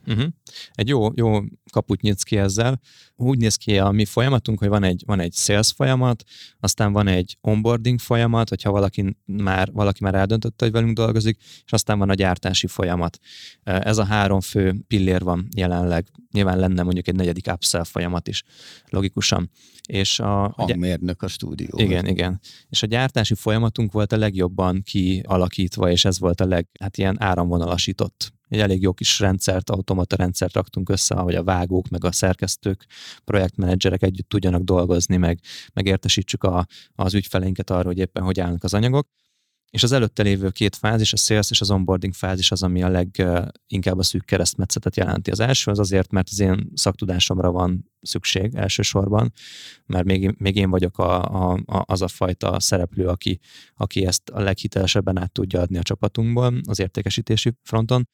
[0.07, 0.27] Uh-huh.
[0.73, 1.41] Egy jó, jó
[1.73, 2.81] kaput nyitsz ki ezzel.
[3.17, 6.25] Úgy néz ki a mi folyamatunk, hogy van egy, van egy sales folyamat,
[6.61, 11.73] aztán van egy onboarding folyamat, hogyha valaki már, valaki már eldöntötte, hogy velünk dolgozik, és
[11.73, 13.19] aztán van a gyártási folyamat.
[13.63, 16.07] Ez a három fő pillér van jelenleg.
[16.33, 18.43] Nyilván lenne mondjuk egy negyedik upsell folyamat is,
[18.89, 19.51] logikusan.
[19.89, 21.79] És a, Hangmérnök a stúdió.
[21.79, 22.41] Igen, igen.
[22.69, 27.23] És a gyártási folyamatunk volt a legjobban kialakítva, és ez volt a leg, hát ilyen
[27.23, 32.13] áramvonalasított egy elég jó kis rendszert, automata rendszert raktunk össze, ahogy a vágók, meg a
[32.13, 32.87] szerkesztők,
[33.25, 35.41] projektmenedzserek együtt tudjanak dolgozni, meg,
[35.73, 39.09] meg értesítsük a, az ügyfeleinket arra, hogy éppen hogy állnak az anyagok.
[39.75, 42.89] És az előtte lévő két fázis, a sales és az onboarding fázis az, ami a
[42.89, 45.31] leginkább a szűk keresztmetszetet jelenti.
[45.31, 49.33] Az első az azért, mert az én szaktudásomra van szükség elsősorban,
[49.87, 53.41] mert még, még én vagyok a, a, a, az a fajta szereplő, aki,
[53.75, 58.09] aki ezt a leghitelesebben át tudja adni a csapatunkból az értékesítési fronton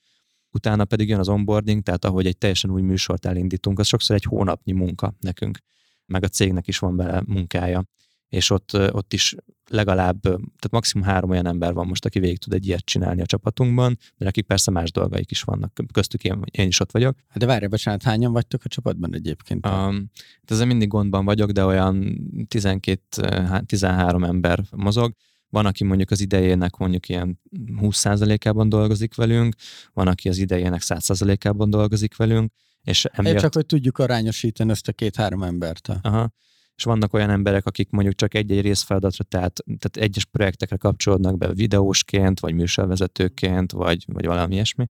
[0.53, 4.25] utána pedig jön az onboarding, tehát ahogy egy teljesen új műsort elindítunk, az sokszor egy
[4.25, 5.59] hónapnyi munka nekünk,
[6.07, 7.85] meg a cégnek is van bele munkája
[8.31, 9.35] és ott, ott is
[9.69, 13.27] legalább, tehát maximum három olyan ember van most, aki végig tud egy ilyet csinálni a
[13.27, 17.17] csapatunkban, de nekik persze más dolgaik is vannak, köztük én, én is ott vagyok.
[17.35, 19.67] De várj, bocsánat, hányan vagytok a csapatban egyébként?
[19.67, 20.11] Um,
[20.45, 25.15] ezzel mindig gondban vagyok, de olyan 12-13 ember mozog,
[25.51, 27.41] van, aki mondjuk az idejének mondjuk ilyen
[27.81, 29.55] 20%-ában dolgozik velünk,
[29.93, 33.39] van, aki az idejének 100%-ában dolgozik velünk, és emiatt...
[33.39, 35.89] Csak, hogy tudjuk arányosítani ezt a két-három embert.
[36.03, 36.33] Aha.
[36.75, 41.53] És vannak olyan emberek, akik mondjuk csak egy-egy részfeladatra, tehát, tehát egyes projektekre kapcsolódnak be
[41.53, 44.87] videósként, vagy műsorvezetőként, vagy, vagy valami ilyesmi.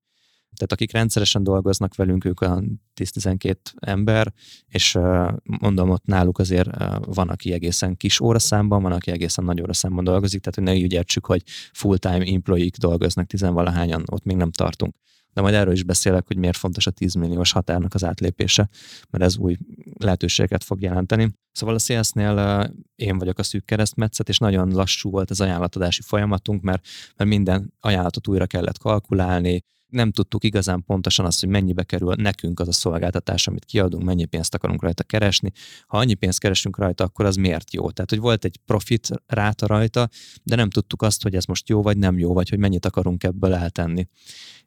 [0.57, 2.63] Tehát akik rendszeresen dolgoznak velünk, ők a
[3.01, 4.33] 10-12 ember,
[4.69, 4.99] és
[5.43, 6.71] mondom, ott náluk azért
[7.05, 10.93] van, aki egészen kis óraszámban, van, aki egészen nagy óraszámban dolgozik, tehát hogy ne úgy
[10.93, 11.43] értsük, hogy
[11.73, 14.95] full-time employee dolgoznak tizenvalahányan, ott még nem tartunk.
[15.33, 18.69] De majd erről is beszélek, hogy miért fontos a 10 milliós határnak az átlépése,
[19.11, 19.57] mert ez új
[19.99, 21.39] lehetőséget fog jelenteni.
[21.53, 26.63] Szóval a Salesnél én vagyok a szűk keresztmetszet, és nagyon lassú volt az ajánlatadási folyamatunk,
[26.63, 26.87] mert,
[27.17, 32.61] mert minden ajánlatot újra kellett kalkulálni, nem tudtuk igazán pontosan azt, hogy mennyibe kerül nekünk
[32.61, 35.53] az a szolgáltatás, amit kiadunk, mennyi pénzt akarunk rajta keresni.
[35.87, 37.91] Ha annyi pénzt keresünk rajta, akkor az miért jó?
[37.91, 40.09] Tehát, hogy volt egy profit ráta rajta,
[40.43, 43.25] de nem tudtuk azt, hogy ez most jó vagy nem jó, vagy hogy mennyit akarunk
[43.25, 44.09] ebből eltenni.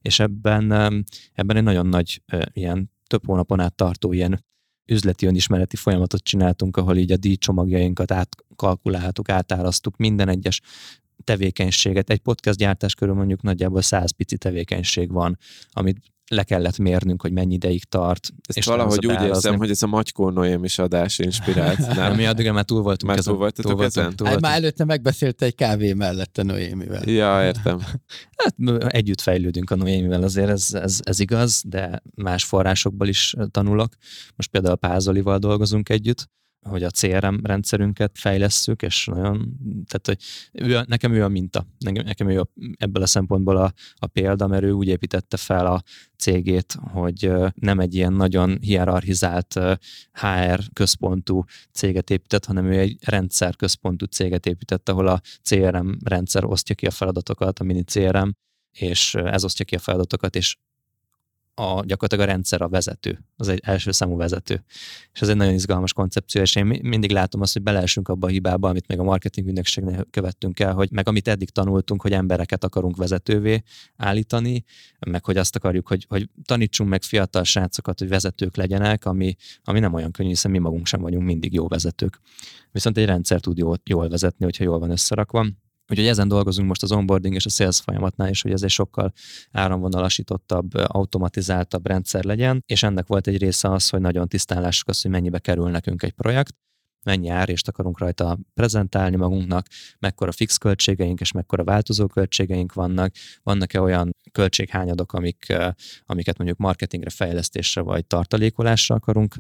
[0.02, 0.72] És ebben,
[1.34, 2.22] ebben egy nagyon nagy
[2.54, 4.46] ilyen több hónapon át tartó ilyen
[4.86, 10.62] üzleti önismereti folyamatot csináltunk, ahol így a díjcsomagjainkat átkalkuláltuk, átárasztuk, minden egyes
[11.24, 12.10] tevékenységet.
[12.10, 15.38] Egy podcast gyártás körül mondjuk nagyjából száz pici tevékenység van,
[15.72, 15.98] amit
[16.28, 18.34] le kellett mérnünk, hogy mennyi ideig tart.
[18.48, 21.78] Ezt és valahogy úgy érzem, hogy ez a Magykó is adás inspirált.
[21.96, 22.16] Nem?
[22.16, 24.16] Mi addig már túl voltunk már túl voltatok túl voltunk, ezen?
[24.16, 27.10] Túl hát már előtte megbeszélte egy kávé mellett a Noémivel.
[27.10, 27.80] Ja, értem.
[28.36, 28.56] Hát
[28.94, 33.94] együtt fejlődünk a Noémivel, azért ez, ez, ez igaz, de más forrásokból is tanulok.
[34.36, 36.30] Most például Pázolival dolgozunk együtt,
[36.64, 39.58] hogy a CRM rendszerünket fejlesszük, és nagyon,
[39.88, 40.18] tehát hogy
[40.52, 42.48] ő, nekem ő a minta, nekem, ő a,
[42.78, 45.84] ebből a szempontból a, a példa, mert ő úgy építette fel a
[46.18, 49.60] cégét, hogy nem egy ilyen nagyon hierarchizált
[50.12, 56.46] HR központú céget épített, hanem ő egy rendszer központú céget épített, ahol a CRM rendszer
[56.46, 58.30] osztja ki a feladatokat, a mini CRM,
[58.72, 60.58] és ez osztja ki a feladatokat, és
[61.56, 64.64] a, gyakorlatilag a rendszer a vezető, az egy első számú vezető.
[65.14, 68.30] És ez egy nagyon izgalmas koncepció, és én mindig látom azt, hogy beleesünk abba a
[68.30, 72.64] hibába, amit még a marketing ügynökségnél követtünk el, hogy meg amit eddig tanultunk, hogy embereket
[72.64, 73.64] akarunk vezetővé
[73.96, 74.64] állítani,
[75.00, 79.80] meg hogy azt akarjuk, hogy, hogy tanítsunk meg fiatal srácokat, hogy vezetők legyenek, ami, ami
[79.80, 82.20] nem olyan könnyű, hiszen mi magunk sem vagyunk mindig jó vezetők.
[82.72, 85.48] Viszont egy rendszer tud jól, jól vezetni, hogyha jól van összerakva
[85.88, 89.14] Úgyhogy ezen dolgozunk most az onboarding és a sales folyamatnál is, hogy ez egy sokkal
[89.52, 95.12] áramvonalasítottabb, automatizáltabb rendszer legyen, és ennek volt egy része az, hogy nagyon tisztálásuk az, hogy
[95.12, 96.56] mennyibe kerül nekünk egy projekt,
[97.04, 99.68] mennyi árést akarunk rajta prezentálni magunknak,
[100.00, 103.14] mekkora fix költségeink és mekkora változó költségeink vannak,
[103.44, 105.56] vannak-e olyan költséghányadok, amik,
[106.06, 109.36] amiket mondjuk marketingre, fejlesztésre vagy tartalékolásra akarunk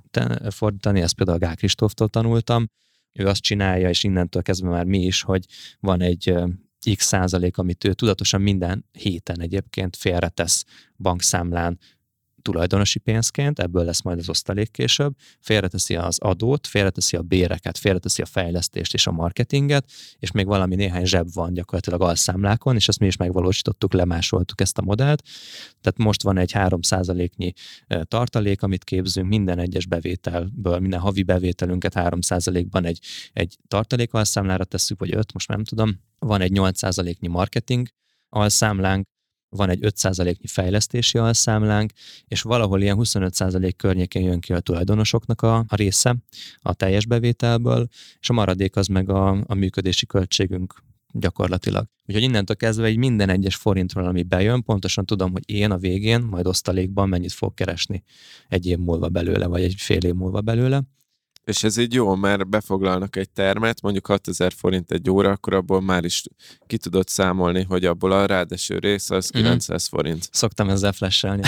[0.50, 2.68] fordítani, ezt például Gál Kristóftól tanultam,
[3.14, 5.45] ő azt csinálja, és innentől kezdve már mi is, hogy
[5.80, 6.34] van egy
[6.95, 10.66] x százalék, amit ő tudatosan minden héten egyébként félretesz
[10.97, 11.80] bankszámlán
[12.44, 18.22] tulajdonosi pénzként, ebből lesz majd az osztalék később, félreteszi az adót, félreteszi a béreket, félreteszi
[18.22, 23.00] a fejlesztést és a marketinget, és még valami néhány zseb van gyakorlatilag alszámlákon, és ezt
[23.00, 25.24] mi is megvalósítottuk, lemásoltuk ezt a modellt.
[25.82, 27.54] Tehát most van egy 3%-nyi
[28.04, 33.00] tartalék, amit képzünk minden egyes bevételből, minden havi bevételünket 3%-ban egy,
[33.34, 36.00] egy tartalék alszámlára tesszük, vagy 5, most nem tudom.
[36.20, 37.88] Van egy 8%-nyi marketing
[38.30, 39.08] alszámlánk,
[39.56, 41.91] van egy 5%-nyi fejlesztési alszámlánk,
[42.28, 46.16] és valahol ilyen 25% környékén jön ki a tulajdonosoknak a, a része
[46.62, 47.88] a teljes bevételből,
[48.20, 50.84] és a maradék az meg a, a működési költségünk
[51.14, 51.88] gyakorlatilag.
[52.06, 56.22] Úgyhogy innentől kezdve egy minden egyes forintról, ami bejön, pontosan tudom, hogy én a végén,
[56.22, 58.04] majd osztalékban mennyit fog keresni
[58.47, 60.84] egy év múlva belőle, vagy egy fél év múlva belőle.
[61.44, 65.82] És ez így jó, mert befoglalnak egy termet, mondjuk 6000 forint egy óra, akkor abból
[65.82, 66.24] már is
[66.68, 69.96] ki tudod számolni, hogy abból a rádeső rész az 900 mm.
[69.96, 70.30] forint.
[70.32, 71.41] Szoktam ezzel flashelni,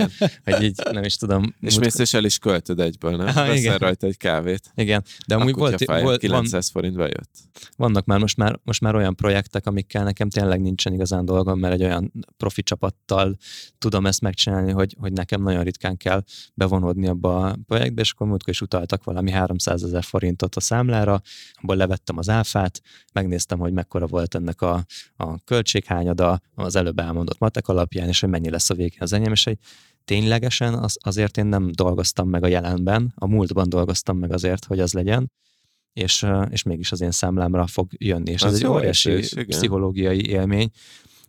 [0.44, 1.54] hogy így nem is tudom.
[1.60, 1.84] És múlt...
[1.84, 3.26] mész és el is költöd egyből, nem?
[3.26, 4.70] Ha, Veszel rajta egy kávét.
[4.74, 7.30] Igen, de amúgy volt, volt 900 van, forint bejött.
[7.76, 11.74] Vannak már most, már most már olyan projektek, amikkel nekem tényleg nincsen igazán dolgom, mert
[11.74, 13.36] egy olyan profi csapattal
[13.78, 16.24] tudom ezt megcsinálni, hogy, hogy nekem nagyon ritkán kell
[16.54, 21.22] bevonódni abba a projektbe, és akkor múltkor is utaltak valami 300 ezer forintot a számlára,
[21.54, 22.80] abból levettem az áfát,
[23.12, 24.84] megnéztem, hogy mekkora volt ennek a,
[25.16, 29.32] a költséghányada az előbb elmondott matek alapján, és hogy mennyi lesz a végén az enyém,
[29.32, 29.58] és hogy
[30.04, 34.80] ténylegesen az, azért én nem dolgoztam meg a jelenben, a múltban dolgoztam meg azért, hogy
[34.80, 35.32] az legyen,
[35.92, 38.30] és, és mégis az én számlámra fog jönni.
[38.30, 40.70] És az ez egy óriási pszichológiai élmény,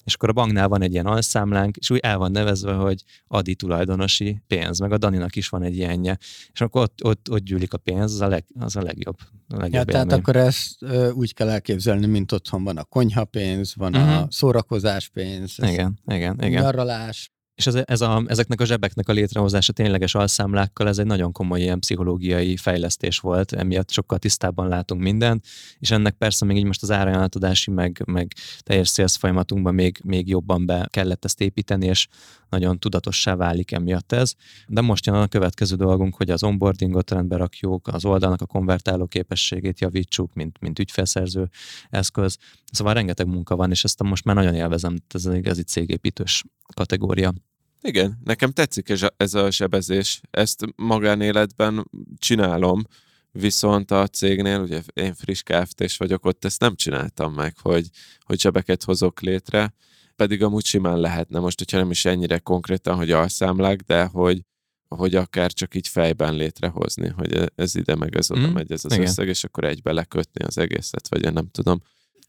[0.04, 3.56] és akkor a banknál van egy ilyen alszámlánk, és úgy el van nevezve, hogy adi
[3.56, 6.18] tulajdonosi pénz, meg a Daninak is van egy ilyenje,
[6.54, 9.18] és akkor ott, ott, ott gyűlik a pénz, az a, leg, az a legjobb.
[9.48, 13.76] A legjobb ja, tehát akkor ezt ö, úgy kell elképzelni, mint otthon van a konyhapénz,
[13.76, 14.16] van uh-huh.
[14.16, 14.30] a mhm.
[14.30, 16.62] szórakozáspénz, igen, igen, igen.
[16.62, 21.32] nyaralás, és ez, ez a, ezeknek a zsebeknek a létrehozása tényleges alszámlákkal, ez egy nagyon
[21.32, 25.46] komoly ilyen pszichológiai fejlesztés volt, emiatt sokkal tisztábban látunk mindent,
[25.80, 30.28] és ennek persze még így most az árajánlatodási, meg, meg teljes sales folyamatunkban még, még
[30.28, 32.08] jobban be kellett ezt építeni, és
[32.50, 34.34] nagyon tudatossá válik emiatt ez.
[34.68, 39.06] De most jön a következő dolgunk, hogy az onboardingot rendbe rakjuk, az oldalnak a konvertáló
[39.06, 41.50] képességét javítsuk, mint, mint ügyfelszerző
[41.90, 42.38] eszköz.
[42.72, 46.44] Szóval rengeteg munka van, és ezt most már nagyon élvezem, ez egy igazi cégépítős
[46.74, 47.34] kategória.
[47.82, 50.22] Igen, nekem tetszik ez a sebezés.
[50.32, 52.84] Ezt magánéletben csinálom,
[53.32, 58.40] viszont a cégnél, ugye én friss kft vagyok, ott ezt nem csináltam meg, hogy, hogy
[58.40, 59.74] sebeket hozok létre,
[60.16, 64.42] pedig amúgy simán lehetne most, hogyha nem is ennyire konkrétan, hogy alszámlák, de hogy,
[64.88, 68.86] hogy akár csak így fejben létrehozni, hogy ez ide meg ez oda mm, megy ez
[68.86, 69.06] az igen.
[69.06, 71.82] összeg, és akkor egybe lekötni az egészet, vagy én nem tudom.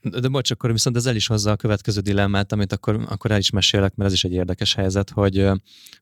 [0.02, 3.38] De, bocs, akkor viszont ez el is hozza a következő dilemmát, amit akkor, akkor el
[3.38, 5.46] is mesélek, mert ez is egy érdekes helyzet, hogy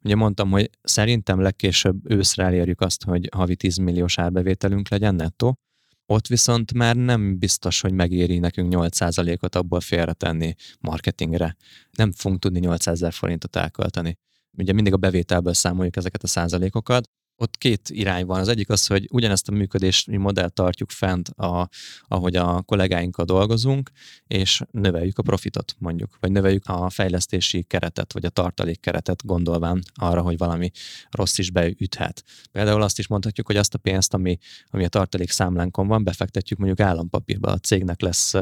[0.02, 5.58] ugye mondtam, hogy szerintem legkésőbb őszre elérjük azt, hogy havi 10 milliós árbevételünk legyen nettó,
[6.06, 11.56] ott viszont már nem biztos, hogy megéri nekünk 8%-ot abból félretenni marketingre.
[11.90, 14.18] Nem fogunk tudni 800 ezer forintot elkölteni.
[14.52, 17.08] Ugye mindig a bevételből számoljuk ezeket a százalékokat,
[17.38, 18.40] ott két irány van.
[18.40, 21.68] Az egyik az, hogy ugyanezt a működési modellt tartjuk fent, a,
[22.02, 23.90] ahogy a kollégáinkkal dolgozunk,
[24.26, 29.82] és növeljük a profitot mondjuk, vagy növeljük a fejlesztési keretet, vagy a tartalék keretet gondolván
[29.94, 30.70] arra, hogy valami
[31.10, 32.24] rossz is beüthet.
[32.52, 34.38] Például azt is mondhatjuk, hogy azt a pénzt, ami,
[34.70, 38.34] ami a tartalék számlánkon van, befektetjük mondjuk állampapírba, a cégnek lesz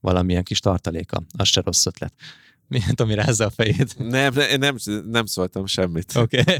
[0.00, 1.22] valamilyen kis tartaléka.
[1.36, 2.14] Az se rossz ötlet.
[2.70, 3.98] Miért, ami rázza a fejét?
[3.98, 4.76] Nem, nem, nem,
[5.10, 6.16] nem szóltam semmit.
[6.16, 6.40] Oké.
[6.40, 6.58] Okay.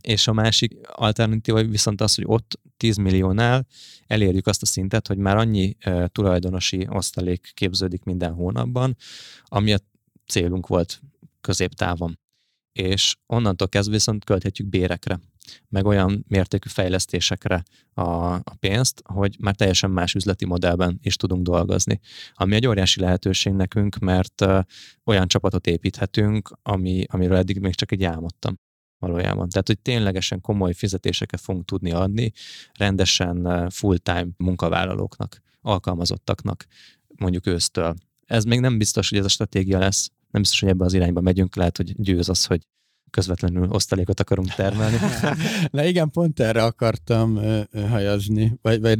[0.00, 3.66] És a másik alternatíva viszont az, hogy ott 10 milliónál
[4.06, 8.96] elérjük azt a szintet, hogy már annyi uh, tulajdonosi osztalék képződik minden hónapban,
[9.44, 9.78] ami a
[10.26, 11.00] célunk volt
[11.40, 12.18] középtávon.
[12.82, 15.20] És onnantól kezdve viszont költhetjük bérekre
[15.68, 17.62] meg olyan mértékű fejlesztésekre
[17.94, 18.02] a,
[18.34, 22.00] a pénzt, hogy már teljesen más üzleti modellben is tudunk dolgozni.
[22.34, 24.60] Ami egy óriási lehetőség nekünk, mert uh,
[25.04, 28.58] olyan csapatot építhetünk, ami, amiről eddig még csak egy álmodtam
[28.98, 29.48] valójában.
[29.48, 32.32] Tehát, hogy ténylegesen komoly fizetéseket fogunk tudni adni
[32.72, 36.66] rendesen full-time munkavállalóknak, alkalmazottaknak,
[37.18, 37.94] mondjuk ősztől.
[38.26, 41.20] Ez még nem biztos, hogy ez a stratégia lesz, nem biztos, hogy ebbe az irányba
[41.20, 42.66] megyünk, lehet, hogy győz az, hogy
[43.10, 44.96] közvetlenül osztalékot akarunk termelni.
[45.70, 47.40] Na igen, pont erre akartam
[47.88, 48.98] hajazni, vagy, vagy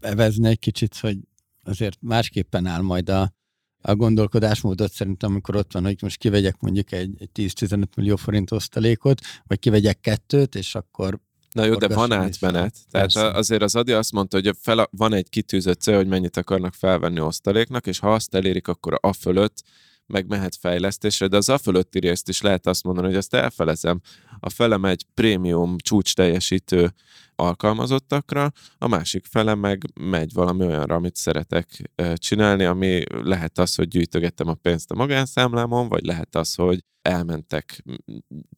[0.00, 1.18] evezni egy kicsit, hogy
[1.62, 3.32] azért másképpen áll majd a,
[3.80, 8.50] a gondolkodásmódot szerintem, amikor ott van, hogy most kivegyek mondjuk egy, egy 10-15 millió forint
[8.50, 11.20] osztalékot, vagy kivegyek kettőt, és akkor
[11.52, 12.76] Na jó, de van átmenet.
[12.90, 13.30] Tehát Persze.
[13.30, 17.20] azért az Adi azt mondta, hogy fel, van egy kitűzött cél, hogy mennyit akarnak felvenni
[17.20, 19.62] osztaléknak, és ha azt elérik, akkor a fölött
[20.10, 24.00] meg mehet fejlesztésre, de az a fölötti részt is lehet azt mondani, hogy ezt elfelezem.
[24.40, 26.94] A felem egy prémium csúcs teljesítő
[27.36, 33.88] alkalmazottakra, a másik fele meg megy valami olyanra, amit szeretek csinálni, ami lehet az, hogy
[33.88, 37.84] gyűjtögettem a pénzt a magánszámlámon, vagy lehet az, hogy elmentek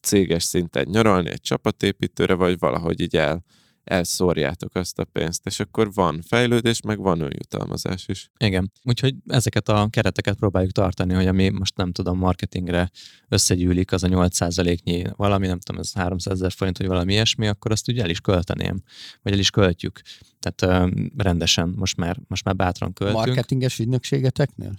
[0.00, 3.44] céges szinten nyaralni egy csapatépítőre, vagy valahogy így el
[3.85, 8.30] elszórjátok azt a pénzt, és akkor van fejlődés, meg van önjutalmazás is.
[8.39, 12.91] Igen, úgyhogy ezeket a kereteket próbáljuk tartani, hogy ami most nem tudom, marketingre
[13.28, 17.70] összegyűlik, az a 8%-nyi valami, nem tudom, ez 300 ezer forint, vagy valami ilyesmi, akkor
[17.70, 18.83] azt ugye el is költeném,
[19.22, 20.01] vagy el is költjük.
[20.41, 23.24] Tehát uh, rendesen most már, most már bátran költünk.
[23.26, 24.72] Marketinges ügynökségeteknél?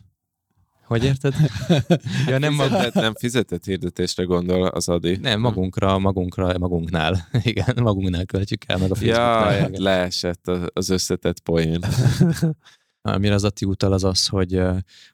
[0.85, 1.33] Hogy érted?
[2.27, 5.15] ja, nem, fizetett, nem fizetett hirdetésre gondol az Adi.
[5.15, 7.27] Nem, magunkra, magunkra, magunknál.
[7.43, 9.59] Igen, magunknál költjük el, meg a Facebooknál.
[9.59, 11.79] Ja, leesett az összetett poén.
[13.05, 14.61] Amire az Ati utal az az, hogy,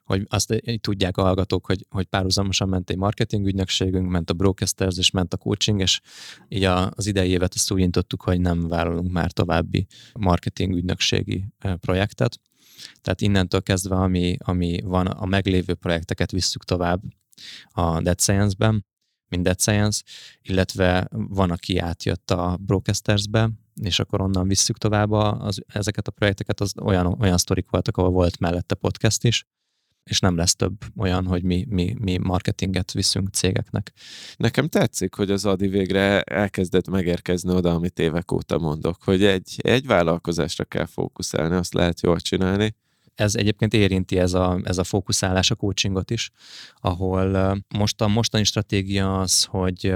[0.04, 4.98] hogy azt tudják a hallgatók, hogy, hogy párhuzamosan ment egy marketing ügynökségünk, ment a Brocasters
[4.98, 6.00] és ment a coaching, és
[6.48, 9.86] így az idei évet ezt úgy intottuk, hogy nem vállalunk már további
[10.18, 11.44] marketing ügynökségi
[11.80, 12.40] projektet
[13.00, 17.02] tehát innentől kezdve, ami, ami van, a meglévő projekteket visszük tovább
[17.68, 18.86] a Dead Science-ben,
[19.28, 20.02] mint Dead Science,
[20.42, 23.50] illetve van, aki átjött a Brocasters-be,
[23.82, 28.10] és akkor onnan visszük tovább az, ezeket a projekteket, az olyan, olyan sztorik voltak, ahol
[28.10, 29.44] volt mellette podcast is,
[30.04, 33.92] és nem lesz több olyan, hogy mi, mi, mi marketinget viszünk cégeknek.
[34.36, 39.56] Nekem tetszik, hogy az Adi végre elkezdett megérkezni oda, amit évek óta mondok, hogy egy,
[39.56, 42.74] egy vállalkozásra kell fókuszálni, azt lehet jól csinálni.
[43.14, 46.30] Ez egyébként érinti ez a, ez a fókuszálás a coachingot is,
[46.74, 49.94] ahol most a mostani stratégia az, hogy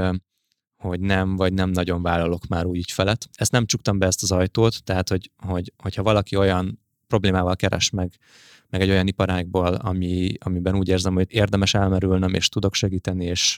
[0.77, 3.29] hogy nem, vagy nem nagyon vállalok már úgy felett.
[3.33, 7.91] Ezt nem csuktam be ezt az ajtót, tehát, hogy, hogy, hogyha valaki olyan problémával keres
[7.91, 8.13] meg
[8.75, 13.57] meg egy olyan iparágból, ami, amiben úgy érzem, hogy érdemes elmerülnem, és tudok segíteni, és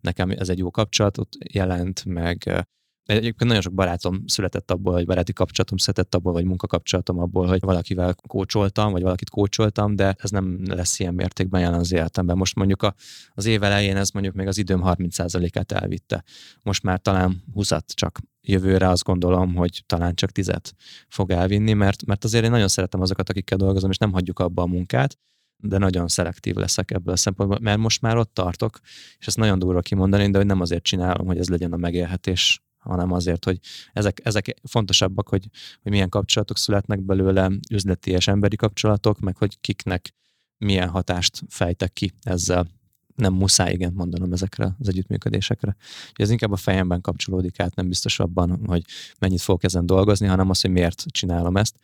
[0.00, 2.66] nekem ez egy jó kapcsolatot jelent, meg
[3.04, 7.60] Egyébként nagyon sok barátom született abból, vagy baráti kapcsolatom született abból, vagy munkakapcsolatom abból, hogy
[7.60, 12.36] valakivel kócsoltam, vagy valakit kócsoltam, de ez nem lesz ilyen mértékben jelen az életemben.
[12.36, 12.94] Most mondjuk a,
[13.34, 16.24] az év elején ez mondjuk még az időm 30%-át elvitte.
[16.62, 20.74] Most már talán 20 csak jövőre azt gondolom, hogy talán csak tizet
[21.08, 24.62] fog elvinni, mert, mert azért én nagyon szeretem azokat, akikkel dolgozom, és nem hagyjuk abba
[24.62, 25.18] a munkát,
[25.56, 28.78] de nagyon szelektív leszek ebből a szempontból, mert most már ott tartok,
[29.18, 32.62] és ezt nagyon durva kimondani, de hogy nem azért csinálom, hogy ez legyen a megélhetés
[32.84, 33.58] hanem azért, hogy
[33.92, 35.48] ezek, ezek fontosabbak, hogy,
[35.82, 40.14] hogy milyen kapcsolatok születnek belőle, üzleti és emberi kapcsolatok, meg hogy kiknek
[40.58, 42.66] milyen hatást fejtek ki ezzel.
[43.14, 45.76] Nem muszáj igen mondanom ezekre az együttműködésekre.
[46.12, 48.84] Ez inkább a fejemben kapcsolódik át, nem biztos abban, hogy
[49.18, 51.76] mennyit fogok ezen dolgozni, hanem az, hogy miért csinálom ezt.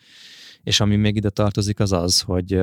[0.63, 2.61] És ami még ide tartozik, az az, hogy,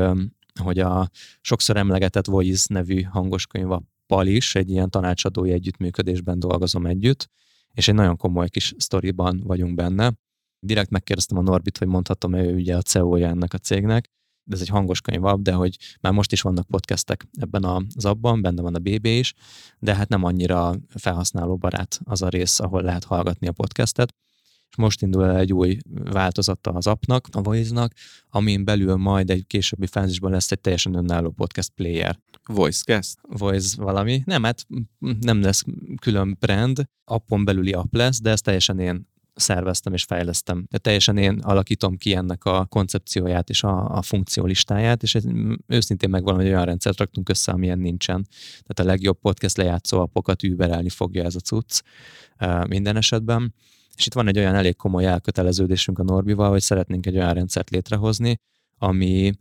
[0.62, 1.10] hogy a
[1.42, 7.30] sokszor emlegetett Voice nevű hangoskönyv a Pal is, egy ilyen tanácsadói együttműködésben dolgozom együtt,
[7.78, 10.14] és egy nagyon komoly kis sztoriban vagyunk benne.
[10.60, 14.08] Direkt megkérdeztem a Norbit, hogy mondhatom ő ugye a CEO-ja ennek a cégnek,
[14.44, 18.42] de ez egy hangos könyv de hogy már most is vannak podcastek ebben az abban,
[18.42, 19.34] benne van a BB is,
[19.80, 24.14] de hát nem annyira felhasználó barát az a rész, ahol lehet hallgatni a podcastet.
[24.70, 27.94] És most indul el egy új változata az appnak, a Voice-nak,
[28.30, 32.20] amin belül majd egy későbbi fázisban lesz egy teljesen önálló podcast player.
[32.46, 33.18] Voicecast?
[33.22, 34.22] Voice valami.
[34.26, 34.66] Nem, hát
[35.20, 35.64] nem lesz
[36.02, 39.08] külön brand, appon belüli app lesz, de ezt teljesen én
[39.38, 40.66] szerveztem és fejlesztem.
[40.70, 45.24] De teljesen én alakítom ki ennek a koncepcióját és a, a funkciólistáját, és ez,
[45.68, 48.28] őszintén meg valami olyan rendszert raktunk össze, amilyen nincsen.
[48.50, 51.82] Tehát a legjobb podcast lejátszó appokat überelni fogja ez a cucc
[52.68, 53.54] minden esetben.
[53.98, 57.70] És itt van egy olyan elég komoly elköteleződésünk a Norbival, hogy szeretnénk egy olyan rendszert
[57.70, 58.40] létrehozni,
[58.78, 59.34] ami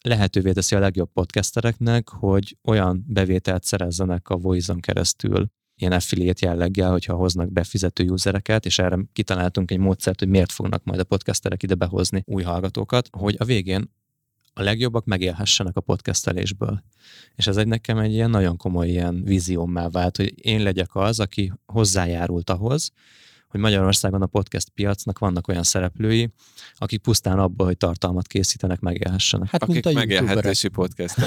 [0.00, 6.90] lehetővé teszi a legjobb podcastereknek, hogy olyan bevételt szerezzenek a Voice-on keresztül, ilyen affiliate jelleggel,
[6.90, 11.62] hogyha hoznak befizető usereket, és erre kitaláltunk egy módszert, hogy miért fognak majd a podcasterek
[11.62, 13.90] ide behozni új hallgatókat, hogy a végén
[14.54, 16.82] a legjobbak megélhessenek a podcastelésből.
[17.34, 21.20] És ez egy nekem egy ilyen nagyon komoly ilyen víziómmá vált, hogy én legyek az,
[21.20, 22.90] aki hozzájárult ahhoz,
[23.52, 26.32] hogy Magyarországon a podcast piacnak vannak olyan szereplői,
[26.74, 29.50] akik pusztán abból, hogy tartalmat készítenek, megélhessenek.
[29.50, 31.16] Hát, akik megélhetési podcast.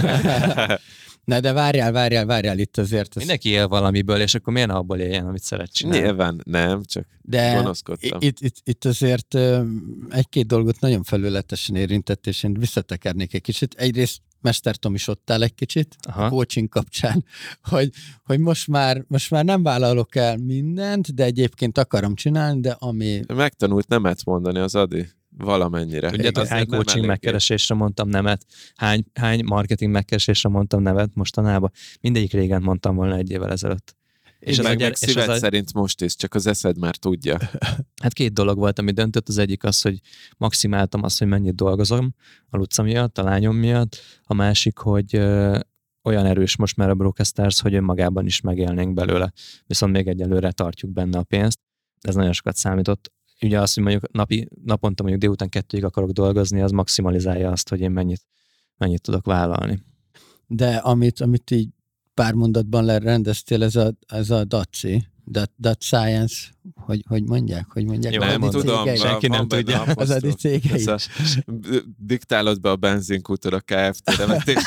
[1.23, 3.09] Na de várjál, várjál, várjál itt azért.
[3.09, 3.15] Ez...
[3.15, 6.03] Mindenki él valamiből, és akkor miért abból éljen, amit szeret csinálni?
[6.03, 8.19] Nyilván nem, csak de gonoszkodtam.
[8.21, 9.37] Itt, itt, itt azért
[10.09, 13.73] egy-két dolgot nagyon felületesen érintett, és én visszatekernék egy kicsit.
[13.73, 16.25] Egyrészt Mester Tom is ott áll egy kicsit Aha.
[16.25, 17.25] a coaching kapcsán,
[17.69, 17.89] hogy,
[18.23, 23.21] hogy most, már, most már nem vállalok el mindent, de egyébként akarom csinálni, de ami...
[23.33, 26.09] Megtanult nemet mondani az Adi valamennyire.
[26.09, 31.71] Tudjátok, hány coaching megkeresésre mondtam nemet, hány, hány marketing megkeresésre mondtam nevet mostanában.
[32.01, 33.95] Mindegyik régen mondtam volna egy évvel ezelőtt.
[34.39, 35.39] És, meg, az meg szíved az a...
[35.39, 37.37] szerint most is, csak az eszed már tudja.
[38.01, 39.27] Hát két dolog volt, ami döntött.
[39.27, 39.99] Az egyik az, hogy
[40.37, 42.15] maximáltam azt, hogy mennyit dolgozom
[42.49, 43.97] a Luca miatt, a lányom miatt.
[44.23, 45.59] A másik, hogy ö,
[46.03, 49.33] olyan erős most már a Brocasters, hogy önmagában is megélnénk belőle.
[49.65, 51.59] Viszont még egyelőre tartjuk benne a pénzt.
[52.01, 53.13] Ez nagyon sokat számított.
[53.41, 57.79] Ugye az, hogy mondjuk napi, naponta mondjuk délután kettőig akarok dolgozni, az maximalizálja azt, hogy
[57.79, 58.21] én mennyit,
[58.77, 59.83] mennyit tudok vállalni.
[60.47, 61.69] De amit, amit így
[62.15, 66.35] pár mondatban lerendeztél, ez a, ez a DACI, that, that Science,
[66.75, 68.13] hogy, hogy mondják, hogy mondják.
[68.13, 69.81] Jó, nem tudom, senki nem tudja.
[69.81, 70.85] Az a cégei.
[71.97, 74.63] Diktálod be a benzinkútól a KFT-re, mert tényleg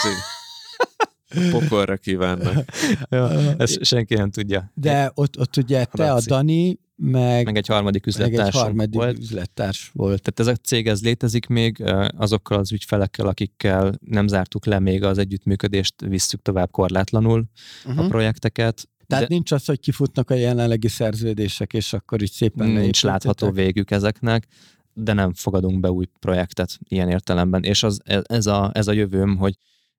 [1.51, 2.65] pokolra kívánnak.
[3.11, 3.25] Jó,
[3.59, 4.73] ezt senki nem tudja.
[4.75, 8.95] De ott, ott ugye te, a Dani, meg, meg egy harmadik üzlettárs meg egy harmadik
[8.95, 9.19] volt.
[9.19, 10.23] üzlettárs volt.
[10.23, 11.85] Tehát ez a cég ez létezik még,
[12.17, 17.45] azokkal az ügyfelekkel, akikkel nem zártuk le még az együttműködést, visszük tovább korlátlanul
[17.85, 17.99] uh-huh.
[17.99, 18.11] a mhm.
[18.11, 18.89] projekteket.
[19.07, 23.51] Tehát de nincs az, hogy kifutnak a jelenlegi szerződések, és akkor így szépen Nincs látható
[23.51, 24.47] végük ezeknek,
[24.93, 27.63] de nem fogadunk be új projektet ilyen értelemben.
[27.63, 29.55] És az, ez, a, ez a jövőm, hogy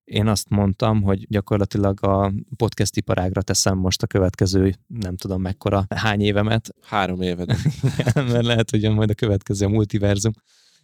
[0.09, 5.85] én azt mondtam, hogy gyakorlatilag a podcast iparágra teszem most a következő, nem tudom mekkora,
[5.95, 6.75] hány évemet.
[6.81, 7.57] Három évet.
[8.15, 10.31] mert lehet, hogy majd a következő a multiverzum.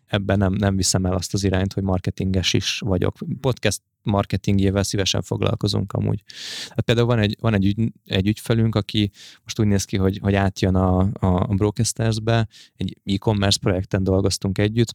[0.06, 3.16] Ebben nem, nem viszem el azt az irányt, hogy marketinges is vagyok.
[3.42, 6.24] Podcast marketingjével szívesen foglalkozunk amúgy.
[6.70, 9.12] Hát például van egy, van egy, ügy, egy ügyfelünk, aki
[9.44, 14.94] most úgy néz ki, hogy, hogy átjön a, a, a egy e-commerce projekten dolgoztunk együtt,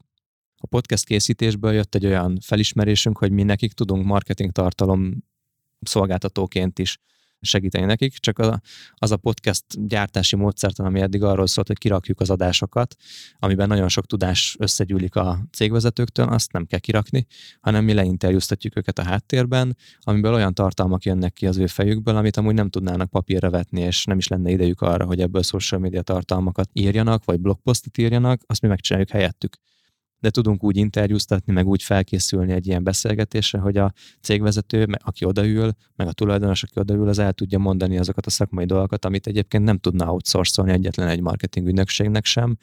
[0.63, 5.25] a podcast készítésből jött egy olyan felismerésünk, hogy mi nekik tudunk marketing tartalom
[5.81, 6.99] szolgáltatóként is
[7.41, 8.61] segíteni nekik, csak
[8.95, 12.97] az a podcast gyártási módszertan, ami eddig arról szólt, hogy kirakjuk az adásokat,
[13.39, 17.27] amiben nagyon sok tudás összegyűlik a cégvezetőktől, azt nem kell kirakni,
[17.61, 22.37] hanem mi leinterjúztatjuk őket a háttérben, amiből olyan tartalmak jönnek ki az ő fejükből, amit
[22.37, 26.03] amúgy nem tudnának papírra vetni, és nem is lenne idejük arra, hogy ebből social media
[26.03, 29.57] tartalmakat írjanak, vagy blogposztot írjanak, azt mi megcsináljuk helyettük
[30.21, 35.73] de tudunk úgy interjúztatni, meg úgy felkészülni egy ilyen beszélgetésre, hogy a cégvezető, aki odaül,
[35.97, 39.65] meg a tulajdonos, aki odaül, az el tudja mondani azokat a szakmai dolgokat, amit egyébként
[39.65, 42.57] nem tudna outsourcolni egyetlen egy marketing ügynökségnek sem,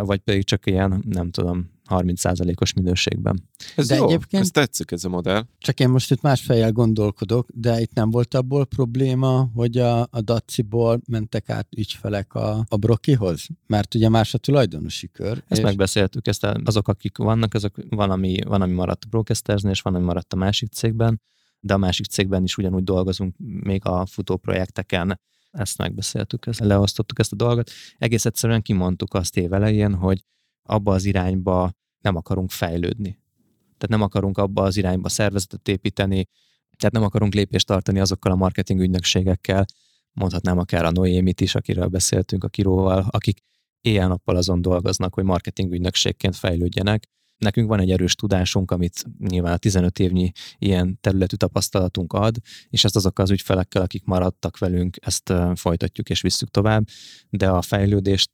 [0.00, 3.48] vagy pedig csak ilyen, nem tudom, 30%-os minőségben.
[3.76, 5.44] Ez de jó, egyébként, ez tetszik ez a modell.
[5.58, 10.00] Csak én most itt más fejjel gondolkodok, de itt nem volt abból probléma, hogy a,
[10.00, 13.46] a Daciból mentek át ügyfelek a, a Brokihoz?
[13.66, 15.42] Mert ugye más a tulajdonosi kör.
[15.48, 15.64] Ezt és...
[15.64, 19.94] megbeszéltük, ezt azok, akik vannak, azok van, ami, van, ami maradt a Brocastersnél, és van,
[19.94, 21.20] ami maradt a másik cégben,
[21.60, 25.20] de a másik cégben is ugyanúgy dolgozunk még a futó projekteken,
[25.50, 27.70] ezt megbeszéltük, ezt leosztottuk ezt a dolgot.
[27.98, 30.24] Egész egyszerűen kimondtuk azt évelején, hogy
[30.68, 33.18] abba az irányba nem akarunk fejlődni.
[33.62, 36.28] Tehát nem akarunk abba az irányba szervezetet építeni,
[36.76, 39.64] tehát nem akarunk lépést tartani azokkal a marketing ügynökségekkel,
[40.12, 43.38] mondhatnám akár a Noémit is, akiről beszéltünk, a Kiróval, akik
[43.80, 47.08] éjjel-nappal azon dolgoznak, hogy marketing ügynökségként fejlődjenek.
[47.44, 52.36] Nekünk van egy erős tudásunk, amit nyilván a 15 évnyi ilyen területű tapasztalatunk ad,
[52.68, 56.86] és ezt azokkal az ügyfelekkel, akik maradtak velünk, ezt folytatjuk és visszük tovább,
[57.30, 58.30] de a fejlődést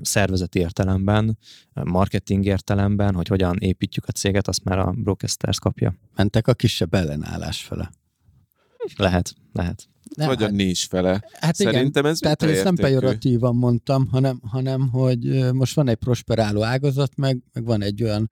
[0.00, 1.38] szervezeti értelemben,
[1.72, 5.94] marketing értelemben, hogy hogyan építjük a céget, azt már a Brocasters kapja.
[6.14, 7.90] Mentek a kisebb ellenállás fele.
[8.96, 9.88] Lehet, lehet.
[10.16, 11.24] Nem, Vagy hát, a nincs fele.
[11.32, 15.96] Hát Szerintem igen, ez tehát ezt nem pejoratívan mondtam, hanem, hanem hogy most van egy
[15.96, 18.30] prosperáló ágazat, meg, meg van egy olyan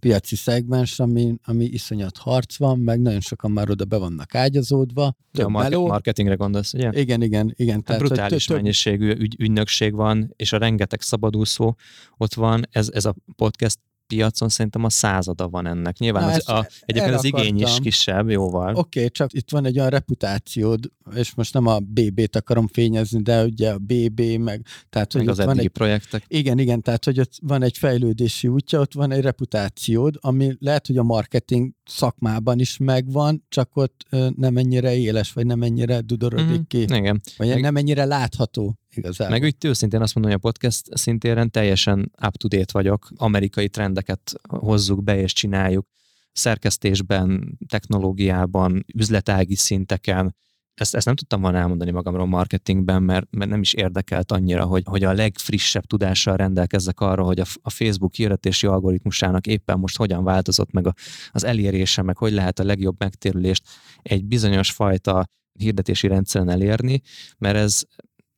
[0.00, 5.14] piaci szegmens, ami, ami iszonyat harc van, meg nagyon sokan már oda be vannak ágyazódva.
[5.32, 6.90] Ja, a market, marketingre gondolsz, ugye?
[6.92, 7.74] Igen, igen, igen.
[7.74, 11.76] Hát tehát, brutális több, mennyiségű ügy, ügynökség van, és a rengeteg szabadúszó
[12.16, 12.62] ott van.
[12.70, 13.78] Ez, ez a podcast
[14.10, 15.98] piacon szerintem a százada van ennek.
[15.98, 18.74] Nyilván Na, az, a, egyébként az igény is kisebb, jóval.
[18.74, 23.22] Oké, okay, csak itt van egy olyan reputációd, és most nem a BB-t akarom fényezni,
[23.22, 24.66] de ugye a BB, meg...
[24.88, 26.24] Tehát, meg hogy az van egy, projektek.
[26.26, 30.86] Igen, igen, tehát hogy ott van egy fejlődési útja, ott van egy reputációd, ami lehet,
[30.86, 34.06] hogy a marketing szakmában is megvan, csak ott
[34.36, 36.60] nem ennyire éles, vagy nem ennyire dudorodik mm-hmm.
[36.68, 36.80] ki.
[36.80, 37.20] Igen.
[37.36, 38.79] Vagy meg, nem ennyire látható.
[38.94, 39.38] Igazából.
[39.38, 45.02] Meg úgy őszintén azt mondom, hogy a podcast szintéren teljesen up-to-date vagyok, amerikai trendeket hozzuk
[45.02, 45.86] be és csináljuk,
[46.32, 50.34] szerkesztésben, technológiában, üzletági szinteken,
[50.74, 54.82] ezt, ezt nem tudtam volna elmondani magamról marketingben, mert, mert nem is érdekelt annyira, hogy,
[54.86, 60.24] hogy a legfrissebb tudással rendelkezzek arról, hogy a, a Facebook hirdetési algoritmusának éppen most hogyan
[60.24, 60.94] változott meg a,
[61.30, 63.68] az elérése, meg hogy lehet a legjobb megtérülést
[64.02, 65.24] egy bizonyos fajta
[65.58, 67.00] hirdetési rendszeren elérni,
[67.38, 67.82] mert ez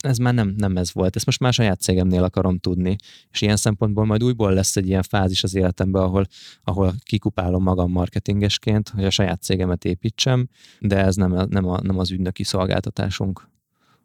[0.05, 1.17] ez már nem, nem ez volt.
[1.17, 2.97] Ezt most már saját cégemnél akarom tudni.
[3.31, 6.27] És ilyen szempontból majd újból lesz egy ilyen fázis az életemben, ahol,
[6.65, 10.49] ahol kikupálom magam marketingesként, hogy a saját cégemet építsem,
[10.81, 13.49] de ez nem, nem, a, nem az ügynöki szolgáltatásunk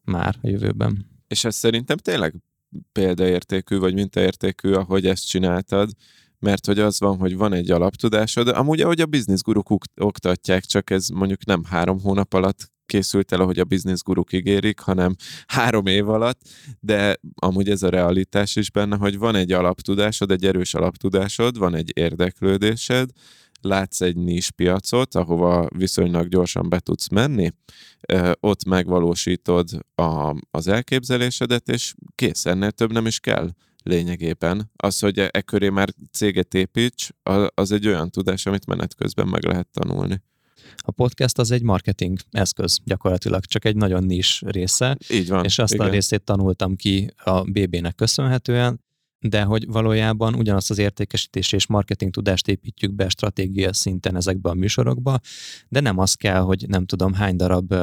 [0.03, 1.05] már a jövőben.
[1.27, 2.35] És ez szerintem tényleg
[2.91, 5.89] példaértékű, vagy mintaértékű, ahogy ezt csináltad,
[6.39, 11.07] mert hogy az van, hogy van egy alaptudásod, amúgy ahogy a bizniszguruk oktatják, csak ez
[11.07, 15.15] mondjuk nem három hónap alatt készült el, ahogy a bizniszguruk ígérik, hanem
[15.47, 16.41] három év alatt,
[16.79, 21.75] de amúgy ez a realitás is benne, hogy van egy alaptudásod, egy erős alaptudásod, van
[21.75, 23.09] egy érdeklődésed,
[23.61, 27.51] látsz egy nis piacot, ahova viszonylag gyorsan be tudsz menni,
[28.39, 33.49] ott megvalósítod a, az elképzelésedet, és kész, ennél több nem is kell
[33.83, 34.71] lényegében.
[34.75, 37.09] Az, hogy e, e köré már céget építs,
[37.53, 40.21] az egy olyan tudás, amit menet közben meg lehet tanulni.
[40.77, 44.97] A podcast az egy marketing eszköz gyakorlatilag, csak egy nagyon nis része.
[45.09, 45.43] Így van.
[45.43, 45.87] És azt igen.
[45.87, 48.85] a részét tanultam ki a BB-nek köszönhetően,
[49.19, 54.53] de hogy valójában ugyanazt az értékesítés és marketing tudást építjük be stratégia szinten ezekbe a
[54.53, 55.19] műsorokba,
[55.69, 57.75] de nem az kell, hogy nem tudom hány darab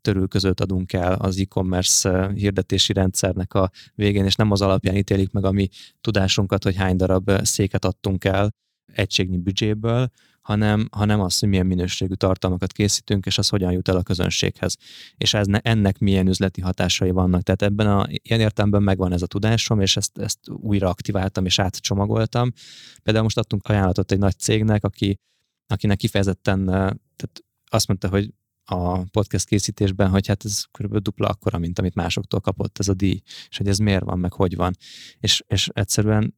[0.00, 5.44] törülközőt adunk el az e-commerce hirdetési rendszernek a végén, és nem az alapján ítélik meg
[5.44, 5.68] a mi
[6.00, 8.54] tudásunkat, hogy hány darab széket adtunk el
[8.92, 10.10] egységnyi büdzséből,
[10.46, 14.76] hanem, hanem az, hogy milyen minőségű tartalmakat készítünk, és az hogyan jut el a közönséghez.
[15.16, 17.42] És ez, ennek milyen üzleti hatásai vannak.
[17.42, 21.58] Tehát ebben a ilyen értelemben megvan ez a tudásom, és ezt, ezt újra aktiváltam és
[21.58, 22.52] átcsomagoltam.
[23.02, 25.16] Például most adtunk ajánlatot egy nagy cégnek, aki,
[25.66, 26.64] akinek kifejezetten
[27.16, 28.30] tehát azt mondta, hogy
[28.64, 32.94] a podcast készítésben, hogy hát ez körülbelül dupla akkora, mint amit másoktól kapott ez a
[32.94, 34.76] díj, és hogy ez miért van, meg hogy van.
[35.18, 36.34] És, és egyszerűen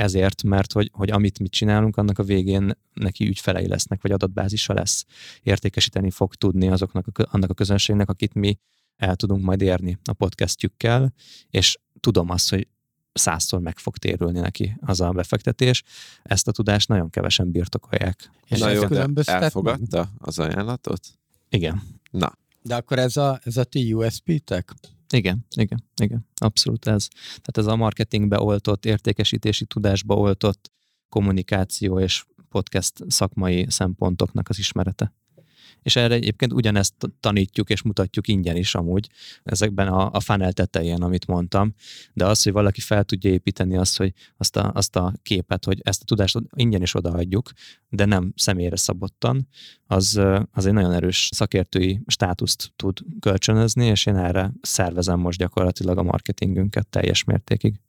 [0.00, 4.72] ezért, mert hogy, hogy amit mi csinálunk, annak a végén neki ügyfelei lesznek, vagy adatbázisa
[4.72, 5.04] lesz.
[5.42, 8.58] Értékesíteni fog tudni azoknak a, annak a közönségnek, akit mi
[8.96, 11.12] el tudunk majd érni a podcastjükkel,
[11.50, 12.68] és tudom azt, hogy
[13.12, 15.82] százszor meg fog térülni neki az a befektetés.
[16.22, 18.30] Ezt a tudást nagyon kevesen birtokolják.
[18.46, 21.00] És Na jó, de elfogadta az ajánlatot?
[21.48, 21.82] Igen.
[22.10, 22.32] Na.
[22.62, 24.74] De akkor ez a, ez a ti USP-tek?
[25.12, 27.08] Igen, igen, igen, abszolút ez.
[27.26, 30.70] Tehát ez a marketingbe oltott, értékesítési tudásba oltott
[31.08, 35.14] kommunikáció és podcast szakmai szempontoknak az ismerete.
[35.82, 39.08] És erre egyébként ugyanezt tanítjuk és mutatjuk ingyen is amúgy,
[39.42, 41.74] ezekben a, a funnel tetején, amit mondtam,
[42.12, 45.80] de az, hogy valaki fel tudja építeni azt, hogy azt a, azt a képet, hogy
[45.82, 47.50] ezt a tudást ingyen is odaadjuk,
[47.88, 49.48] de nem személyre szabottan,
[49.86, 50.20] az,
[50.52, 56.02] az egy nagyon erős szakértői státuszt tud kölcsönözni, és én erre szervezem most gyakorlatilag a
[56.02, 57.80] marketingünket teljes mértékig.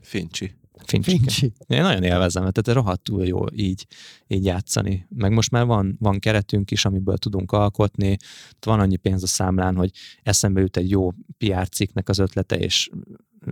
[0.00, 0.61] Fincsi.
[0.86, 1.10] Fincsi.
[1.10, 1.52] Fincsi.
[1.66, 3.86] Én nagyon élvezem, tehát rohadtul jó így,
[4.26, 5.06] így játszani.
[5.08, 8.16] Meg most már van, van keretünk is, amiből tudunk alkotni,
[8.60, 9.90] van annyi pénz a számlán, hogy
[10.22, 12.90] eszembe jut egy jó PR cikknek az ötlete, és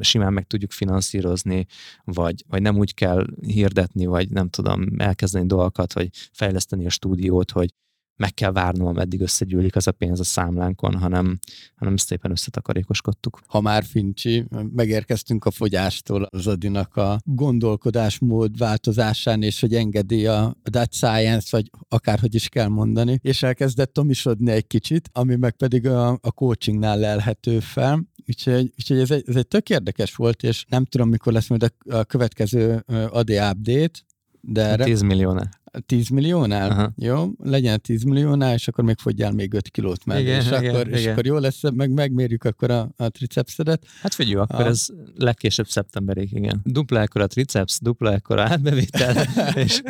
[0.00, 1.66] simán meg tudjuk finanszírozni,
[2.04, 7.50] vagy, vagy nem úgy kell hirdetni, vagy nem tudom, elkezdeni dolgokat, vagy fejleszteni a stúdiót,
[7.50, 7.74] hogy
[8.20, 11.38] meg kell várnom, ameddig összegyűlik az a pénz a számlánkon, hanem,
[11.74, 13.40] hanem szépen összetakarékoskodtuk.
[13.46, 20.56] Ha már Fincsi, megérkeztünk a fogyástól az Adinak a gondolkodásmód változásán, és hogy engedi a
[20.62, 25.86] Dutch Science, vagy akárhogy is kell mondani, és elkezdett tomisodni egy kicsit, ami meg pedig
[25.86, 28.08] a, a coachingnál lelhető fel.
[28.26, 31.62] Úgyhogy, úgyhogy ez, egy, ez egy tök érdekes volt, és nem tudom, mikor lesz majd
[31.62, 34.00] a, a következő AD update,
[34.40, 34.76] de...
[34.76, 35.59] 10 milliónál.
[35.86, 36.70] 10 milliónál?
[36.70, 36.92] Aha.
[36.96, 40.64] Jó, legyen 10 milliónál, és akkor még fogyjál még 5 kilót mellé, igen, és, igen,
[40.64, 40.98] akkor, igen.
[40.98, 43.86] és akkor jó lesz, meg megmérjük akkor a, a tricepszedet.
[44.02, 44.66] Hát figyelj, akkor a...
[44.66, 44.86] ez
[45.16, 46.60] legkésőbb szeptemberig, igen.
[46.64, 49.26] Dupla ekkor a triceps, dupla ekkor a átbevétel,
[49.64, 49.82] és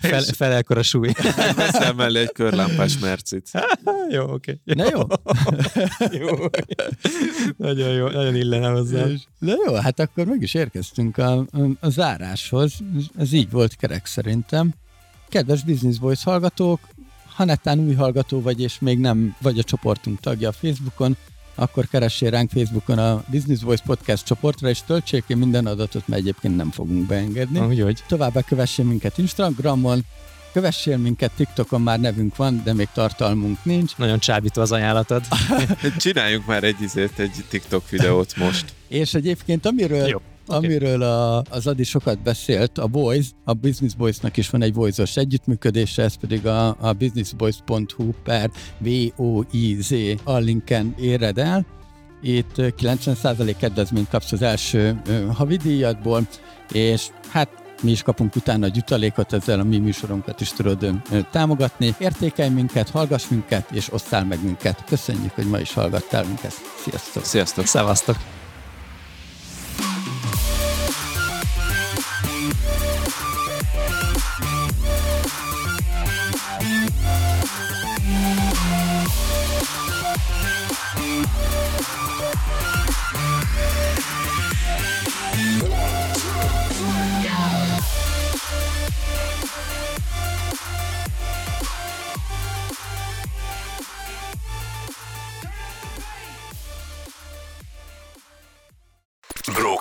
[0.00, 1.12] fel, fel ekkor a súly.
[1.56, 3.50] Veszel mellé egy körlámpás mercit.
[4.14, 4.60] jó, oké.
[4.64, 4.84] Okay.
[4.84, 5.00] Na jó.
[6.18, 6.36] jó.
[7.56, 9.06] nagyon jó, nagyon illene hozzá.
[9.38, 11.46] Na jó, hát akkor meg is érkeztünk a, a,
[11.80, 12.72] a záráshoz.
[13.16, 14.74] Ez így volt kerek szerintem.
[15.32, 16.80] Kedves Business Voice hallgatók,
[17.34, 21.16] ha netán új hallgató vagy, és még nem vagy a csoportunk tagja a Facebookon,
[21.54, 26.20] akkor keressél ránk Facebookon a Business Voice Podcast csoportra, és töltsék ki minden adatot, mert
[26.20, 27.58] egyébként nem fogunk beengedni.
[27.58, 28.02] Úgyhogy.
[28.06, 30.04] Továbbá kövessél minket Instagramon,
[30.52, 33.96] Kövessél minket, TikTokon már nevünk van, de még tartalmunk nincs.
[33.96, 35.24] Nagyon csábító az ajánlatod.
[35.96, 38.74] Csináljunk már egy izért, egy TikTok videót most.
[38.88, 40.20] És egyébként amiről Jó.
[40.46, 40.64] Okay.
[40.64, 45.04] Amiről a, az Adi sokat beszélt, a Boys, a Business Boys-nak is van egy voice
[45.14, 49.94] együttműködése, ez pedig a, a businessboys.hu per V-O-I-Z
[50.24, 51.66] a linken éred el.
[52.22, 55.02] Itt 90% kedvezményt kapsz az első
[55.32, 56.28] havidíjadból,
[56.72, 57.48] és hát
[57.82, 60.90] mi is kapunk utána a jutalékot, ezzel a mi műsorunkat is tudod
[61.30, 61.94] támogatni.
[61.98, 64.84] Értékelj minket, hallgass minket, és osszál meg minket.
[64.84, 66.52] Köszönjük, hogy ma is hallgattál minket.
[66.84, 67.24] Sziasztok!
[67.24, 67.66] Sziasztok!
[67.66, 68.16] Szevasztok!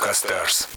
[0.01, 0.67] Рок-Астарс.